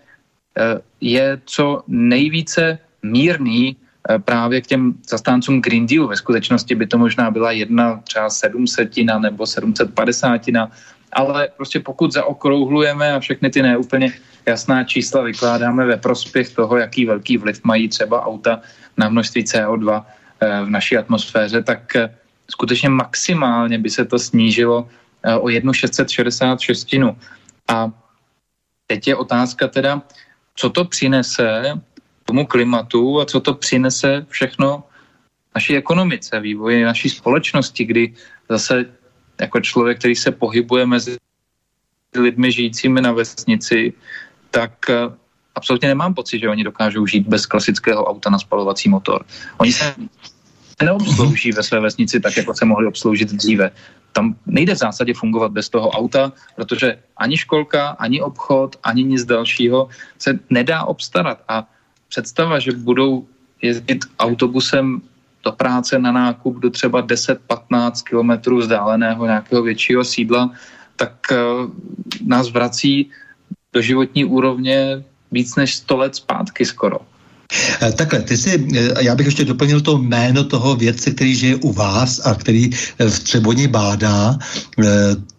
[0.58, 6.08] eh, je co nejvíce mírný eh, právě k těm zastáncům Green Dealu.
[6.08, 10.42] Ve skutečnosti by to možná byla jedna třeba 700 nebo 750,
[11.14, 14.14] ale prostě pokud zaokrouhlujeme a všechny ty neúplně
[14.46, 18.62] jasná čísla vykládáme ve prospěch toho, jaký velký vliv mají třeba auta
[18.98, 20.06] na množství CO2
[20.66, 21.98] v naší atmosféře, tak
[22.50, 24.88] skutečně maximálně by se to snížilo
[25.24, 26.96] eh, o jednu 666.
[27.68, 27.92] A
[28.88, 30.02] teď je otázka teda,
[30.56, 31.74] co to přinese
[32.26, 34.84] tomu klimatu a co to přinese všechno
[35.56, 38.14] naší ekonomice, vývoji naší společnosti, kdy
[38.50, 38.86] zase
[39.42, 41.18] jako člověk, který se pohybuje mezi
[42.16, 43.94] lidmi žijícími na vesnici,
[44.52, 44.96] tak eh,
[45.56, 49.26] absolutně nemám pocit, že oni dokážou žít bez klasického auta na spalovací motor.
[49.58, 49.96] Oni se
[50.84, 53.72] neobslouží ve své vesnici tak, jako se mohli obsloužit dříve.
[54.12, 59.26] Tam nejde v zásadě fungovat bez toho auta, protože ani školka, ani obchod, ani nic
[59.26, 59.90] dalšího
[60.20, 61.44] se nedá obstarat.
[61.48, 61.68] A
[62.10, 63.28] představa, že budou
[63.62, 65.02] jezdit autobusem
[65.44, 70.52] do práce na nákup do třeba 10-15 kilometrů vzdáleného nějakého většího sídla,
[70.96, 71.14] tak
[72.26, 73.10] nás vrací
[73.74, 77.00] do životní úrovně víc než 100 let zpátky skoro.
[77.82, 81.56] Eh, takhle, ty si, eh, já bych ještě doplnil to jméno toho vědce, který žije
[81.56, 82.70] u vás a který
[83.00, 84.38] eh, v Třeboni bádá.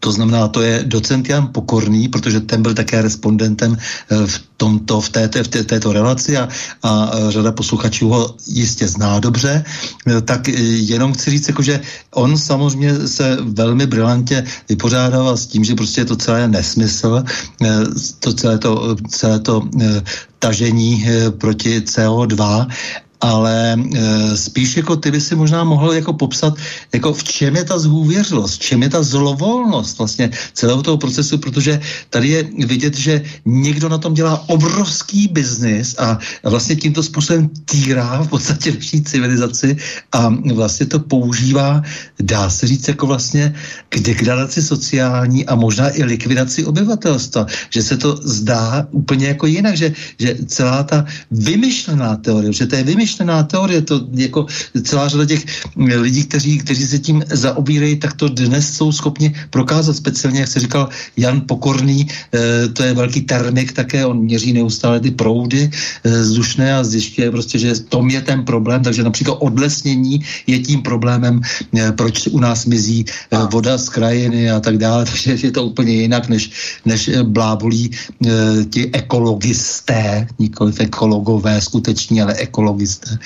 [0.00, 3.76] To znamená, to je docent Jan Pokorný, protože ten byl také respondentem
[4.26, 6.48] v tomto, v této, v této relaci a,
[6.82, 9.64] a řada posluchačů ho jistě zná dobře,
[10.24, 11.80] tak jenom chci říct, jako, že
[12.14, 17.24] on samozřejmě se velmi brilantně vypořádával s tím, že prostě je to celé nesmysl,
[18.18, 19.68] to celé to, celé to
[20.38, 21.04] tažení
[21.40, 22.66] proti CO2
[23.20, 26.54] ale e, spíš jako ty by si možná mohl jako popsat,
[26.92, 31.38] jako v čem je ta zhůvěřilost, v čem je ta zlovolnost vlastně celého toho procesu,
[31.38, 31.80] protože
[32.10, 38.22] tady je vidět, že někdo na tom dělá obrovský biznis a vlastně tímto způsobem týrá
[38.22, 39.76] v podstatě naší civilizaci
[40.12, 41.82] a vlastně to používá,
[42.20, 43.54] dá se říct, jako vlastně
[43.88, 49.76] k degradaci sociální a možná i likvidaci obyvatelstva, že se to zdá úplně jako jinak,
[49.76, 54.46] že, že celá ta vymyšlená teorie, že to je vymyšlená vymyšlená teorie, to jako
[54.84, 55.44] celá řada těch
[55.76, 60.60] lidí, kteří, kteří se tím zaobírají, tak to dnes jsou schopni prokázat, speciálně, jak se
[60.60, 66.08] říkal Jan Pokorný, e, to je velký termik také, on měří neustále ty proudy e,
[66.10, 71.40] vzdušné a zjišťuje prostě, že tom je ten problém, takže například odlesnění je tím problémem,
[71.40, 75.64] e, proč u nás mizí e, voda z krajiny a tak dále, takže je to
[75.64, 76.50] úplně jinak, než,
[76.84, 83.18] než blábolí e, ti ekologisté, nikoliv ekologové skuteční, ale ekologisté jste.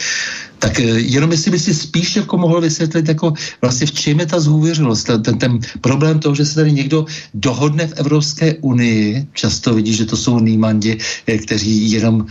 [0.58, 4.26] Tak eh, jenom jestli by si spíš jako mohl vysvětlit, jako vlastně v čem je
[4.26, 9.74] ta zhůvěřilost, ten, ten, problém toho, že se tady někdo dohodne v Evropské unii, často
[9.74, 12.26] vidí, že to jsou nýmandi, eh, kteří jenom uh,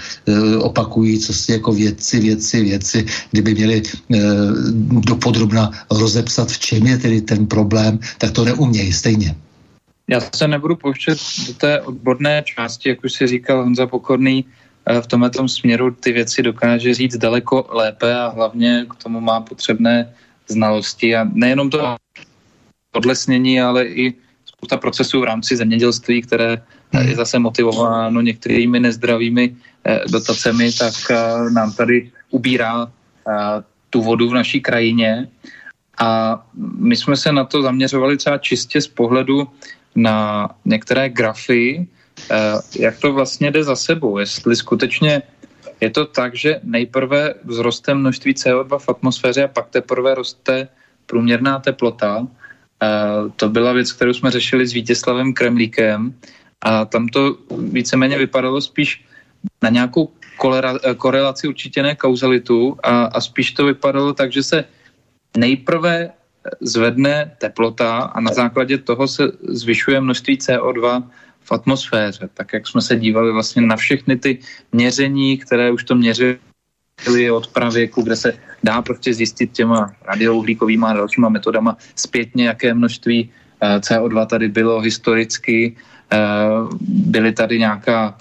[0.59, 3.81] opakují, co si jako věci, věci, věci, kdyby měli
[5.05, 9.35] dopodrobna rozepsat, v čem je tedy ten problém, tak to neumějí stejně.
[10.07, 14.45] Já se nebudu pouštět do té odborné části, jak už si říkal Honza Pokorný,
[15.01, 20.13] v tomhle směru ty věci dokáže říct daleko lépe a hlavně k tomu má potřebné
[20.47, 21.95] znalosti a nejenom to
[22.95, 24.13] odlesnění, ale i
[24.45, 27.07] spousta procesů v rámci zemědělství, které hmm.
[27.07, 29.55] je zase motivováno některými nezdravými
[29.85, 35.27] eh, dotacemi, tak eh, nám tady ubírá eh, tu vodu v naší krajině.
[35.99, 36.41] A
[36.77, 39.47] my jsme se na to zaměřovali třeba čistě z pohledu
[39.95, 42.00] na některé grafy, Eh,
[42.79, 45.21] jak to vlastně jde za sebou, jestli skutečně
[45.81, 50.67] je to tak, že nejprve vzroste množství CO2 v atmosféře a pak teprve roste
[51.05, 52.27] průměrná teplota.
[52.83, 52.87] Eh,
[53.35, 56.13] to byla věc, kterou jsme řešili s Vítězslavem Kremlíkem
[56.61, 59.05] a tam to víceméně vypadalo spíš
[59.61, 64.43] na nějakou kolera, eh, korelaci, určitě ne kauzalitu a, a spíš to vypadalo tak, že
[64.43, 64.65] se
[65.37, 66.09] nejprve
[66.61, 71.03] zvedne teplota a na základě toho se zvyšuje množství CO2
[71.53, 72.29] atmosféře.
[72.33, 74.39] Tak jak jsme se dívali vlastně na všechny ty
[74.71, 78.29] měření, které už to měřili od pravěku, kde se
[78.63, 83.29] dá prostě zjistit těma radiouhlíkovými a dalšíma metodama zpětně, jaké množství
[83.61, 85.75] eh, CO2 tady bylo historicky.
[86.11, 86.17] Eh,
[86.81, 88.17] byly tady nějaká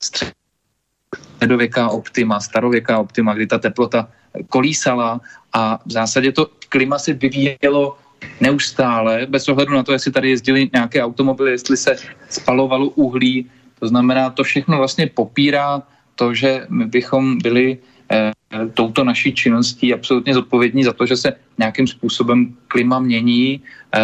[0.00, 4.08] středověká optima, starověká optima, kdy ta teplota
[4.48, 5.20] kolísala
[5.52, 7.98] a v zásadě to klima se vyvíjelo
[8.40, 11.96] neustále, bez ohledu na to, jestli tady jezdili nějaké automobily, jestli se
[12.28, 13.46] spalovalo uhlí.
[13.78, 15.82] To znamená, to všechno vlastně popírá
[16.14, 17.78] to, že my bychom byli
[18.10, 18.32] eh,
[18.74, 24.00] touto naší činností absolutně zodpovědní za to, že se nějakým způsobem klima mění eh,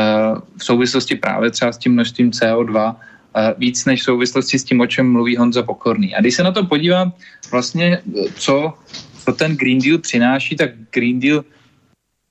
[0.56, 2.97] v souvislosti právě třeba s tím množstvím CO2
[3.36, 6.14] eh, víc než v souvislosti s tím, o čem mluví Honza Pokorný.
[6.14, 7.12] A když se na to podívám,
[7.51, 8.02] vlastně
[8.34, 8.74] co,
[9.24, 11.44] co ten Green Deal přináší, tak Green Deal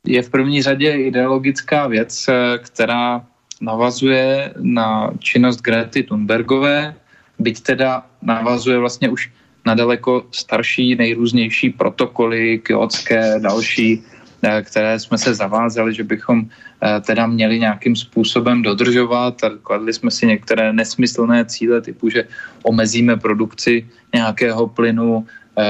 [0.07, 3.25] je v první řadě ideologická věc, eh, která
[3.61, 6.95] navazuje na činnost Grety Thunbergové,
[7.39, 9.31] byť teda navazuje vlastně už
[9.65, 14.03] na daleko starší, nejrůznější protokoly, kyotské, další,
[14.43, 16.47] eh, které jsme se zavázali, že bychom
[16.79, 19.35] eh, teda měli nějakým způsobem dodržovat.
[19.63, 22.23] Kladli jsme si některé nesmyslné cíle typu, že
[22.63, 23.83] omezíme produkci
[24.15, 25.27] nějakého plynu,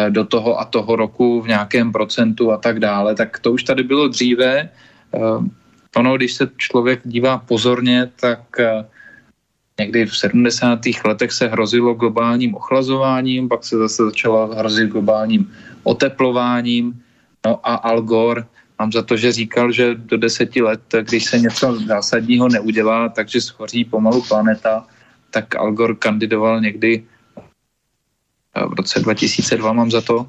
[0.09, 3.83] do toho a toho roku v nějakém procentu a tak dále, tak to už tady
[3.83, 4.69] bylo dříve.
[5.13, 5.19] Eh,
[5.95, 8.85] ono, když se člověk dívá pozorně, tak eh,
[9.79, 10.79] někdy v 70.
[11.05, 15.51] letech se hrozilo globálním ochlazováním, pak se zase začalo hrozit globálním
[15.83, 17.01] oteplováním.
[17.45, 18.43] No a Al Gore,
[18.79, 23.41] mám za to, že říkal, že do deseti let, když se něco zásadního neudělá, takže
[23.41, 24.85] schoří pomalu planeta,
[25.31, 27.03] tak Al Gore kandidoval někdy
[28.55, 30.27] v roce 2002 mám za to,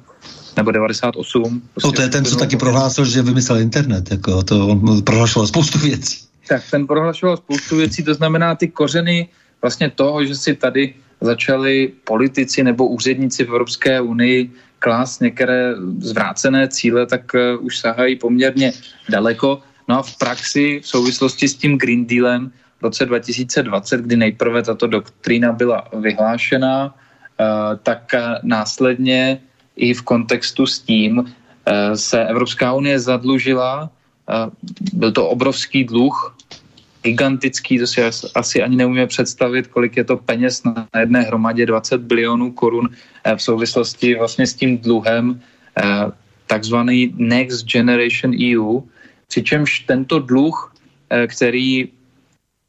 [0.57, 1.63] nebo 98.
[1.73, 5.47] Prostě no to je ten, co taky prohlásil, že vymyslel internet, jako to on prohlašoval
[5.47, 6.19] spoustu věcí.
[6.49, 9.29] tak ten prohlašoval spoustu věcí, to znamená ty kořeny
[9.63, 16.69] vlastně toho, že si tady začali politici nebo úředníci v Evropské unii klást některé zvrácené
[16.69, 18.73] cíle, tak uh, už sahají poměrně
[19.09, 19.61] daleko.
[19.89, 24.63] No a v praxi v souvislosti s tím Green Dealem v roce 2020, kdy nejprve
[24.63, 26.93] tato doktrína byla vyhlášena, uh,
[27.83, 29.41] tak následně
[29.77, 31.25] i v kontextu s tím uh,
[31.95, 33.91] se Evropská unie zadlužila.
[34.93, 36.37] Byl to obrovský dluh,
[37.03, 38.01] gigantický, to si
[38.35, 42.89] asi ani neumíme představit, kolik je to peněz na jedné hromadě, 20 bilionů korun
[43.25, 45.41] eh, v souvislosti vlastně s tím dluhem,
[45.77, 45.85] eh,
[46.47, 48.81] takzvaný Next Generation EU,
[49.29, 50.75] přičemž tento dluh,
[51.11, 51.89] eh, který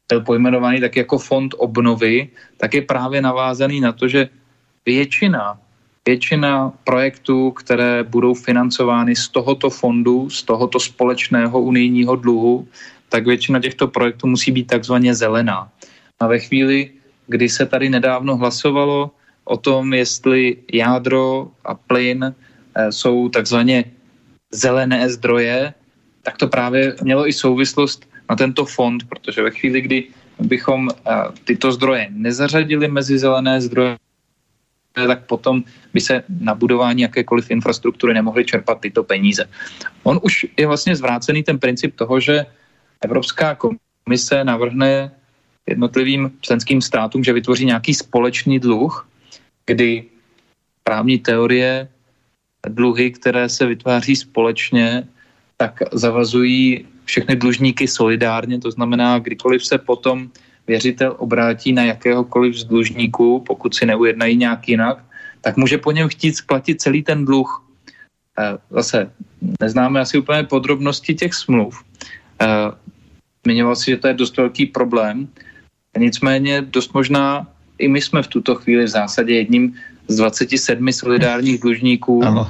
[0.08, 4.28] byl pojmenovaný tak jako fond obnovy, tak je právě navázaný na to, že
[4.86, 5.58] většina,
[6.06, 12.68] většina projektů, které budou financovány z tohoto fondu, z tohoto společného unijního dluhu,
[13.08, 15.68] tak většina těchto projektů musí být takzvaně zelená.
[16.20, 16.90] A ve chvíli,
[17.26, 19.10] kdy se tady nedávno hlasovalo
[19.44, 23.84] o tom, jestli jádro a plyn eh, jsou takzvaně
[24.50, 25.74] zelené zdroje,
[26.22, 29.98] tak to právě mělo i souvislost na tento fond, protože ve chvíli, kdy
[30.38, 31.12] bychom eh,
[31.44, 33.96] tyto zdroje nezařadili mezi zelené zdroje,
[34.92, 35.64] tak potom
[35.94, 39.48] by se na budování jakékoliv infrastruktury nemohly čerpat tyto peníze.
[40.02, 42.46] On už je vlastně zvrácený ten princip toho, že
[43.04, 45.10] Evropská komise navrhne
[45.66, 49.08] jednotlivým členským státům, že vytvoří nějaký společný dluh,
[49.66, 50.04] kdy
[50.84, 51.88] právní teorie
[52.68, 55.08] dluhy, které se vytváří společně,
[55.56, 60.30] tak zavazují všechny dlužníky solidárně, to znamená, kdykoliv se potom
[60.66, 65.04] věřitel obrátí na jakéhokoliv z dlužníků, pokud si neujednají nějak jinak,
[65.40, 67.64] tak může po něm chtít splatit celý ten dluh.
[68.38, 69.10] Eh, zase
[69.60, 71.82] neznáme asi úplně podrobnosti těch smluv,
[72.40, 72.46] eh,
[73.44, 75.28] Zmiňoval si, že to je dost velký problém.
[75.98, 77.46] Nicméně dost možná
[77.78, 79.74] i my jsme v tuto chvíli v zásadě jedním
[80.08, 82.48] z 27 solidárních dlužníků ano.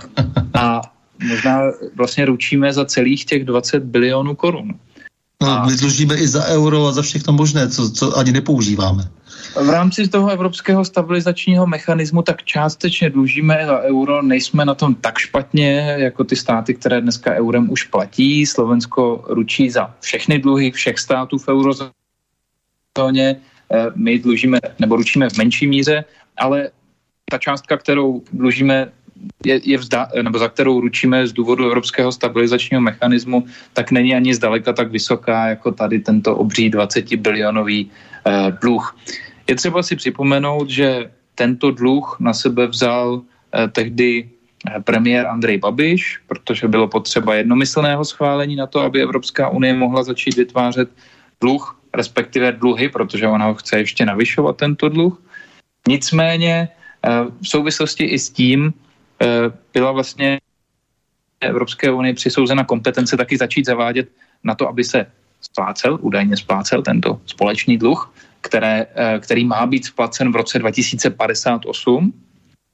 [0.55, 0.81] a
[1.29, 1.61] možná
[1.97, 4.75] vlastně ručíme za celých těch 20 bilionů korun.
[5.43, 5.67] No, a...
[5.67, 9.11] my dlužíme i za euro a za všechno možné, co, co ani nepoužíváme.
[9.65, 15.19] V rámci toho evropského stabilizačního mechanismu tak částečně dlužíme za euro, nejsme na tom tak
[15.19, 18.47] špatně, jako ty státy, které dneska eurem už platí.
[18.47, 21.93] Slovensko ručí za všechny dluhy všech států v eurozóně.
[23.73, 26.05] Eh, my dlužíme nebo ručíme v menší míře,
[26.39, 26.71] ale
[27.31, 28.93] ta částka, kterou dlužíme
[29.47, 34.35] je, je vzda, nebo za kterou ručíme z důvodu Evropského stabilizačního mechanismu, tak není ani
[34.35, 38.97] zdaleka tak vysoká jako tady tento obří 20 bilionový eh, dluh.
[39.49, 45.59] Je třeba si připomenout, že tento dluh na sebe vzal eh, tehdy eh, premiér Andrej
[45.59, 50.89] Babiš, protože bylo potřeba jednomyslného schválení na to, aby Evropská unie mohla začít vytvářet
[51.41, 55.23] dluh, respektive dluhy, protože ona ho chce ještě navyšovat, tento dluh.
[55.89, 57.11] Nicméně eh,
[57.43, 58.73] v souvislosti i s tím
[59.73, 60.41] byla vlastně
[61.41, 64.09] Evropské unii přisouzena kompetence taky začít zavádět
[64.45, 65.07] na to, aby se
[65.41, 68.13] splácel, údajně splácel tento společný dluh
[68.43, 72.13] které, eh, který má být splacen v roce 2058,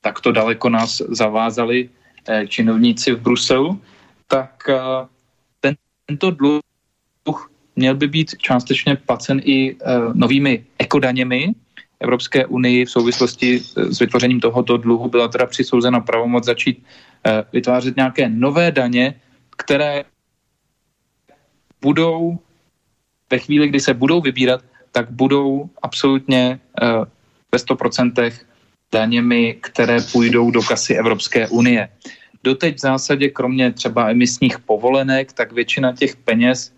[0.01, 1.89] tak to daleko nás zavázali
[2.29, 3.81] eh, činovníci v Bruselu,
[4.27, 5.07] tak eh,
[5.61, 5.77] ten,
[6.07, 6.61] tento dluh
[7.77, 9.77] měl by být částečně placen i
[10.13, 11.55] novými ekodaněmi.
[12.01, 16.85] Evropské unii v souvislosti s vytvořením tohoto dluhu byla teda přisouzena pravomoc začít
[17.53, 19.15] vytvářet nějaké nové daně,
[19.57, 20.05] které
[21.81, 22.39] budou
[23.31, 27.05] ve chvíli, kdy se budou vybírat, tak budou absolutně uh,
[27.53, 28.33] ve 100%
[28.93, 31.89] daněmi, které půjdou do kasy Evropské unie.
[32.45, 36.73] Doteď v zásadě, kromě třeba emisních povolenek, tak většina těch peněz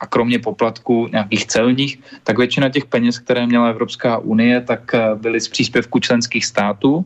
[0.00, 5.18] a kromě poplatků nějakých celních, tak většina těch peněz, které měla Evropská unie, tak uh,
[5.18, 7.04] byly z příspěvku členských států.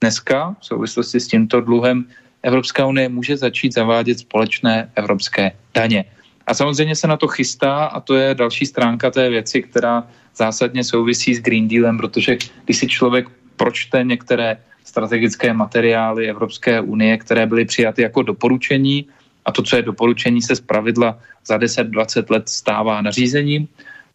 [0.00, 2.04] Dneska v souvislosti s tímto dluhem
[2.42, 6.04] Evropská unie může začít zavádět společné evropské daně.
[6.46, 10.04] A samozřejmě se na to chystá a to je další stránka té věci, která
[10.36, 17.18] zásadně souvisí s Green Dealem, protože když si člověk pročte některé strategické materiály Evropské unie,
[17.18, 19.06] které byly přijaty jako doporučení,
[19.46, 23.68] a to, co je doporučení, se zpravidla za 10-20 let stává nařízením,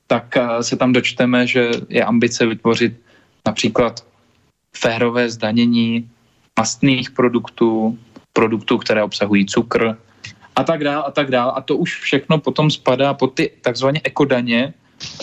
[0.08, 3.00] tak eh, se tam dočteme, že je ambice vytvořit
[3.48, 4.06] například
[4.76, 6.10] férové zdanění
[6.60, 7.98] mastných produktů,
[8.34, 9.98] produktů, které obsahují cukr,
[10.56, 11.54] a tak dál a tak dál.
[11.56, 14.74] A to už všechno potom spadá pod ty takzvané ekodaně,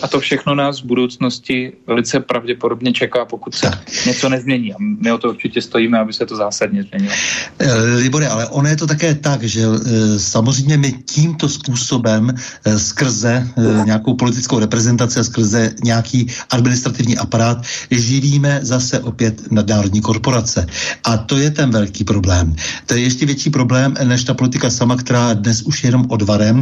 [0.01, 3.71] a to všechno nás v budoucnosti velice pravděpodobně čeká, pokud se
[4.05, 4.73] něco nezmění.
[4.73, 7.13] A my o to určitě stojíme, aby se to zásadně změnilo.
[7.59, 12.33] Eh, Libore, ale ono je to také tak, že eh, samozřejmě my tímto způsobem
[12.65, 13.47] eh, skrze
[13.85, 17.61] nějakou politickou reprezentaci a skrze nějaký administrativní aparát
[17.91, 20.67] živíme zase opět nadnárodní korporace.
[21.03, 22.55] A to je ten velký problém.
[22.85, 26.61] To je ještě větší problém než ta politika sama, která dnes už je jenom odvarem.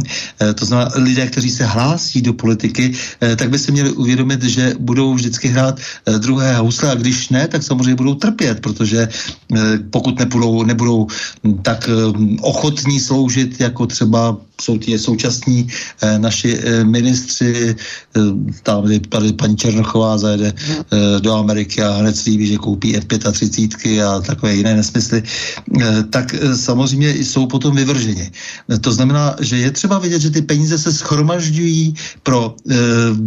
[0.54, 2.94] To znamená lidé, kteří se hlásí do politiky,
[3.36, 7.48] tak by si měli uvědomit, že budou vždycky hrát eh, druhé housle a když ne,
[7.48, 11.06] tak samozřejmě budou trpět, protože eh, pokud nebudou, nebudou
[11.62, 11.90] tak
[12.40, 15.68] ochotní sloužit, jako třeba jsou ti současní
[16.18, 17.76] naši ministři,
[18.62, 20.52] tam tady paní Černochová zajede
[21.20, 25.22] do Ameriky a hned slíbí, že koupí F-35 a takové jiné nesmysly,
[26.10, 28.30] tak samozřejmě jsou potom vyvrženi.
[28.80, 32.54] To znamená, že je třeba vidět, že ty peníze se schromažďují pro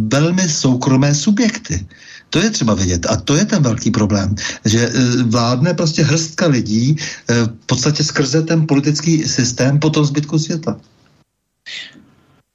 [0.08, 1.86] velmi soukromé subjekty.
[2.32, 3.06] To je třeba vědět.
[3.10, 4.34] A to je ten velký problém,
[4.64, 4.92] že e,
[5.22, 10.76] vládne prostě hrstka lidí e, v podstatě skrze ten politický systém po tom zbytku světa.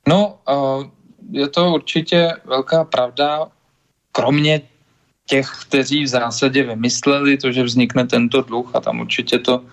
[0.07, 0.39] No,
[1.31, 3.47] je to určitě velká pravda,
[4.11, 4.61] kromě
[5.25, 9.63] těch, kteří v zásadě vymysleli to, že vznikne tento dluh a tam určitě to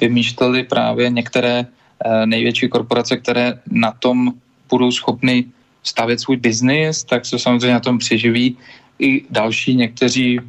[0.00, 4.32] vymýšleli právě některé e, největší korporace, které na tom
[4.68, 5.44] budou schopny
[5.82, 8.58] stavět svůj biznis, tak se samozřejmě na tom přeživí
[8.98, 10.40] i další někteří,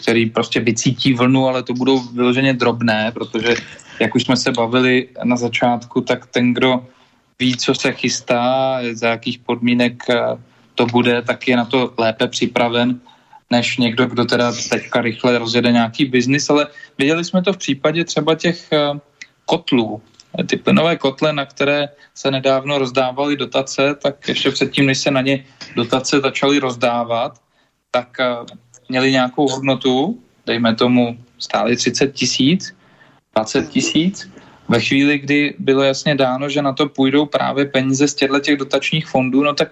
[0.00, 3.54] kteří prostě vycítí vlnu, ale to budou vyloženě drobné, protože
[4.00, 6.86] jak už jsme se bavili na začátku, tak ten, kdo
[7.38, 10.20] ví, co se chystá, za jakých podmínek eh,
[10.74, 13.00] to bude, tak je na to lépe připraven,
[13.50, 16.66] než někdo, kdo teda teďka rychle rozjede nějaký biznis, ale
[16.98, 19.00] viděli jsme to v případě třeba těch eh,
[19.44, 20.02] kotlů,
[20.46, 25.20] ty plynové kotle, na které se nedávno rozdávaly dotace, tak ještě předtím, než se na
[25.20, 25.44] ně
[25.76, 27.40] dotace začaly rozdávat,
[27.90, 28.36] tak eh,
[28.88, 32.76] měli nějakou hodnotu, dejme tomu stále 30 tisíc,
[33.36, 34.30] 20 tisíc.
[34.68, 38.56] Ve chvíli, kdy bylo jasně dáno, že na to půjdou právě peníze z těchto těch
[38.56, 39.68] dotačních fondů, no tak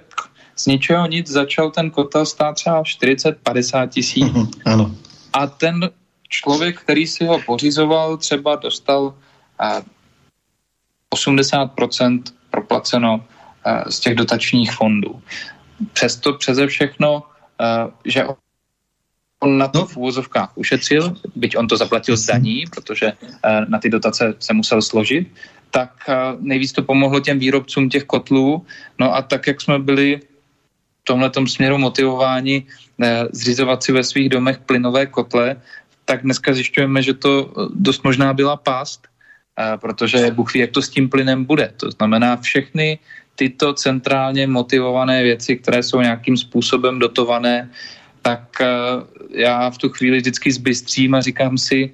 [0.56, 4.32] z ničeho nic začal ten kotel stát třeba 40-50 tisíc.
[4.32, 4.94] Mhm, ano.
[5.32, 5.90] A ten
[6.28, 9.14] člověk, který si ho pořizoval, třeba dostal
[9.60, 9.82] eh,
[11.14, 13.24] 80% proplaceno
[13.66, 15.22] eh, z těch dotačních fondů.
[15.92, 17.22] Přesto přeze všechno,
[17.60, 18.24] eh, že
[19.44, 19.86] on na to no.
[19.86, 24.52] v úvozovkách ušetřil, byť on to zaplatil z daní, protože eh, na ty dotace se
[24.56, 25.28] musel složit,
[25.70, 26.06] tak
[26.40, 28.62] nejvíc to pomohlo těm výrobcům těch kotlů.
[28.98, 30.20] No a tak, jak jsme byli
[31.02, 32.64] v tomhle směru motivováni
[33.32, 35.58] zřizovat si ve svých domech plynové kotle,
[36.04, 39.10] tak dneska zjišťujeme, že to dost možná byla pást,
[39.80, 41.74] protože Bůh ví, jak to s tím plynem bude.
[41.76, 42.98] To znamená všechny
[43.34, 47.70] tyto centrálně motivované věci, které jsou nějakým způsobem dotované,
[48.24, 48.66] tak eh,
[49.36, 51.92] já v tu chvíli vždycky zbystřím a říkám si,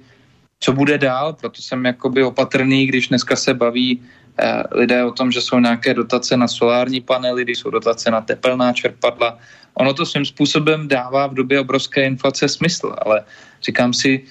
[0.59, 5.31] co bude dál, proto jsem jakoby opatrný, když dneska se baví eh, lidé o tom,
[5.31, 9.37] že jsou nějaké dotace na solární panely, když jsou dotace na tepelná čerpadla.
[9.73, 13.23] Ono to svým způsobem dává v době obrovské inflace smysl, ale
[13.63, 14.23] říkám si,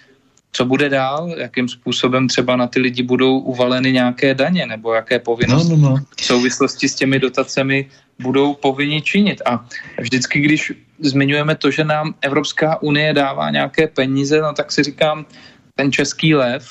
[0.52, 5.18] co bude dál, jakým způsobem třeba na ty lidi budou uvaleny nějaké daně nebo jaké
[5.18, 6.04] povinnosti no, no, no.
[6.16, 7.86] v souvislosti s těmi dotacemi
[8.18, 9.42] budou povinni činit.
[9.44, 9.64] A
[10.00, 10.72] vždycky, když
[11.02, 15.26] zmiňujeme to, že nám Evropská unie dává nějaké peníze, no tak si říkám,
[15.74, 16.68] ten český lev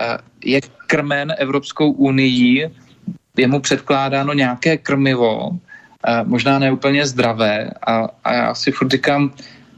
[0.00, 2.70] eh, je krmen Evropskou unii,
[3.36, 9.32] je mu předkládáno nějaké krmivo, eh, možná neúplně zdravé a, a já si furt říkám,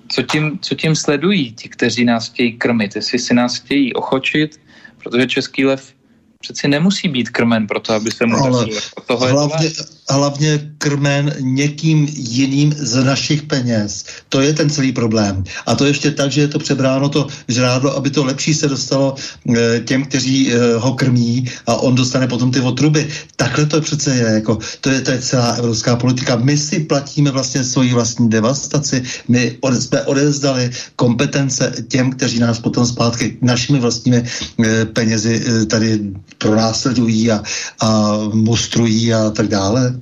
[0.08, 4.60] co tím, co tím sledují ti, kteří nás chtějí krmit, jestli si nás chtějí ochočit,
[5.02, 5.97] protože český lev
[6.40, 8.66] přeci nemusí být krmen pro to, aby se mu Ale
[9.08, 9.70] hlavně,
[10.10, 14.04] hlavně krmen někým jiným z našich peněz.
[14.28, 15.44] To je ten celý problém.
[15.66, 19.14] A to ještě tak, že je to přebráno to žrádlo, aby to lepší se dostalo
[19.56, 23.08] e, těm, kteří e, ho krmí a on dostane potom ty otruby.
[23.36, 24.24] Takhle to přece je.
[24.24, 26.36] Jako, to, je to je celá evropská politika.
[26.36, 29.02] My si platíme vlastně svoji vlastní devastaci.
[29.28, 34.24] My od, jsme odezdali kompetence těm, kteří nás potom zpátky našimi vlastními
[34.64, 36.00] e, penězi e, tady
[36.38, 37.42] pronásledují a,
[37.82, 40.00] a mustrují a tak dále?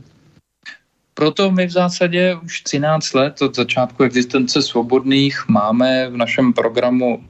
[1.15, 7.25] Proto my v zásadě už 13 let od začátku existence svobodných máme v našem programu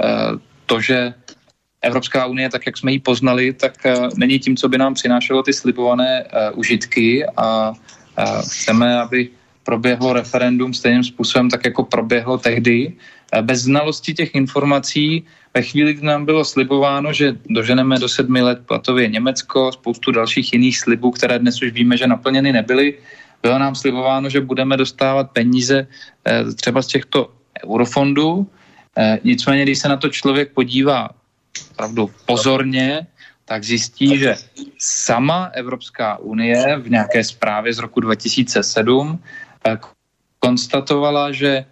[0.00, 0.06] eh,
[0.66, 1.14] to, že
[1.82, 5.42] Evropská unie, tak jak jsme ji poznali, tak eh, není tím, co by nám přinášelo
[5.42, 7.72] ty slibované eh, užitky a
[8.40, 9.28] chceme, aby
[9.62, 12.96] proběhlo referendum stejným způsobem, tak jako proběhlo tehdy
[13.42, 15.24] bez znalosti těch informací
[15.54, 20.52] ve chvíli, kdy nám bylo slibováno, že doženeme do sedmi let platově Německo, spoustu dalších
[20.52, 22.94] jiných slibů, které dnes už víme, že naplněny nebyly,
[23.42, 25.86] bylo nám slibováno, že budeme dostávat peníze
[26.26, 27.32] eh, třeba z těchto
[27.64, 28.46] eurofondů.
[28.96, 31.10] Eh, nicméně, když se na to člověk podívá
[31.70, 33.06] opravdu pozorně,
[33.44, 34.36] tak zjistí, že
[34.78, 39.22] sama Evropská unie v nějaké zprávě z roku 2007
[39.66, 39.78] eh,
[40.38, 41.64] konstatovala, že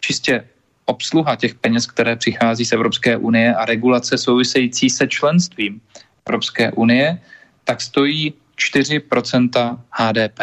[0.00, 0.44] čistě
[0.84, 5.80] obsluha těch peněz, které přichází z Evropské unie a regulace související se členstvím
[6.26, 7.18] Evropské unie,
[7.64, 10.40] tak stojí 4% HDP.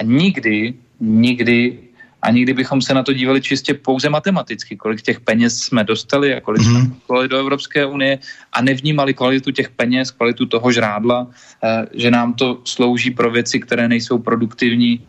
[0.00, 1.78] A nikdy, nikdy
[2.24, 6.34] a nikdy bychom se na to dívali čistě pouze matematicky, kolik těch peněz jsme dostali
[6.34, 6.80] a kolik mm-hmm.
[6.80, 8.18] jsme dostali do Evropské unie
[8.52, 13.60] a nevnímali kvalitu těch peněz, kvalitu toho žrádla, eh, že nám to slouží pro věci,
[13.60, 15.04] které nejsou produktivní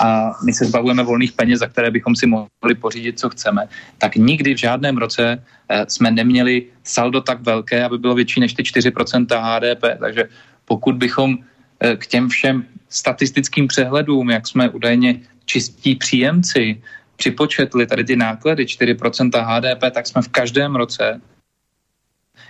[0.00, 3.68] a my se zbavujeme volných peněz, za které bychom si mohli pořídit, co chceme,
[3.98, 8.54] tak nikdy v žádném roce eh, jsme neměli saldo tak velké, aby bylo větší než
[8.54, 9.84] ty 4% HDP.
[10.00, 10.24] Takže
[10.64, 11.38] pokud bychom
[11.80, 16.82] eh, k těm všem statistickým přehledům, jak jsme údajně čistí příjemci,
[17.16, 21.20] připočetli tady ty náklady 4% HDP, tak jsme v každém roce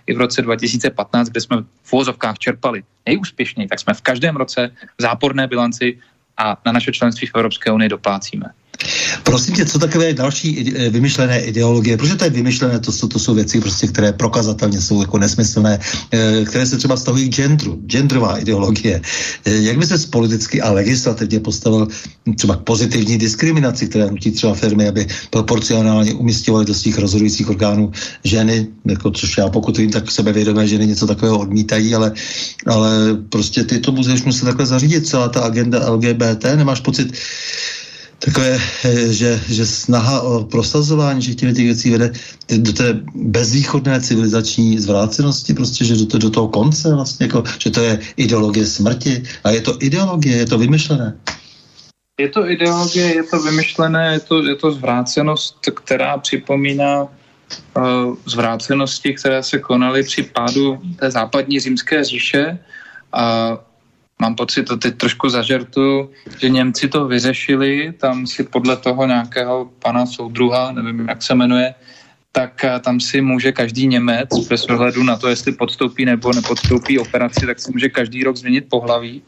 [0.07, 4.71] i v roce 2015, kde jsme v vozovkách čerpali nejúspěšněji, tak jsme v každém roce
[4.99, 5.99] v záporné bilanci
[6.37, 8.47] a na naše členství v Evropské unii doplácíme.
[9.23, 11.97] Prosím tě, co takové další eh, vymyšlené ideologie?
[11.97, 15.79] Protože to je vymyšlené, to jsou, to jsou věci, prostě, které prokazatelně jsou jako nesmyslné,
[16.13, 19.01] eh, které se třeba stavují k genderu, genderová ideologie.
[19.45, 21.89] Eh, jak by se politicky a legislativně postavil
[22.37, 27.93] třeba k pozitivní diskriminaci, které nutí třeba firmy, aby proporcionálně umistěvaly do svých rozhodujících orgánů
[28.25, 32.13] ženy, jako, což já pokud vím, tak sebevědomé ženy něco takového odmítají, ale,
[32.67, 32.91] ale
[33.29, 37.13] prostě ty to můžeš muset takhle zařídit, celá ta agenda LGBT, nemáš pocit,
[38.19, 42.13] takové, eh, že, že snaha o prosazování že těch věcí vede
[42.57, 47.71] do té bezvýchodné civilizační zvrácenosti, prostě, že do, to, do toho konce vlastně, jako, že
[47.71, 51.17] to je ideologie smrti a je to ideologie, je to vymyšlené.
[52.21, 59.15] Je to ideologie, je to vymyšlené, je to, je to zvrácenost, která připomíná uh, zvrácenosti,
[59.15, 62.59] které se konaly při pádu té západní římské říše.
[63.13, 63.59] A
[64.21, 66.11] mám pocit, to teď trošku zažertu,
[66.41, 71.75] že Němci to vyřešili, tam si podle toho nějakého pana soudruha, nevím, jak se jmenuje,
[72.33, 76.99] tak eh, tam si může každý Němec, bez ohledu na to, jestli podstoupí nebo nepodstoupí
[76.99, 79.23] operaci, tak si může každý rok změnit pohlaví.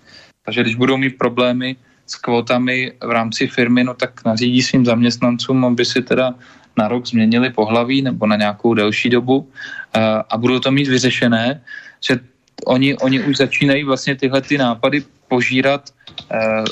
[0.44, 5.64] Takže když budou mít problémy s kvotami v rámci firmy, no tak nařídí svým zaměstnancům,
[5.64, 6.34] aby si teda
[6.76, 9.48] na rok změnili pohlaví nebo na nějakou delší dobu
[9.96, 10.00] eh,
[10.30, 11.60] a budou to mít vyřešené,
[12.00, 12.20] že
[12.66, 15.90] oni, oni už začínají vlastně tyhle ty nápady požírat
[16.32, 16.64] uh,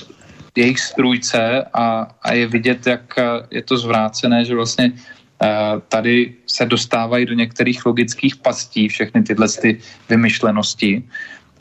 [0.56, 6.34] jejich strůjce a, a je vidět, jak eh, je to zvrácené, že vlastně uh, tady
[6.46, 11.04] se dostávají do některých logických pastí všechny tyhle ty vymyšlenosti.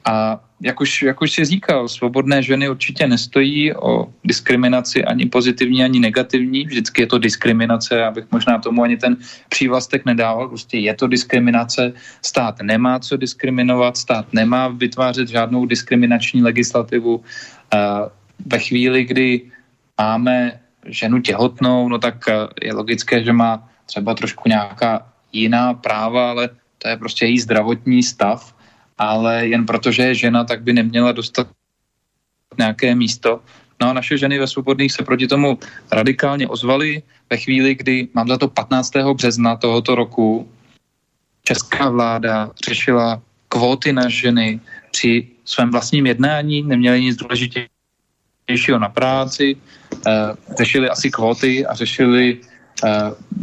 [0.06, 5.84] A jak už, jak už si říkal, svobodné ženy určitě nestojí o diskriminaci ani pozitivní,
[5.84, 6.66] ani negativní.
[6.66, 9.18] Vždycky je to diskriminace, abych možná tomu ani ten
[9.50, 10.48] přívlastek nedával.
[10.48, 11.94] Prostě je to diskriminace.
[12.22, 17.24] Stát nemá co diskriminovat, stát nemá vytvářet žádnou diskriminační legislativu.
[18.46, 19.42] Ve chvíli, kdy
[19.98, 22.26] máme ženu těhotnou, no tak
[22.64, 28.04] je logické, že má třeba trošku nějaká jiná práva, ale to je prostě její zdravotní
[28.04, 28.55] stav
[28.98, 31.48] ale jen protože je žena, tak by neměla dostat
[32.58, 33.40] nějaké místo.
[33.82, 35.60] No a naše ženy ve Svobodných se proti tomu
[35.92, 38.92] radikálně ozvaly ve chvíli, kdy, mám za to 15.
[39.14, 40.50] března tohoto roku,
[41.44, 44.60] česká vláda řešila kvóty na ženy
[44.92, 49.58] při svém vlastním jednání, neměli nic důležitějšího na práci,
[50.08, 50.12] eh,
[50.58, 52.40] řešili asi kvóty a řešili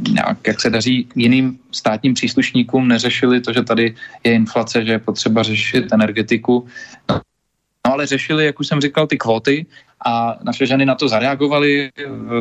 [0.09, 3.95] nějak, jak se daří jiným státním příslušníkům, neřešili to, že tady
[4.25, 6.67] je inflace, že je potřeba řešit energetiku.
[7.87, 9.67] No ale řešili, jak už jsem říkal, ty kvóty
[10.07, 11.91] a naše ženy na to zareagovaly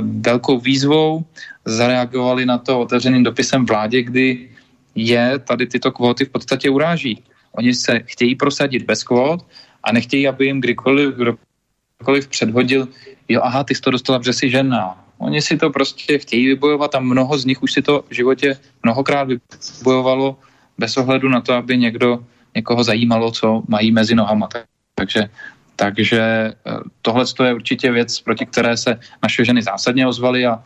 [0.03, 1.25] velkou výzvou,
[1.65, 4.49] zareagovali na to otevřeným dopisem vládě, kdy
[4.95, 7.23] je tady tyto kvóty v podstatě uráží.
[7.51, 9.45] Oni se chtějí prosadit bez kvót
[9.83, 12.87] a nechtějí, aby jim kdykoliv kdokoliv předhodil,
[13.29, 16.95] jo aha, ty jsi to dostala, protože jsi žena, Oni si to prostě chtějí vybojovat
[16.95, 20.37] a mnoho z nich už si to v životě mnohokrát vybojovalo
[20.77, 22.25] bez ohledu na to, aby někdo
[22.55, 24.49] někoho zajímalo, co mají mezi nohama.
[24.95, 25.29] Takže,
[25.75, 26.53] takže eh,
[27.01, 30.59] tohle je určitě věc, proti které se naše ženy zásadně ozvaly a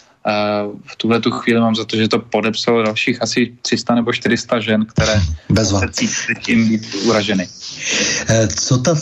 [0.85, 4.60] v tuhle tu chvíli mám za to, že to podepsalo dalších asi 300 nebo 400
[4.60, 5.80] žen, které Bezva.
[5.80, 7.47] se cítí tím být uraženy.
[8.27, 8.95] Eh, co ta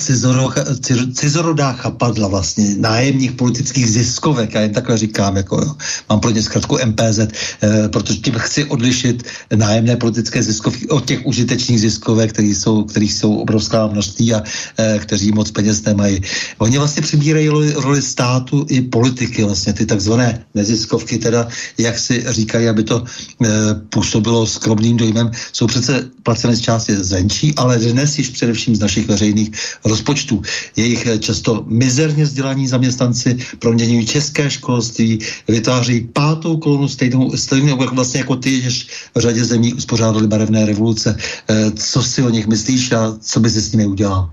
[1.13, 5.75] cizorodá chapadla vlastně, nájemních politických ziskovek, já jen takhle říkám, jako jo,
[6.09, 9.23] mám pro ně zkrátku MPZ, eh, protože tím chci odlišit
[9.55, 14.43] nájemné politické ziskovky od těch užitečných ziskovek, které jsou, kterých jsou obrovská množství a
[14.77, 16.21] eh, kteří moc peněz nemají.
[16.57, 22.23] Oni vlastně přibírají roli, roli státu i politiky, vlastně ty takzvané neziskovky, teda, jak si
[22.27, 23.03] říkají, aby to
[23.89, 29.07] působilo skromným dojmem, jsou přece placené z části zenčí, ale dnes již především z našich
[29.07, 29.51] veřejných
[29.85, 30.41] rozpočtů.
[30.75, 38.35] Jejich často mizerně vzdělaní zaměstnanci proměňují české školství, vytváří pátou kolonu stejnou, stejnou vlastně jako
[38.35, 41.17] ty, jež v řadě zemí uspořádali barevné revoluce.
[41.49, 44.31] Eh, co si o nich myslíš a co by si s nimi udělal?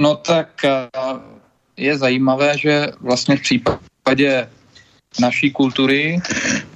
[0.00, 0.88] No tak eh,
[1.76, 3.91] je zajímavé, že vlastně v případě
[5.20, 6.20] naší kultury,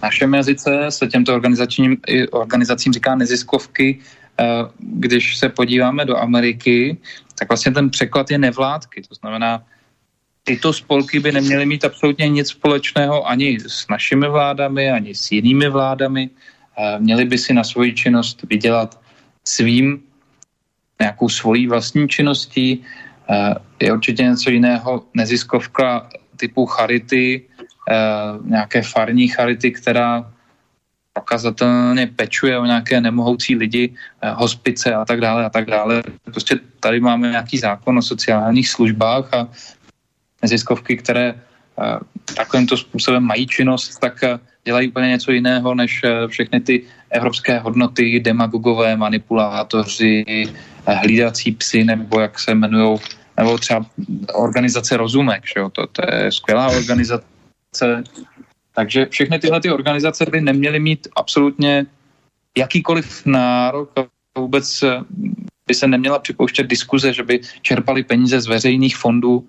[0.03, 1.97] našem jazyce se těmto organizacím,
[2.31, 3.99] organizacím říká neziskovky,
[4.39, 4.45] eh,
[4.79, 6.97] když se podíváme do Ameriky,
[7.39, 9.03] tak vlastně ten překlad je nevládky.
[9.09, 9.65] To znamená,
[10.45, 15.69] tyto spolky by neměly mít absolutně nic společného ani s našimi vládami, ani s jinými
[15.69, 16.31] vládami.
[16.79, 19.01] Eh, měli by si na svoji činnost vydělat
[19.45, 20.03] svým
[21.01, 22.85] nějakou svojí vlastní činností.
[23.31, 27.49] Eh, je určitě něco jiného neziskovka typu charity,
[27.91, 30.33] Eh, nějaké farní charity, která
[31.13, 36.03] prokazatelně pečuje o nějaké nemohoucí lidi, eh, hospice a tak dále a tak dále.
[36.25, 39.49] Prostě tady máme nějaký zákon o sociálních službách a
[40.43, 41.99] neziskovky, které eh,
[42.35, 44.19] takovýmto způsobem mají činnost, tak
[44.65, 46.75] dělají úplně něco jiného než všechny ty
[47.11, 50.25] evropské hodnoty, demagogové, manipulátoři,
[50.87, 52.99] hlídací psy, nebo jak se jmenují,
[53.37, 53.87] nebo třeba
[54.35, 55.71] organizace Rozumek, že jo?
[55.71, 57.25] To, to je skvělá organizace,
[58.75, 61.87] takže všechny tyhle ty organizace by neměly mít absolutně
[62.57, 65.01] jakýkoliv nárok a vůbec eh,
[65.69, 69.49] by se neměla připouštět diskuze, že by čerpali peníze z veřejných fondů,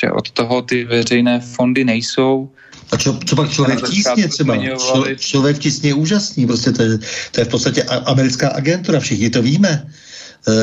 [0.00, 2.50] že od toho ty veřejné fondy nejsou.
[2.92, 4.56] A čo, co pak člověk tísně třeba?
[4.56, 6.98] Čo, člověk tísně je úžasný, prostě to je,
[7.30, 9.86] to je v podstatě americká agentura, všichni to víme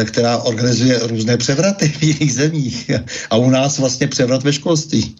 [0.05, 2.91] která organizuje různé převraty v jiných zemích.
[3.29, 5.15] A u nás vlastně převrat ve školství.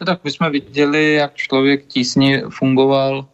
[0.00, 3.26] No tak my jsme viděli, jak člověk v tísni fungoval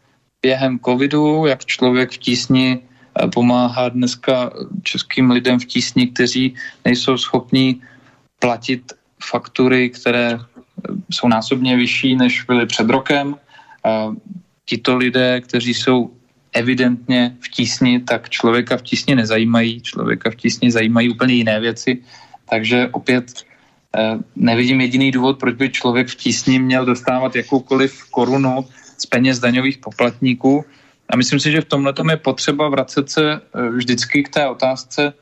[0.43, 6.55] během covidu, jak člověk v tísni eh, pomáhá dneska českým lidem v tísni, kteří
[6.85, 7.77] nejsou schopni
[8.39, 8.93] platit
[9.23, 13.37] faktury, které eh, jsou násobně vyšší, než byly před rokem.
[14.65, 16.18] Tito lidé, kteří jsou
[16.53, 19.81] evidentně v tísni, tak člověka v tísni nezajímají.
[19.81, 22.03] Člověka v tísni zajímají úplně jiné věci.
[22.49, 23.49] Takže opět
[23.97, 28.69] Eh, nevidím jediný důvod, proč by člověk v tísni měl dostávat jakoukoliv korunu
[28.99, 30.65] z peněz daňových poplatníků.
[31.09, 35.13] A myslím si, že v tomhle je potřeba vracet se eh, vždycky k té otázce,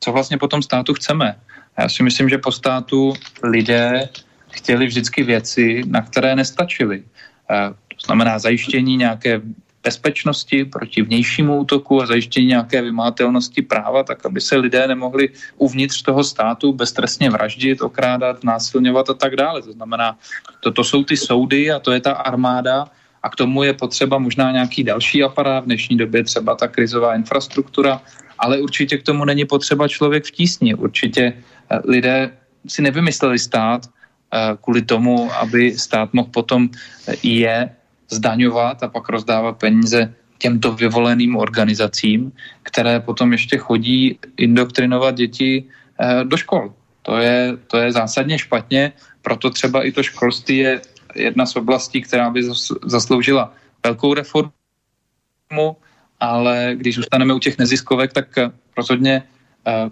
[0.00, 1.36] co vlastně po tom státu chceme.
[1.78, 4.08] Já si myslím, že po státu lidé
[4.50, 7.02] chtěli vždycky věci, na které nestačili.
[7.50, 9.40] Eh, to znamená zajištění nějaké
[9.88, 16.04] bezpečnosti proti vnějšímu útoku a zajištění nějaké vymátelnosti práva, tak aby se lidé nemohli uvnitř
[16.04, 19.64] toho státu beztrestně vraždit, okrádat, násilňovat a tak dále.
[19.64, 20.20] To znamená,
[20.60, 22.92] toto jsou ty soudy a to je ta armáda
[23.24, 27.16] a k tomu je potřeba možná nějaký další aparát, v dnešní době třeba ta krizová
[27.16, 28.04] infrastruktura,
[28.38, 30.76] ale určitě k tomu není potřeba člověk v tísni.
[30.76, 32.36] Určitě eh, lidé
[32.68, 37.77] si nevymysleli stát eh, kvůli tomu, aby stát mohl potom eh, je
[38.10, 42.32] zdaňovat a pak rozdávat peníze těmto vyvoleným organizacím,
[42.62, 45.64] které potom ještě chodí indoktrinovat děti
[46.00, 46.74] eh, do škol.
[47.02, 50.80] To je, to je zásadně špatně, proto třeba i to školství je
[51.14, 52.42] jedna z oblastí, která by
[52.84, 53.52] zasloužila
[53.84, 55.76] velkou reformu,
[56.20, 59.22] ale když zůstaneme u těch neziskovek, tak eh, rozhodně
[59.66, 59.90] eh,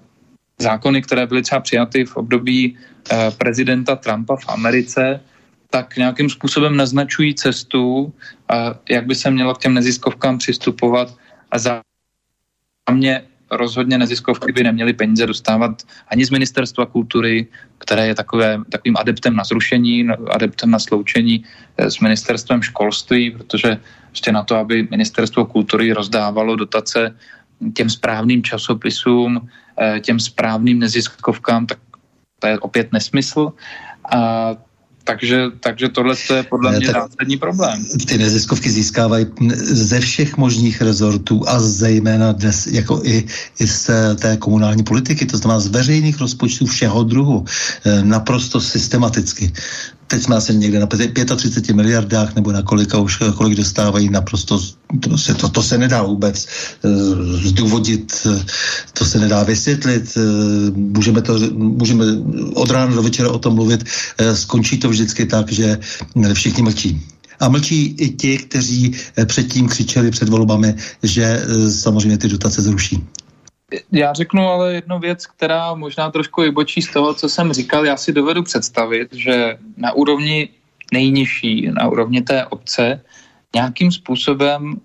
[0.58, 2.78] zákony, které byly třeba přijaty v období
[3.38, 5.20] prezidenta Trumpa v Americe,
[5.70, 8.12] tak nějakým způsobem naznačují cestu,
[8.90, 11.16] jak by se mělo k těm neziskovkám přistupovat
[11.50, 11.80] a za
[12.92, 17.46] mě rozhodně neziskovky by neměly peníze dostávat ani z ministerstva kultury,
[17.78, 21.44] které je takové, takovým adeptem na zrušení, adeptem na sloučení
[21.78, 23.78] eh, s ministerstvem školství, protože
[24.10, 27.16] ještě na to, aby ministerstvo kultury rozdávalo dotace
[27.74, 29.48] těm správným časopisům,
[29.80, 31.78] eh, těm správným neziskovkám, tak
[32.38, 33.52] to je opět nesmysl.
[34.12, 34.50] A
[35.06, 37.86] takže, takže tohle je podle mě zásadní problém.
[38.06, 39.26] Ty neziskovky získávají
[39.70, 43.24] ze všech možných rezortů a zejména dnes jako i,
[43.58, 47.44] i z té komunální politiky, to znamená z veřejných rozpočtů všeho druhu,
[47.84, 49.52] eh, naprosto systematicky
[50.06, 50.86] teď jsme asi někde na
[51.36, 54.60] 35 miliardách, nebo na kolika už, kolik dostávají naprosto,
[55.00, 56.46] to se, to, to se nedá vůbec
[56.82, 56.92] uh,
[57.42, 58.38] zdůvodit, uh,
[58.92, 62.04] to se nedá vysvětlit, uh, můžeme, to, můžeme
[62.54, 63.84] od rána do večera o tom mluvit,
[64.34, 65.78] skončí to vždycky tak, že
[66.32, 67.02] všichni mlčí.
[67.40, 73.04] A mlčí i ti, kteří předtím křičeli před volbami, že samozřejmě ty dotace zruší.
[73.92, 77.86] Já řeknu ale jednu věc, která možná trošku vybočí z toho, co jsem říkal.
[77.86, 80.48] Já si dovedu představit, že na úrovni
[80.92, 83.00] nejnižší, na úrovni té obce,
[83.54, 84.80] nějakým způsobem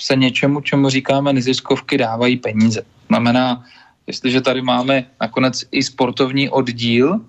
[0.00, 2.82] se něčemu, čemu říkáme neziskovky, dávají peníze.
[3.06, 3.64] Znamená,
[4.06, 7.20] jestliže tady máme nakonec i sportovní oddíl,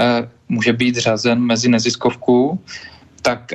[0.00, 2.60] eh, může být řazen mezi neziskovku,
[3.22, 3.52] tak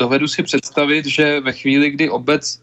[0.00, 2.62] dovedu si představit, že ve chvíli, kdy obec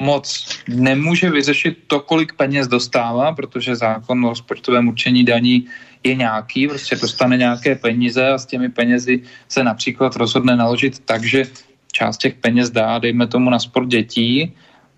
[0.00, 5.66] moc nemůže vyřešit to, kolik peněz dostává, protože zákon o rozpočtovém určení daní
[6.04, 11.24] je nějaký, prostě dostane nějaké peníze a s těmi penězi se například rozhodne naložit tak,
[11.24, 11.44] že
[11.92, 14.52] část těch peněz dá, dejme tomu na sport dětí,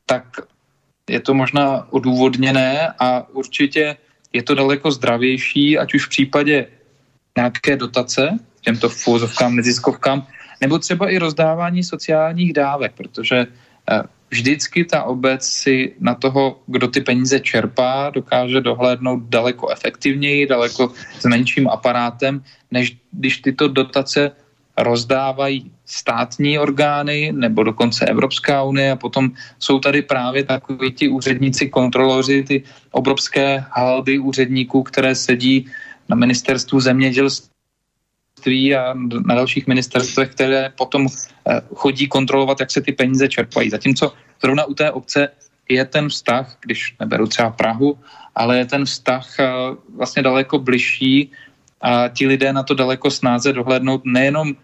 [0.07, 0.25] tak
[1.11, 3.97] je to možná odůvodněné a určitě
[4.33, 6.67] je to daleko zdravější, ať už v případě
[7.37, 10.27] nějaké dotace těmto fůzovkám, neziskovkám,
[10.61, 13.37] nebo třeba i rozdávání sociálních dávek, protože
[13.91, 14.03] eh,
[14.33, 20.93] vždycky ta obec si na toho, kdo ty peníze čerpá, dokáže dohlédnout daleko efektivněji, daleko
[21.21, 22.41] s menším aparátem,
[22.71, 24.33] než když tyto dotace
[24.79, 28.91] rozdávají státní orgány nebo dokonce Evropská unie.
[28.93, 35.69] A potom jsou tady právě takový ti úředníci, kontroloři, ty obrovské haldy úředníků, které sedí
[36.09, 37.52] na ministerstvu zemědělství
[38.43, 38.95] školství a
[39.27, 43.71] na dalších ministerstvech, které potom eh, chodí kontrolovat, jak se ty peníze čerpají.
[43.71, 44.13] Zatímco
[44.43, 45.29] zrovna u té obce
[45.69, 47.99] je ten vztah, když neberu třeba Prahu,
[48.35, 49.47] ale je ten vztah eh,
[49.97, 51.31] vlastně daleko bližší
[51.81, 54.55] a ti lidé na to daleko snáze dohlednout nejenom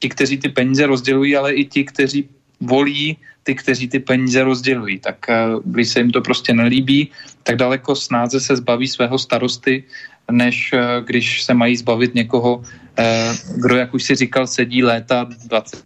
[0.00, 2.28] ti, kteří ty peníze rozdělují, ale i ti, kteří
[2.60, 4.98] volí ty, kteří ty peníze rozdělují.
[4.98, 7.10] Tak eh, když se jim to prostě nelíbí,
[7.42, 9.84] tak daleko snáze se zbaví svého starosty
[10.30, 12.62] než eh, když se mají zbavit někoho,
[12.98, 15.84] eh, kdo, jak už si říkal, sedí léta 20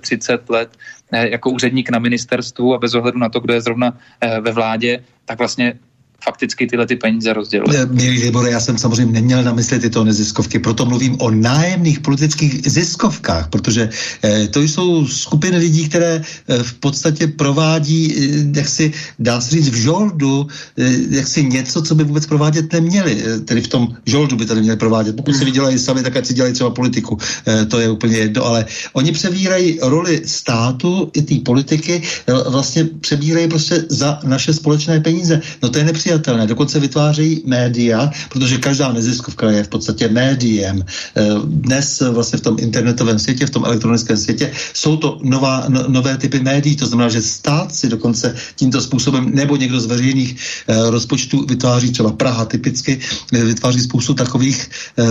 [0.00, 0.76] 30 let
[1.12, 3.98] eh, jako úředník na ministerstvu a bez ohledu na to, kdo je zrovna
[4.40, 5.78] ve vládě, tak vlastně
[6.24, 7.86] fakticky tyhle ty peníze rozděluje.
[7.86, 12.60] Milý Libore, já jsem samozřejmě neměl na mysli tyto neziskovky, proto mluvím o nájemných politických
[12.66, 13.88] ziskovkách, protože
[14.24, 19.50] eh, to jsou skupiny lidí, které eh, v podstatě provádí, eh, jak si dá se
[19.50, 20.46] říct, v žoldu,
[20.78, 23.22] eh, jak si něco, co by vůbec provádět neměli.
[23.22, 25.16] Eh, tedy v tom žoldu by tady měli provádět.
[25.16, 27.18] Pokud si vydělají sami, tak ať si dělají třeba politiku.
[27.46, 32.84] Eh, to je úplně jedno, ale oni převírají roli státu i té politiky, eh, vlastně
[33.00, 35.40] přebírají prostě za naše společné peníze.
[35.62, 36.46] No to je nepřijatelné nepřijatelné.
[36.46, 40.84] Dokonce vytvářejí média, protože každá neziskovka je v podstatě médiem.
[41.16, 45.84] Eh, dnes vlastně v tom internetovém světě, v tom elektronickém světě jsou to nová, no,
[45.88, 46.76] nové typy médií.
[46.76, 50.36] To znamená, že stát si dokonce tímto způsobem nebo někdo z veřejných
[50.68, 53.00] eh, rozpočtů vytváří třeba Praha typicky,
[53.32, 54.70] eh, vytváří spoustu takových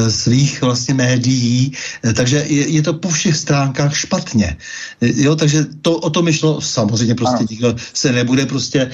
[0.09, 1.71] svých vlastně médií.
[2.13, 4.57] Takže je, je to po všech stránkách špatně.
[5.01, 8.91] Jo, takže to o tom myšlo samozřejmě prostě nikdo se nebude prostě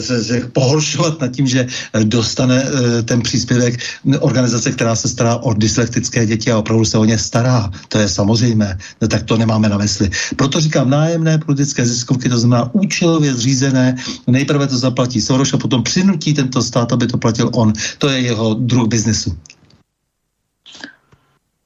[0.00, 3.74] se, se pohoršovat nad tím, že eh, dostane eh, ten příspěvek
[4.20, 7.70] organizace, která se stará o dyslektické děti a opravdu se o ně stará.
[7.88, 8.78] To je samozřejmé.
[9.00, 10.10] No, tak to nemáme na mysli.
[10.36, 13.96] Proto říkám nájemné politické ziskovky, to znamená účelově zřízené.
[14.26, 17.72] Nejprve to zaplatí Soros a potom přinutí tento stát, aby to platil on.
[17.98, 19.36] To je jeho druh biznesu.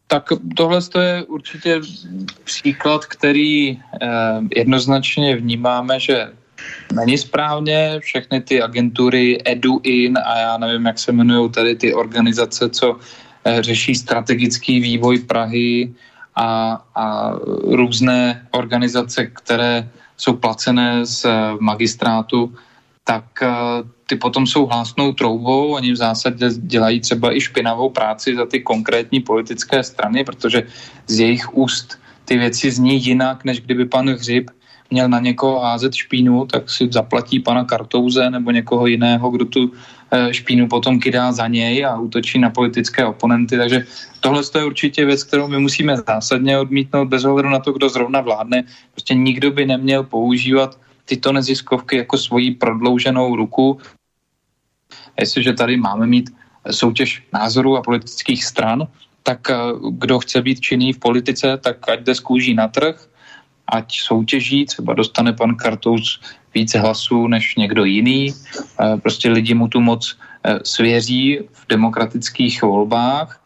[0.08, 0.24] Tak
[0.56, 1.80] tohle je určitě
[2.44, 3.78] příklad, který eh,
[4.56, 6.32] jednoznačně vnímáme, že
[6.92, 8.00] není správně.
[8.00, 12.96] Všechny ty agentury EduIn a já nevím, jak se jmenují tady ty organizace, co
[13.44, 15.94] eh, řeší strategický vývoj Prahy
[16.36, 17.32] a, a
[17.62, 21.30] různé organizace, které jsou placené z eh,
[21.60, 22.54] magistrátu,
[23.04, 23.48] tak eh,
[24.06, 28.60] ty potom jsou hlásnou troubou, oni v zásadě dělají třeba i špinavou práci za ty
[28.60, 30.62] konkrétní politické strany, protože
[31.06, 34.50] z jejich úst ty věci zní jinak, než kdyby pan Hřib
[34.90, 39.72] měl na někoho házet špínu, tak si zaplatí pana Kartouze nebo někoho jiného, kdo tu
[40.10, 43.56] eh, špínu potom kydá za něj a útočí na politické oponenty.
[43.56, 43.86] Takže
[44.20, 48.20] tohle je určitě věc, kterou my musíme zásadně odmítnout bez ohledu na to, kdo zrovna
[48.20, 48.64] vládne.
[48.92, 53.78] Prostě nikdo by neměl používat tyto neziskovky jako svoji prodlouženou ruku.
[55.20, 56.30] Jestliže tady máme mít
[56.70, 58.88] soutěž názorů a politických stran,
[59.22, 59.50] tak
[59.90, 63.08] kdo chce být činný v politice, tak ať jde z kůží na trh,
[63.72, 66.20] ať soutěží, třeba dostane pan Kartous
[66.54, 68.34] více hlasů než někdo jiný.
[69.02, 70.18] Prostě lidi mu tu moc
[70.64, 73.40] svěří v demokratických volbách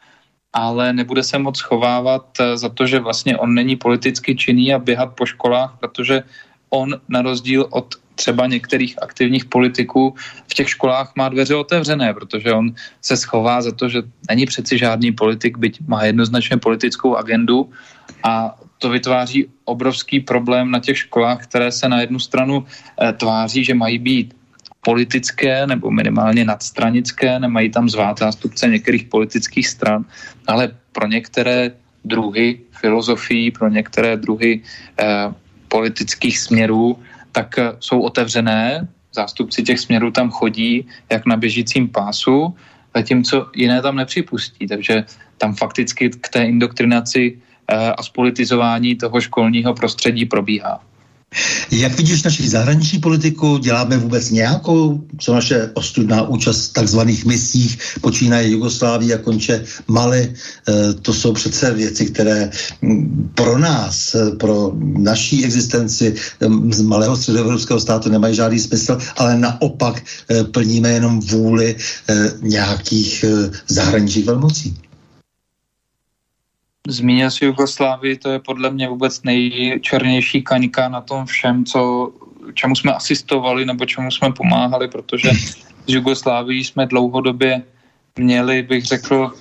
[0.53, 4.78] ale nebude se moc schovávat eh, za to, že vlastně on není politicky činný a
[4.78, 6.23] běhat po školách, protože
[6.70, 10.15] on na rozdíl od třeba některých aktivních politiků
[10.49, 14.78] v těch školách má dveře otevřené, protože on se schová za to, že není přeci
[14.78, 17.70] žádný politik, byť má jednoznačně politickou agendu
[18.24, 23.64] a to vytváří obrovský problém na těch školách, které se na jednu stranu eh, tváří,
[23.64, 24.34] že mají být
[24.82, 30.02] politické nebo minimálně nadstranické, nemají tam zvát zástupce některých politických stran,
[30.50, 34.60] ale pro některé druhy filozofií, pro některé druhy
[34.98, 35.30] eh,
[35.70, 36.98] politických směrů,
[37.30, 42.50] tak eh, jsou otevřené, zástupci těch směrů tam chodí jak na běžícím pásu,
[42.90, 44.66] zatímco jiné tam nepřipustí.
[44.66, 45.04] Takže
[45.38, 47.38] tam fakticky k té indoktrinaci
[47.73, 50.81] a spolitizování toho školního prostředí probíhá.
[51.70, 53.59] Jak vidíš naši zahraniční politiku?
[53.59, 60.20] Děláme vůbec nějakou, co naše ostudná účast v takzvaných misích, počínaje Jugoslávii a konče Mali?
[60.23, 62.51] E, to jsou přece věci, které
[63.35, 66.15] pro nás, e, pro naší existenci
[66.70, 70.03] z malého středoevropského státu nemají žádný smysl, ale naopak
[70.53, 71.77] plníme jenom vůli
[72.43, 73.24] nějakých
[73.69, 74.74] zahraničních velmocí.
[76.88, 82.12] Zmínil si Jugoslávii, to je podle mě vůbec nejčernější kaňka na tom všem, co,
[82.54, 85.30] čemu jsme asistovali nebo čemu jsme pomáhali, protože
[85.86, 87.62] z Jugoslávii jsme dlouhodobě
[88.18, 89.32] měli, bych řekl,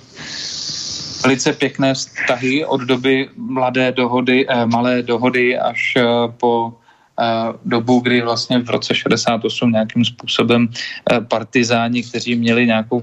[1.22, 6.04] velice pěkné vztahy od doby mladé dohody, eh, malé dohody až eh,
[6.40, 6.74] po
[7.20, 7.24] eh,
[7.64, 13.02] dobu, kdy vlastně v roce 68 nějakým způsobem eh, partizáni, kteří měli nějakou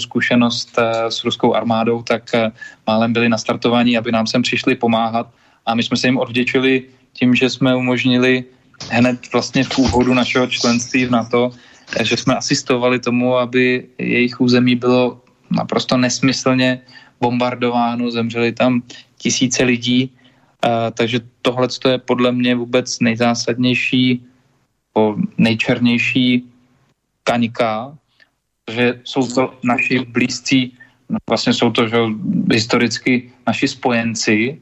[0.00, 2.50] zkušenost eh, s ruskou armádou, tak eh,
[2.86, 5.30] málem byli nastartovaní, aby nám sem přišli pomáhat.
[5.66, 8.44] A my jsme se jim odvděčili tím, že jsme umožnili
[8.90, 11.50] hned vlastně v úvodu našeho členství v NATO,
[11.96, 15.20] eh, že jsme asistovali tomu, aby jejich území bylo
[15.50, 16.80] naprosto nesmyslně
[17.20, 18.82] bombardováno, zemřeli tam
[19.18, 20.12] tisíce lidí,
[20.94, 24.22] takže tohle je podle mě vůbec nejzásadnější,
[25.38, 26.44] nejčernější
[27.24, 27.98] kaňka
[28.68, 30.74] že jsou to naši blízcí,
[31.08, 31.96] no vlastně jsou to že,
[32.52, 34.60] historicky naši spojenci,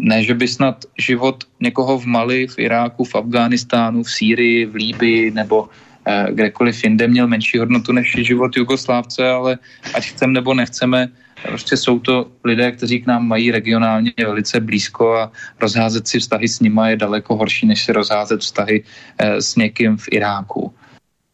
[0.00, 4.74] ne, že by snad život někoho v Mali, v Iráku, v Afghánistánu, v Sýrii, v
[4.74, 5.68] Líbii nebo
[6.06, 9.58] eh, kdekoliv jinde měl menší hodnotu než život Jugoslávce, ale
[9.94, 11.08] ať chceme nebo nechceme,
[11.42, 16.48] prostě jsou to lidé, kteří k nám mají regionálně velice blízko a rozházet si vztahy
[16.48, 18.84] s nima je daleko horší, než si rozházet vztahy
[19.18, 20.74] eh, s někým v Iráku.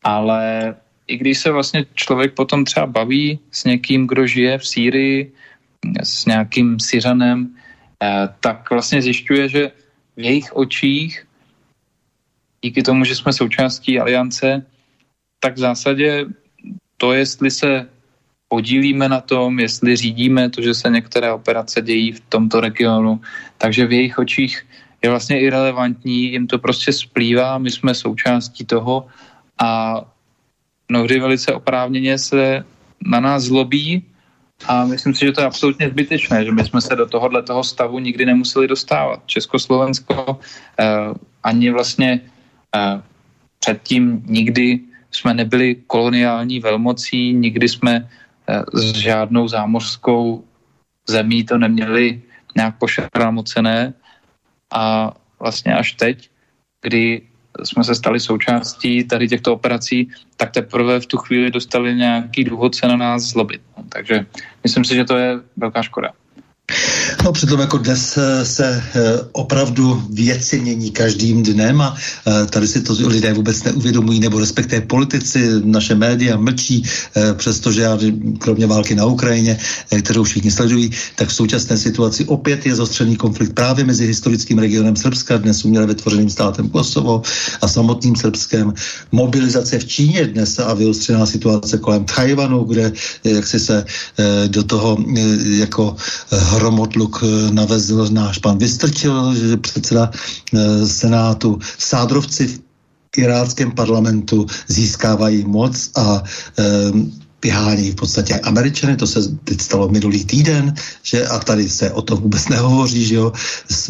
[0.04, 0.74] Ale
[1.06, 5.32] i když se vlastně člověk potom třeba baví s někým, kdo žije v Sýrii,
[6.02, 7.56] s nějakým Syřanem,
[8.02, 9.62] eh, tak vlastně zjišťuje, že
[10.16, 11.26] v jejich očích,
[12.62, 14.66] díky tomu, že jsme součástí aliance,
[15.40, 16.26] tak v zásadě
[16.96, 17.88] to, jestli se
[18.48, 23.20] podílíme na tom, jestli řídíme to, že se některé operace dějí v tomto regionu,
[23.58, 24.66] takže v jejich očích
[25.02, 29.06] je vlastně irrelevantní, jim to prostě splývá, my jsme součástí toho
[29.58, 30.00] a
[30.88, 32.64] mnohdy velice oprávněně se
[33.06, 34.04] na nás zlobí
[34.64, 37.64] a myslím si, že to je absolutně zbytečné, že my jsme se do tohohle toho
[37.64, 39.22] stavu nikdy nemuseli dostávat.
[39.26, 40.40] Československo
[40.78, 40.86] eh,
[41.42, 42.20] ani vlastně
[42.76, 43.02] eh,
[43.58, 44.80] předtím nikdy
[45.10, 48.08] jsme nebyli koloniální velmocí, nikdy jsme
[48.48, 50.44] eh, s žádnou zámořskou
[51.08, 52.22] zemí to neměli
[52.56, 53.94] nějak pošramocené
[54.70, 56.30] a vlastně až teď,
[56.82, 57.22] kdy
[57.64, 62.74] jsme se stali součástí tady těchto operací, tak teprve v tu chvíli dostali nějaký důvod
[62.74, 63.60] se na nás zlobit.
[63.88, 64.26] Takže
[64.62, 66.12] myslím si, že to je velká škoda.
[67.24, 69.00] No přitom jako dnes eh, se eh,
[69.32, 74.80] opravdu věci mění každým dnem a eh, tady si to lidé vůbec neuvědomují, nebo respektive
[74.86, 76.82] politici, naše média mlčí,
[77.34, 77.98] přestože já,
[78.38, 79.58] kromě války na Ukrajině,
[80.02, 84.96] kterou všichni sledují, tak v současné situaci opět je zostřený konflikt právě mezi historickým regionem
[84.96, 87.22] Srbska, dnes uměle vytvořeným státem Kosovo
[87.60, 88.74] a samotným Srbskem.
[89.12, 92.92] Mobilizace v Číně dnes a vyostřená situace kolem Tajvanu, kde
[93.24, 93.84] jak si se
[94.48, 94.98] do toho
[95.44, 95.96] jako
[96.56, 101.58] hromotluk eh, navezl náš pan Vystrčil, že předseda eh, Senátu.
[101.78, 106.22] Sádrovci v iráckém parlamentu získávají moc a
[106.58, 106.64] eh,
[107.42, 112.02] vyhánějí v podstatě Američany, to se teď stalo minulý týden, že a tady se o
[112.02, 113.32] tom vůbec nehovoří, že jo,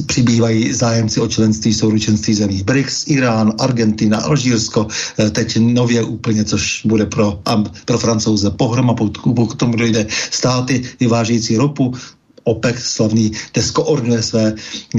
[0.07, 4.87] přibývají zájemci o členství souručenství zemí BRICS, Irán, Argentina, Alžírsko,
[5.19, 7.41] eh, teď nově úplně, což bude pro,
[7.85, 9.17] pro francouze pohroma, pokud
[9.49, 11.95] k tomu dojde státy vyvážející ropu,
[12.47, 14.55] OPEC slavný deskoordinuje své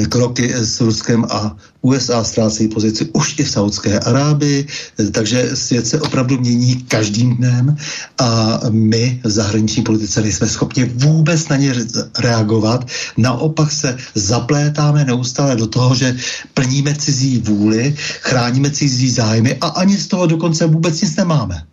[0.09, 4.67] kroky s Ruskem a USA ztrácejí pozici už i v Saudské Arábii,
[5.11, 7.77] takže svět se opravdu mění každým dnem
[8.17, 11.73] a my v zahraniční politice nejsme schopni vůbec na ně
[12.19, 12.87] reagovat.
[13.17, 16.17] Naopak se zaplétáme neustále do toho, že
[16.53, 21.63] plníme cizí vůli, chráníme cizí zájmy a ani z toho dokonce vůbec nic nemáme.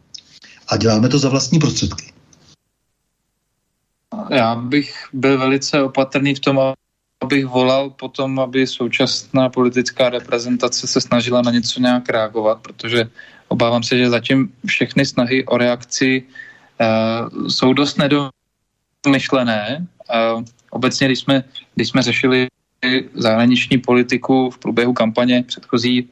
[0.69, 2.14] A děláme to za vlastní prostředky.
[4.31, 6.61] Já bych byl velice opatrný v tom,
[7.23, 13.09] abych volal potom, aby současná politická reprezentace se snažila na něco nějak reagovat, protože
[13.49, 19.87] obávám se, že zatím všechny snahy o reakci uh, jsou dost nedomyšlené.
[20.37, 21.45] Uh, obecně, když jsme,
[21.75, 22.47] když jsme řešili
[23.15, 26.11] zahraniční politiku v průběhu kampaně předchozí,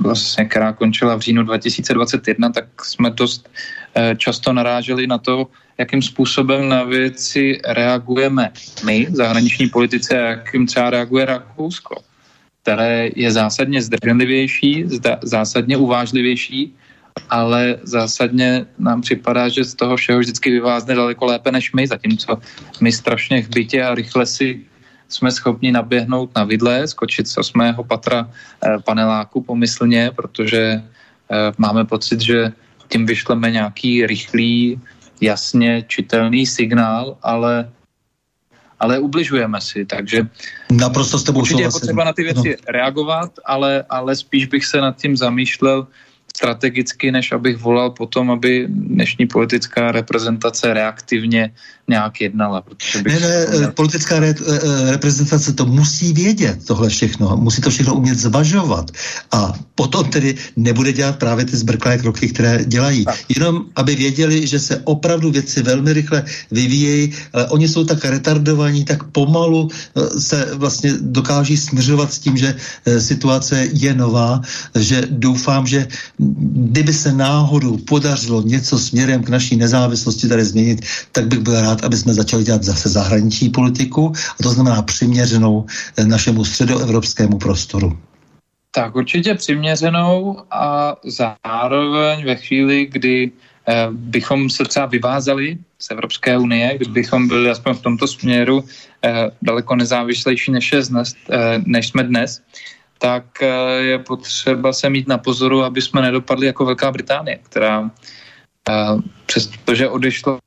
[0.00, 5.46] vlastně, která končila v říjnu 2021, tak jsme dost uh, často naráželi na to,
[5.78, 8.50] jakým způsobem na věci reagujeme
[8.84, 12.02] my, zahraniční politice, a jakým třeba reaguje Rakousko,
[12.62, 14.84] které je zásadně zdrženlivější,
[15.22, 16.74] zásadně uvážlivější,
[17.30, 22.38] ale zásadně nám připadá, že z toho všeho vždycky vyvázne daleko lépe než my, zatímco
[22.80, 24.64] my strašně v bytě a rychle si
[25.08, 28.30] jsme schopni naběhnout na vidle, skočit z osmého patra
[28.64, 32.52] eh, paneláku pomyslně, protože eh, máme pocit, že
[32.88, 34.80] tím vyšleme nějaký rychlý
[35.20, 37.68] jasně čitelný signál, ale
[38.80, 40.28] ale ubližujeme si, takže
[40.70, 42.72] Naprosto s tebou určitě je potřeba na ty věci no.
[42.72, 45.86] reagovat, ale, ale spíš bych se nad tím zamýšlel,
[46.36, 51.50] strategicky, než abych volal potom, aby dnešní politická reprezentace reaktivně
[51.88, 52.62] nějak jednala.
[52.62, 53.72] Protože bych ne, ne, měl...
[53.72, 57.36] politická re, eh, reprezentace to musí vědět, tohle všechno.
[57.36, 58.90] Musí to všechno umět zvažovat.
[59.32, 63.04] A potom tedy nebude dělat právě ty zbrklé kroky, které dělají.
[63.04, 63.18] Tak.
[63.28, 68.84] Jenom, aby věděli, že se opravdu věci velmi rychle vyvíjejí, ale oni jsou tak retardovaní,
[68.84, 74.40] tak pomalu eh, se vlastně dokáží směřovat s tím, že eh, situace je nová,
[74.74, 75.88] že doufám, že
[76.68, 81.77] kdyby se náhodou podařilo něco směrem k naší nezávislosti tady změnit, tak bych byl rád,
[81.84, 87.98] aby jsme začali dělat zase zahraniční politiku, a to znamená přiměřenou eh, našemu středoevropskému prostoru.
[88.70, 93.30] Tak určitě přiměřenou a zároveň ve chvíli, kdy
[93.68, 98.64] eh, bychom se třeba vyvázali z Evropské unie, kdybychom byli aspoň v tomto směru
[99.04, 102.42] eh, daleko nezávislejší než, dnes, eh, než jsme dnes,
[102.98, 103.24] tak
[103.78, 107.90] je potřeba se mít na pozoru, aby jsme nedopadli jako Velká Británie, která
[109.26, 110.38] přestože odešla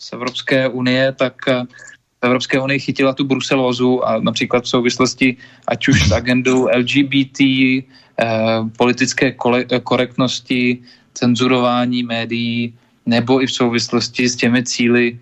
[0.00, 1.62] z Evropské unie, tak eh,
[2.20, 5.36] v Evropské unii chytila tu bruselózu a například v souvislosti
[5.68, 7.40] ať už s agendou LGBT,
[8.76, 9.32] politické
[9.82, 10.78] korektnosti,
[11.14, 12.74] cenzurování médií,
[13.06, 15.18] nebo i v souvislosti s těmi cíly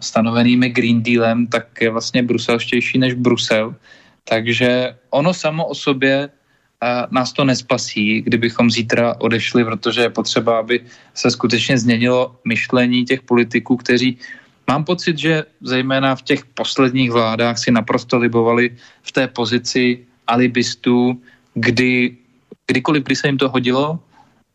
[0.00, 3.74] stanovenými Green Dealem, tak je vlastně bruselštější než Brusel.
[4.24, 6.30] Takže ono samo o sobě
[7.10, 10.80] nás to nespasí, kdybychom zítra odešli, protože je potřeba, aby
[11.14, 14.18] se skutečně změnilo myšlení těch politiků, kteří
[14.68, 21.20] mám pocit, že zejména v těch posledních vládách si naprosto libovali v té pozici alibistů,
[21.54, 22.16] kdy
[22.66, 23.98] kdykoliv, kdy se jim to hodilo,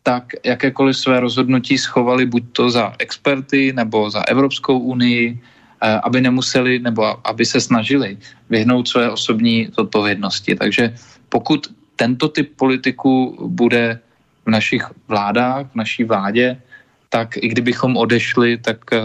[0.04, 5.38] tak jakékoliv své rozhodnutí schovali buď to za experty nebo za Evropskou unii,
[5.86, 8.18] Eh, aby nemuseli nebo aby se snažili
[8.50, 10.56] vyhnout své osobní zodpovědnosti.
[10.56, 10.96] Takže
[11.30, 14.00] pokud tento typ politiku bude
[14.46, 16.62] v našich vládách, v naší vládě,
[17.10, 19.02] tak i kdybychom odešli, tak eh,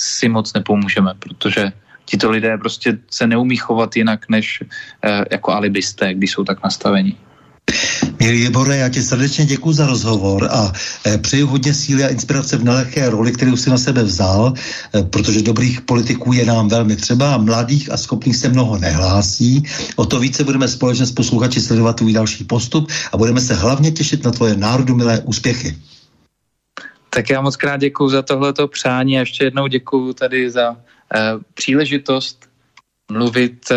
[0.00, 1.72] si moc nepomůžeme, protože
[2.04, 4.62] tito lidé prostě se neumí chovat jinak než
[5.02, 7.16] eh, jako alibisté, když jsou tak nastavení.
[8.20, 10.72] Milý Jebore, já ti srdečně děkuji za rozhovor a
[11.06, 14.52] e, přeju hodně síly a inspirace v nelehké roli, kterou si na sebe vzal,
[14.94, 19.62] e, protože dobrých politiků je nám velmi třeba, mladých a schopných se mnoho nehlásí.
[19.96, 23.90] O to více budeme společně s posluchači sledovat tvůj další postup a budeme se hlavně
[23.90, 25.76] těšit na tvoje národumilé úspěchy.
[27.10, 30.76] Tak já moc krát děkuji za tohleto přání a ještě jednou děkuji tady za e,
[31.54, 32.48] příležitost
[33.12, 33.72] mluvit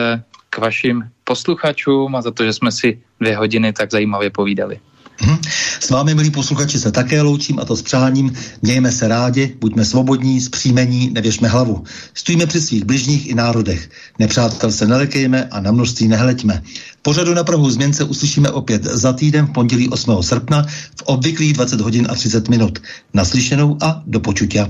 [0.54, 4.80] k vašim posluchačům a za to, že jsme si dvě hodiny tak zajímavě povídali.
[5.22, 5.38] Hm.
[5.80, 8.34] S vámi, milí posluchači, se také loučím a to s přáním.
[8.62, 11.84] Mějme se rádi, buďme svobodní, zpříjmení, nevěšme hlavu.
[12.14, 13.90] Stojíme při svých bližních i národech.
[14.20, 16.62] Nepřátel se nelekejme a na množství nehleďme.
[17.02, 20.24] Pořadu na Prahu změn se uslyšíme opět za týden v pondělí 8.
[20.24, 20.66] srpna
[21.00, 22.80] v obvyklých 20 hodin a 30 minut.
[23.14, 24.70] Naslyšenou a do počutia.